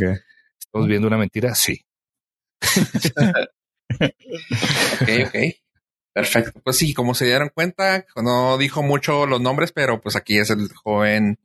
[0.59, 1.55] Estamos viendo una mentira.
[1.55, 1.81] Sí.
[5.01, 5.35] Ok, ok.
[6.13, 6.61] Perfecto.
[6.63, 10.51] Pues sí, como se dieron cuenta, no dijo mucho los nombres, pero pues aquí es
[10.51, 11.39] el joven,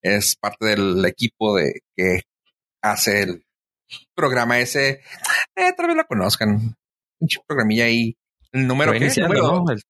[0.00, 2.22] es parte del equipo de que
[2.82, 3.44] hace el
[4.14, 5.02] programa ese.
[5.54, 6.76] Eh, tal vez lo conozcan.
[7.18, 8.16] Un programilla ahí.
[8.52, 9.20] El número, ¿qué?
[9.20, 9.70] número, ¿no?
[9.72, 9.82] El-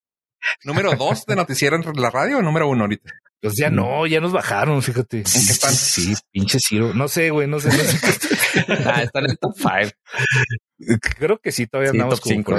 [0.65, 3.11] número dos de noticiero en la radio o número uno ahorita.
[3.43, 5.25] Pues ya no, ya nos bajaron, fíjate.
[5.27, 6.95] Sí, pinche Ciro.
[6.95, 7.69] No sé, güey, no sé.
[7.69, 7.99] no sé.
[8.87, 10.99] Ah, está en el top 5.
[11.19, 12.55] Creo que sí, todavía Sí, andamos como cinco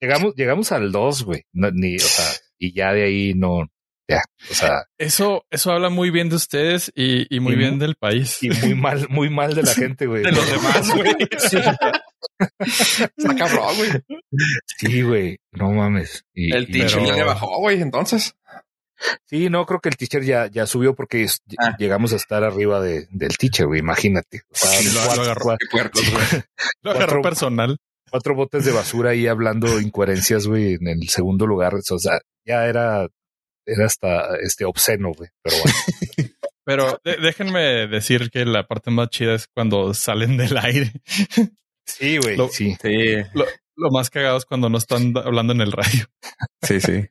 [0.00, 1.42] Llegamos, llegamos al 2, güey.
[1.52, 2.26] No, ni, o sea,
[2.58, 3.66] y ya de ahí no,
[4.08, 7.78] ya, o sea, Eso, eso habla muy bien de ustedes y, y muy Y bien
[7.78, 8.38] del país.
[8.42, 10.22] y muy mal, muy mal de la gente, güey.
[10.22, 11.16] de los demás, güey.
[13.16, 13.90] Está cabrón, güey.
[14.78, 16.24] Sí, güey, no mames.
[16.34, 18.34] Y, El teacher pero- le bajó, güey, entonces.
[19.26, 21.76] Sí, no, creo que el teacher ya, ya subió porque es- Ah.
[21.78, 24.42] llegamos a estar arriba de, del teacher, güey, imagínate.
[24.50, 25.56] O sea, Sí, lo- cuatro, lo agarró.
[26.82, 27.76] Lo Cuatro- personal.
[28.10, 31.74] cuatro botes de basura ahí hablando incoherencias, güey, en el segundo lugar.
[31.74, 33.08] O sea, ya era,
[33.66, 35.30] era hasta este obsceno, güey.
[35.42, 35.74] Pero bueno.
[36.64, 40.92] Pero de- déjenme decir que la parte más chida es cuando salen del aire.
[41.84, 42.76] Sí, güey, Lo- sí.
[42.80, 43.16] Sí,
[43.74, 46.06] Lo más cagado es cuando no están hablando en el radio.
[46.62, 47.04] sí, sí.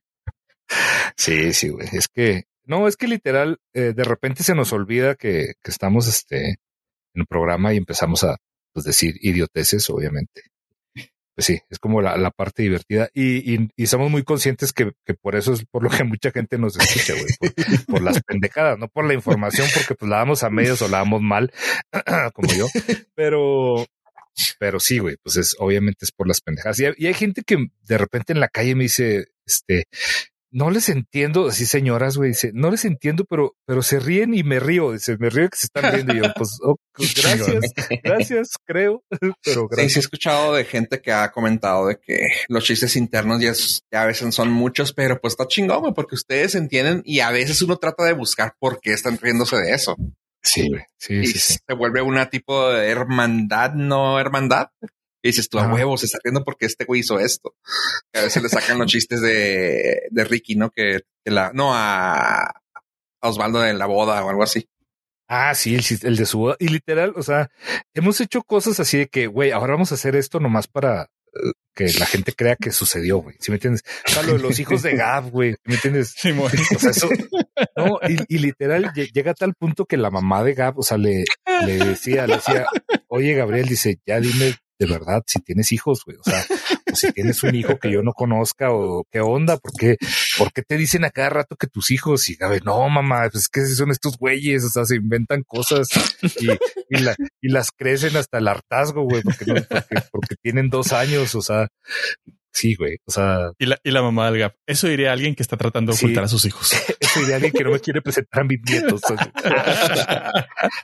[1.15, 1.87] Sí, sí, güey.
[1.91, 6.07] Es que, no, es que literal, eh, de repente se nos olvida que, que estamos
[6.07, 6.59] este,
[7.13, 8.37] en el programa y empezamos a
[8.73, 10.43] pues, decir idioteces, obviamente.
[11.33, 14.91] Pues sí, es como la, la parte divertida y, y, y somos muy conscientes que,
[15.05, 17.55] que por eso es por lo que mucha gente nos escucha, güey,
[17.87, 20.97] por, las pendejadas, no por la información, porque pues la damos a medios o la
[20.97, 21.53] damos mal,
[22.33, 22.67] como yo,
[23.15, 23.85] pero,
[24.59, 26.79] pero sí, güey, pues es, obviamente es por las pendejadas.
[26.81, 29.85] Y y hay gente que de repente en la calle me dice, este,
[30.51, 34.43] no les entiendo, así señoras, güey, dice, no les entiendo, pero, pero se ríen y
[34.43, 37.63] me río, dice, me río que se están riendo y yo, pues, oh, pues, gracias,
[38.03, 39.95] gracias, creo, pero Sí, sí, gracias.
[39.95, 44.03] he escuchado de gente que ha comentado de que los chistes internos ya, es- ya
[44.03, 47.61] a veces son muchos, pero pues está chingón, güey, porque ustedes entienden y a veces
[47.61, 49.95] uno trata de buscar por qué están riéndose de eso.
[50.43, 50.67] Sí,
[50.97, 51.55] sí, y sí, sí.
[51.67, 54.67] se vuelve una tipo de hermandad, no hermandad.
[55.23, 57.53] Y dices tú a huevo, se está riendo porque este güey hizo esto.
[58.13, 60.71] A veces le sacan los chistes de, de Ricky, ¿no?
[60.71, 62.53] Que, que la, no a, a
[63.21, 64.67] Osvaldo de la boda o algo así.
[65.27, 66.55] Ah, sí, el, el de su boda.
[66.59, 67.49] Y literal, o sea,
[67.93, 71.03] hemos hecho cosas así de que, güey, ahora vamos a hacer esto nomás para
[71.33, 73.35] eh, que la gente crea que sucedió, güey.
[73.39, 73.83] ¿Sí me entiendes?
[74.07, 75.51] O sea, lo de los hijos de Gab, güey.
[75.53, 76.15] ¿sí ¿Me entiendes?
[76.17, 76.51] Simón.
[76.75, 77.07] O sea, eso,
[77.77, 80.83] no, y, y literal lle- llega a tal punto que la mamá de Gab, o
[80.83, 81.23] sea, le,
[81.65, 82.65] le decía, le decía,
[83.07, 86.17] oye, Gabriel, dice, ya dime de verdad si tienes hijos, güey.
[86.17, 86.43] O sea,
[86.95, 89.97] si tienes un hijo que yo no conozca o qué onda, ¿por qué,
[90.39, 92.27] por qué te dicen a cada rato que tus hijos?
[92.29, 95.87] Y Gabe, no, mamá, pues es que son estos güeyes, o sea, se inventan cosas
[96.39, 96.49] y,
[96.89, 101.67] y, la, y las crecen hasta el hartazgo, güey, porque tienen dos años, o sea,
[102.51, 104.55] sí, güey, o sea, Y la, y la mamá del Gap.
[104.65, 106.05] Eso diría alguien que está tratando de Sí.
[106.05, 106.71] ocultar a sus hijos.
[106.99, 109.01] eso diría alguien que no me quiere presentar a mis nietos.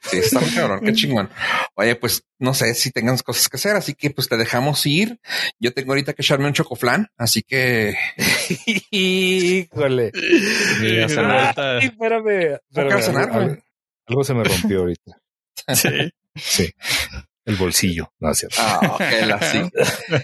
[0.02, 1.30] Sí, está muy cabrón, qué chingón.
[1.76, 5.20] Oye, pues no sé si tengas cosas que hacer, así que pues te dejamos ir.
[5.60, 7.96] Yo tengo ahorita que echarme un chocoflán, así que
[8.92, 10.12] Híjole.
[10.14, 12.60] Sí, Ay, espérame.
[14.08, 15.18] Algo se me rompió ahorita.
[15.76, 15.90] sí.
[16.36, 16.70] Sí.
[17.48, 18.12] El bolsillo.
[18.20, 18.58] No, es cierto.
[18.60, 19.62] ah, ok, la sí.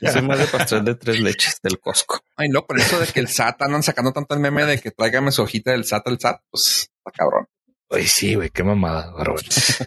[0.02, 2.20] Yo soy más de pastel de tres leches del Costco.
[2.36, 4.91] Ay, no, con eso de que el SAT andan sacando tanto el meme de que
[4.91, 7.48] tráigame su hojita del SAT al SAT, pues está cabrón.
[7.90, 9.14] Ay, sí, güey, qué mamada.
[9.18, 9.36] Pero.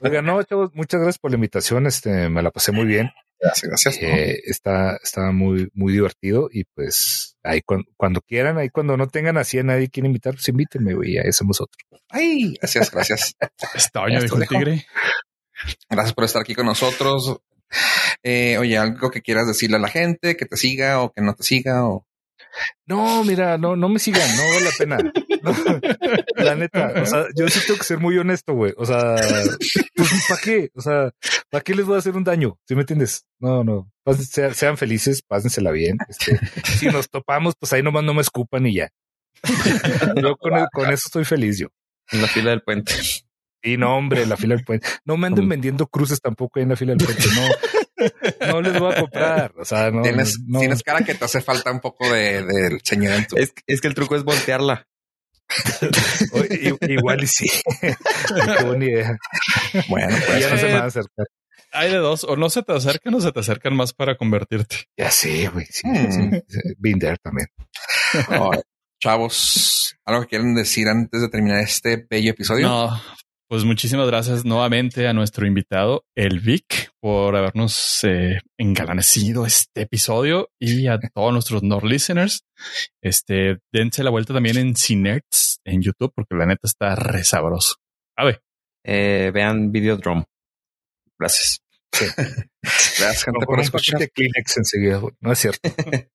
[0.01, 1.87] Oiga, no, chavos, muchas gracias por la invitación.
[1.87, 3.11] Este, me la pasé muy bien.
[3.39, 3.99] Gracias, gracias.
[4.01, 9.09] Eh, está, está muy, muy divertido y pues ahí cuan- cuando quieran, ahí cuando no
[9.09, 11.77] tengan así a nadie quiere invitar, pues invítenme, güey, ya hacemos otro.
[12.09, 13.35] Ay, gracias, gracias.
[13.93, 14.87] Año Ya dijo el tigre.
[15.89, 17.39] Gracias por estar aquí con nosotros.
[18.23, 21.35] Eh, oye, algo que quieras decirle a la gente, que te siga o que no
[21.35, 22.07] te siga o
[22.87, 24.99] No, mira, no, no me sigan, no vale la pena.
[25.43, 25.55] No,
[26.37, 28.73] la neta, o sea, yo sí tengo que ser muy honesto, güey.
[28.77, 29.17] O sea,
[29.95, 30.71] pues ¿para qué?
[30.75, 31.11] O sea,
[31.51, 32.59] ¿para qué les voy a hacer un daño?
[32.67, 33.27] ¿Sí me entiendes?
[33.39, 33.91] No, no.
[34.05, 35.99] Pásen- sean, felices, pásensela bien.
[36.09, 36.39] Este,
[36.79, 38.91] si nos topamos, pues ahí nomás no me escupan y ya.
[40.17, 41.69] Yo con, con eso estoy feliz yo.
[42.11, 42.93] En la fila del puente.
[43.63, 44.87] Sí, no, hombre, la fila del puente.
[45.05, 47.25] No me anden vendiendo cruces tampoco ahí en la fila del puente.
[47.35, 49.53] No, no les voy a comprar.
[49.59, 50.03] O sea, no.
[50.03, 50.61] tienes, no.
[50.61, 53.37] tienes cara que te hace falta un poco de, del señor en tu.
[53.37, 54.87] Es, es que el truco es voltearla.
[56.89, 57.47] Igual y sí.
[57.81, 59.19] Qué buena idea.
[59.89, 61.27] Bueno, pues ya no se me va a acercar.
[61.73, 64.77] Hay de dos, o no se te acercan o se te acercan más para convertirte.
[64.97, 65.67] Ya sé, güey.
[65.67, 66.11] Sí, Hmm.
[66.49, 66.61] sí.
[66.79, 67.49] Been there también.
[68.39, 68.53] oh,
[69.03, 72.67] chavos, algo que quieren decir antes de terminar este bello episodio.
[72.69, 73.03] No,
[73.49, 80.51] pues muchísimas gracias nuevamente a nuestro invitado, el Vic, por habernos eh, engalanecido este episodio
[80.59, 82.45] y a todos nuestros Nord listeners.
[83.03, 87.77] Este, dense la vuelta también en Cinerts en YouTube, porque la neta está re sabroso.
[88.17, 88.43] A ver,
[88.85, 90.25] Eh, vean Videodrome.
[91.19, 91.61] Gracias.
[92.63, 93.99] Gracias, gente, Con por escuchar.
[93.99, 94.99] de Kleenex enseguida.
[94.99, 95.15] güey.
[95.21, 95.69] No es cierto.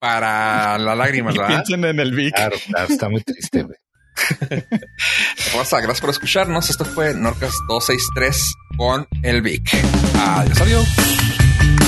[0.00, 1.48] Para la lágrima, ¿verdad?
[1.48, 2.34] piensen en el Vic.
[2.34, 2.92] Claro, claro.
[2.92, 3.76] Está muy triste, güey.
[5.80, 6.70] Gracias por escucharnos.
[6.70, 9.70] Esto fue Norcas 263 con el Vic.
[10.14, 11.87] Adiós, adiós.